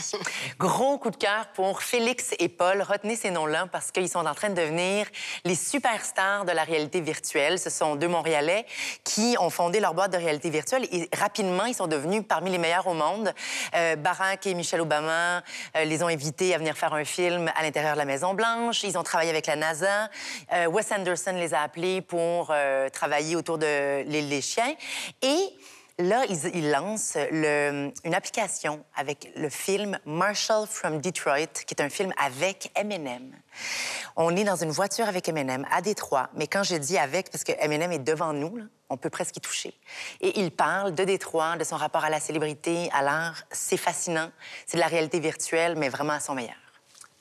Gros 0.59 0.97
coup 0.97 1.09
de 1.11 1.15
cœur 1.17 1.47
pour 1.53 1.81
Félix 1.81 2.33
et 2.39 2.49
Paul. 2.49 2.81
Retenez 2.81 3.15
ces 3.15 3.31
noms-là 3.31 3.67
parce 3.71 3.91
qu'ils 3.91 4.09
sont 4.09 4.25
en 4.25 4.33
train 4.35 4.49
de 4.49 4.55
devenir 4.55 5.05
les 5.45 5.55
superstars 5.55 6.43
de 6.45 6.51
la 6.51 6.63
réalité 6.63 6.99
virtuelle. 6.99 7.59
Ce 7.59 7.69
sont 7.69 7.95
deux 7.95 8.07
Montréalais 8.09 8.65
qui 9.03 9.35
ont 9.39 9.49
fondé 9.49 9.79
leur 9.79 9.93
boîte 9.93 10.11
de 10.11 10.17
réalité 10.17 10.49
virtuelle 10.49 10.85
et 10.91 11.09
rapidement, 11.15 11.65
ils 11.65 11.75
sont 11.75 11.87
devenus 11.87 12.23
parmi 12.27 12.51
les 12.51 12.57
meilleurs 12.57 12.87
au 12.87 12.93
monde. 12.93 13.04
Euh, 13.75 13.95
Barack 13.95 14.47
et 14.47 14.53
Michelle 14.53 14.81
Obama 14.81 15.43
euh, 15.75 15.83
les 15.83 16.03
ont 16.03 16.07
invités 16.07 16.53
à 16.53 16.57
venir 16.57 16.77
faire 16.77 16.93
un 16.93 17.05
film 17.05 17.51
à 17.55 17.63
l'intérieur 17.63 17.93
de 17.93 17.99
la 17.99 18.05
Maison-Blanche. 18.05 18.83
Ils 18.83 18.97
ont 18.97 19.03
travaillé 19.03 19.29
avec 19.29 19.47
la 19.47 19.55
NASA. 19.55 20.09
Euh, 20.53 20.65
Wes 20.67 20.91
Anderson 20.91 21.33
les 21.33 21.53
a 21.53 21.61
appelés 21.61 22.01
pour 22.01 22.53
travailler 22.93 23.35
autour 23.35 23.57
de 23.57 24.03
l'île 24.03 24.29
des 24.29 24.41
chiens. 24.41 24.73
Et 25.21 25.53
Là, 25.97 26.25
ils, 26.27 26.51
ils 26.53 26.71
lancent 26.71 27.17
une 27.31 28.13
application 28.13 28.83
avec 28.95 29.31
le 29.37 29.49
film 29.49 29.97
Marshall 30.05 30.67
from 30.67 30.99
Detroit, 30.99 31.63
qui 31.65 31.73
est 31.73 31.81
un 31.81 31.89
film 31.89 32.13
avec 32.17 32.69
Eminem. 32.75 33.33
On 34.17 34.35
est 34.35 34.43
dans 34.43 34.57
une 34.57 34.71
voiture 34.71 35.07
avec 35.07 35.29
Eminem 35.29 35.65
à 35.71 35.81
Détroit, 35.81 36.29
mais 36.35 36.47
quand 36.47 36.63
je 36.63 36.75
dis 36.75 36.97
avec, 36.97 37.31
parce 37.31 37.45
que 37.45 37.53
Eminem 37.59 37.93
est 37.93 37.99
devant 37.99 38.33
nous, 38.33 38.59
on 38.89 38.97
peut 38.97 39.09
presque 39.09 39.37
y 39.37 39.39
toucher. 39.39 39.73
Et 40.19 40.39
il 40.39 40.51
parle 40.51 40.93
de 40.93 41.05
Détroit, 41.05 41.55
de 41.55 41.63
son 41.63 41.77
rapport 41.77 42.03
à 42.03 42.09
la 42.09 42.19
célébrité, 42.19 42.89
à 42.93 43.01
l'art. 43.01 43.43
C'est 43.51 43.77
fascinant. 43.77 44.31
C'est 44.65 44.75
de 44.75 44.81
la 44.81 44.87
réalité 44.87 45.19
virtuelle, 45.21 45.75
mais 45.77 45.87
vraiment 45.87 46.13
à 46.13 46.19
son 46.19 46.35
meilleur. 46.35 46.55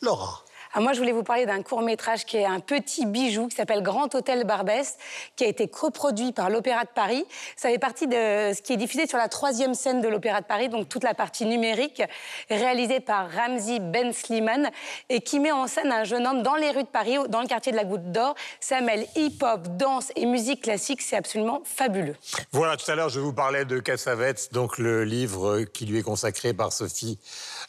Laura. 0.02 0.44
Ah, 0.76 0.80
moi, 0.80 0.92
je 0.92 0.98
voulais 0.98 1.12
vous 1.12 1.22
parler 1.22 1.46
d'un 1.46 1.62
court 1.62 1.82
métrage 1.82 2.24
qui 2.24 2.36
est 2.36 2.44
un 2.44 2.58
petit 2.58 3.06
bijou 3.06 3.46
qui 3.46 3.54
s'appelle 3.54 3.80
Grand 3.80 4.12
Hôtel 4.12 4.42
Barbès, 4.42 4.96
qui 5.36 5.44
a 5.44 5.46
été 5.46 5.68
coproduit 5.68 6.32
par 6.32 6.50
l'Opéra 6.50 6.82
de 6.82 6.88
Paris. 6.92 7.24
Ça 7.54 7.68
fait 7.68 7.78
partie 7.78 8.08
de 8.08 8.12
ce 8.52 8.60
qui 8.60 8.72
est 8.72 8.76
diffusé 8.76 9.06
sur 9.06 9.16
la 9.16 9.28
troisième 9.28 9.74
scène 9.74 10.00
de 10.00 10.08
l'Opéra 10.08 10.40
de 10.40 10.46
Paris, 10.46 10.68
donc 10.68 10.88
toute 10.88 11.04
la 11.04 11.14
partie 11.14 11.46
numérique, 11.46 12.02
réalisée 12.50 12.98
par 12.98 13.30
Ramzi 13.30 13.78
Ben 13.78 14.12
Slimane, 14.12 14.68
et 15.10 15.20
qui 15.20 15.38
met 15.38 15.52
en 15.52 15.68
scène 15.68 15.92
un 15.92 16.02
jeune 16.02 16.26
homme 16.26 16.42
dans 16.42 16.56
les 16.56 16.72
rues 16.72 16.82
de 16.82 16.88
Paris, 16.88 17.18
dans 17.28 17.40
le 17.40 17.46
quartier 17.46 17.70
de 17.70 17.76
la 17.76 17.84
Goutte 17.84 18.10
d'Or. 18.10 18.34
Ça 18.58 18.80
mêle 18.80 19.06
hip-hop, 19.14 19.68
danse 19.76 20.10
et 20.16 20.26
musique 20.26 20.62
classique. 20.62 21.02
C'est 21.02 21.16
absolument 21.16 21.62
fabuleux. 21.64 22.16
Voilà, 22.50 22.76
tout 22.76 22.90
à 22.90 22.96
l'heure, 22.96 23.10
je 23.10 23.20
vous 23.20 23.32
parlais 23.32 23.64
de 23.64 23.78
Cassavetes, 23.78 24.52
donc 24.52 24.78
le 24.78 25.04
livre 25.04 25.60
qui 25.72 25.86
lui 25.86 26.00
est 26.00 26.02
consacré 26.02 26.52
par 26.52 26.72
Sophie 26.72 27.20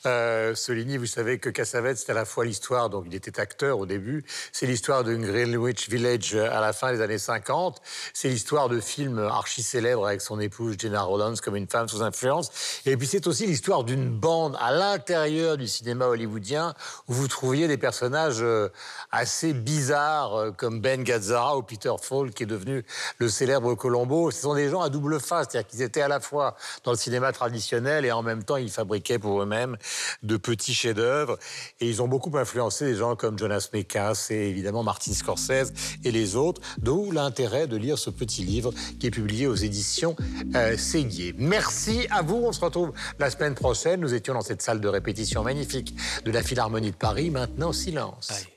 euh, 0.07 0.55
Soligny. 0.55 0.97
Vous 0.97 1.05
savez 1.05 1.37
que 1.37 1.51
Cassavetes, 1.51 1.99
c'est 1.99 2.11
à 2.11 2.15
la 2.15 2.25
fois 2.25 2.45
l'histoire, 2.45 2.89
donc 2.95 3.05
il 3.07 3.15
était 3.15 3.39
acteur 3.39 3.79
au 3.79 3.85
début, 3.85 4.23
c'est 4.51 4.65
l'histoire 4.65 5.03
de 5.03 5.15
Greenwich 5.15 5.89
Village 5.89 6.35
à 6.35 6.61
la 6.61 6.73
fin 6.73 6.93
des 6.93 7.01
années 7.01 7.17
50, 7.17 7.81
c'est 8.13 8.29
l'histoire 8.29 8.69
de 8.69 8.79
films 8.79 9.19
archi 9.19 9.63
célèbres 9.63 10.07
avec 10.07 10.21
son 10.21 10.39
épouse 10.39 10.75
Gina 10.79 11.01
Rollins 11.01 11.35
comme 11.43 11.55
une 11.55 11.67
femme 11.67 11.87
sous 11.89 12.01
influence, 12.01 12.51
et 12.85 12.95
puis 12.97 13.07
c'est 13.07 13.27
aussi 13.27 13.45
l'histoire 13.45 13.83
d'une 13.83 14.09
bande 14.09 14.55
à 14.59 14.71
l'intérieur 14.71 15.57
du 15.57 15.67
cinéma 15.67 16.05
hollywoodien 16.07 16.73
où 17.07 17.13
vous 17.13 17.27
trouviez 17.27 17.67
des 17.67 17.77
personnages 17.77 18.41
euh, 18.41 18.69
assez 19.11 19.53
bizarres 19.53 20.35
euh, 20.35 20.51
comme 20.51 20.81
Ben 20.81 21.03
Gazzara 21.03 21.57
ou 21.57 21.63
Peter 21.63 21.93
Falk 22.01 22.33
qui 22.33 22.43
est 22.43 22.47
devenu 22.47 22.85
le 23.17 23.29
célèbre 23.29 23.75
Colombo. 23.75 24.31
Ce 24.31 24.41
sont 24.41 24.55
des 24.55 24.69
gens 24.69 24.81
à 24.81 24.89
double 24.89 25.19
face, 25.19 25.47
c'est-à-dire 25.49 25.67
qu'ils 25.67 25.81
étaient 25.81 26.01
à 26.01 26.07
la 26.07 26.19
fois 26.19 26.55
dans 26.83 26.91
le 26.91 26.97
cinéma 26.97 27.31
traditionnel 27.31 28.05
et 28.05 28.11
en 28.11 28.23
même 28.23 28.43
temps 28.43 28.57
ils 28.57 28.71
fabriquaient 28.71 29.19
pour 29.19 29.41
eux-mêmes 29.41 29.77
de 30.23 30.37
petits 30.37 30.73
chefs-d'œuvre. 30.73 31.37
Et 31.79 31.89
ils 31.89 32.01
ont 32.01 32.07
beaucoup 32.07 32.35
influencé 32.37 32.84
des 32.85 32.95
gens 32.95 33.15
comme 33.15 33.37
Jonas 33.37 33.69
Mekas 33.73 34.27
et 34.29 34.49
évidemment 34.49 34.83
Martin 34.83 35.13
Scorsese 35.13 35.73
et 36.03 36.11
les 36.11 36.35
autres, 36.35 36.61
d'où 36.77 37.11
l'intérêt 37.11 37.67
de 37.67 37.77
lire 37.77 37.97
ce 37.97 38.09
petit 38.09 38.43
livre 38.43 38.73
qui 38.99 39.07
est 39.07 39.11
publié 39.11 39.47
aux 39.47 39.55
éditions 39.55 40.15
euh, 40.55 40.77
Séguier. 40.77 41.33
Merci 41.37 42.07
à 42.09 42.21
vous, 42.21 42.35
on 42.35 42.51
se 42.51 42.63
retrouve 42.63 42.93
la 43.19 43.29
semaine 43.29 43.55
prochaine. 43.55 43.99
Nous 43.99 44.13
étions 44.13 44.33
dans 44.33 44.41
cette 44.41 44.61
salle 44.61 44.79
de 44.79 44.87
répétition 44.87 45.43
magnifique 45.43 45.95
de 46.23 46.31
la 46.31 46.43
Philharmonie 46.43 46.91
de 46.91 46.95
Paris. 46.95 47.29
Maintenant, 47.29 47.73
silence. 47.73 48.54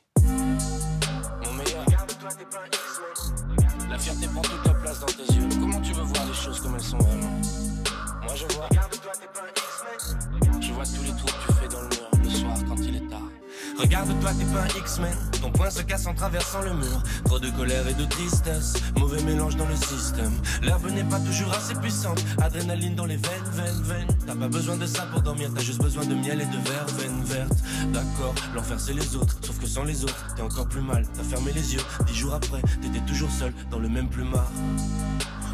Regarde-toi, 13.79 14.31
t'es 14.35 14.45
pas 14.47 14.63
un 14.63 14.81
X-Men. 14.81 15.17
Ton 15.41 15.53
poing 15.53 15.71
se 15.71 15.83
casse 15.83 16.07
en 16.07 16.15
traversant 16.15 16.63
le 16.63 16.75
mur. 16.75 17.03
Trop 17.25 17.39
de 17.39 17.49
colère 17.51 17.87
et 17.87 17.95
de 17.95 18.05
tristesse. 18.05 18.75
Mauvais 18.97 19.23
mélange 19.23 19.57
dans 19.57 19.69
le 19.69 19.77
système. 19.77 20.33
L'herbe 20.63 20.91
n'est 20.91 21.05
pas 21.05 21.21
toujours 21.21 21.53
assez 21.53 21.75
puissante. 21.75 22.21
Adrénaline 22.43 22.97
dans 22.97 23.07
les 23.07 23.17
veines, 23.17 23.51
veines, 23.53 23.83
veines. 23.83 24.09
T'as 24.27 24.35
pas 24.35 24.49
besoin 24.49 24.77
de 24.77 24.87
ça 24.87 25.03
pour 25.07 25.23
dormir. 25.23 25.51
T'as 25.55 25.63
juste 25.63 25.81
besoin 25.81 26.05
de 26.05 26.15
miel 26.15 26.41
et 26.41 26.47
de 26.47 26.69
verveine 26.69 27.23
verte. 27.25 27.59
D'accord, 27.93 28.35
l'enfer 28.55 28.81
c'est 28.81 28.95
les 28.95 29.15
autres. 29.15 29.39
Sauf 29.43 29.59
que 29.61 29.67
sans 29.67 29.85
les 29.85 30.03
autres, 30.03 30.35
t'es 30.35 30.43
encore 30.43 30.69
plus 30.69 30.83
mal. 30.83 31.07
T'as 31.15 31.23
fermé 31.23 31.53
les 31.53 31.75
yeux. 31.75 31.83
Dix 32.07 32.17
jours 32.17 32.35
après, 32.35 32.61
t'étais 32.83 33.05
toujours 33.07 33.31
seul 33.31 33.55
dans 33.71 33.79
le 33.79 33.89
même 33.89 34.09
plumard. 34.09 34.51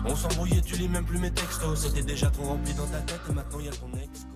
On 0.06 0.16
s'embrouillait, 0.16 0.62
tu 0.62 0.76
lis 0.76 0.88
même 0.88 1.04
plus 1.04 1.18
mes 1.18 1.30
textos. 1.30 1.82
C'était 1.82 2.02
déjà 2.02 2.30
trop 2.30 2.44
rempli 2.44 2.72
dans 2.74 2.86
ta 2.86 2.98
tête 3.00 3.20
maintenant 3.34 3.60
y 3.60 3.68
ton 3.68 3.90
ex. 3.98 4.26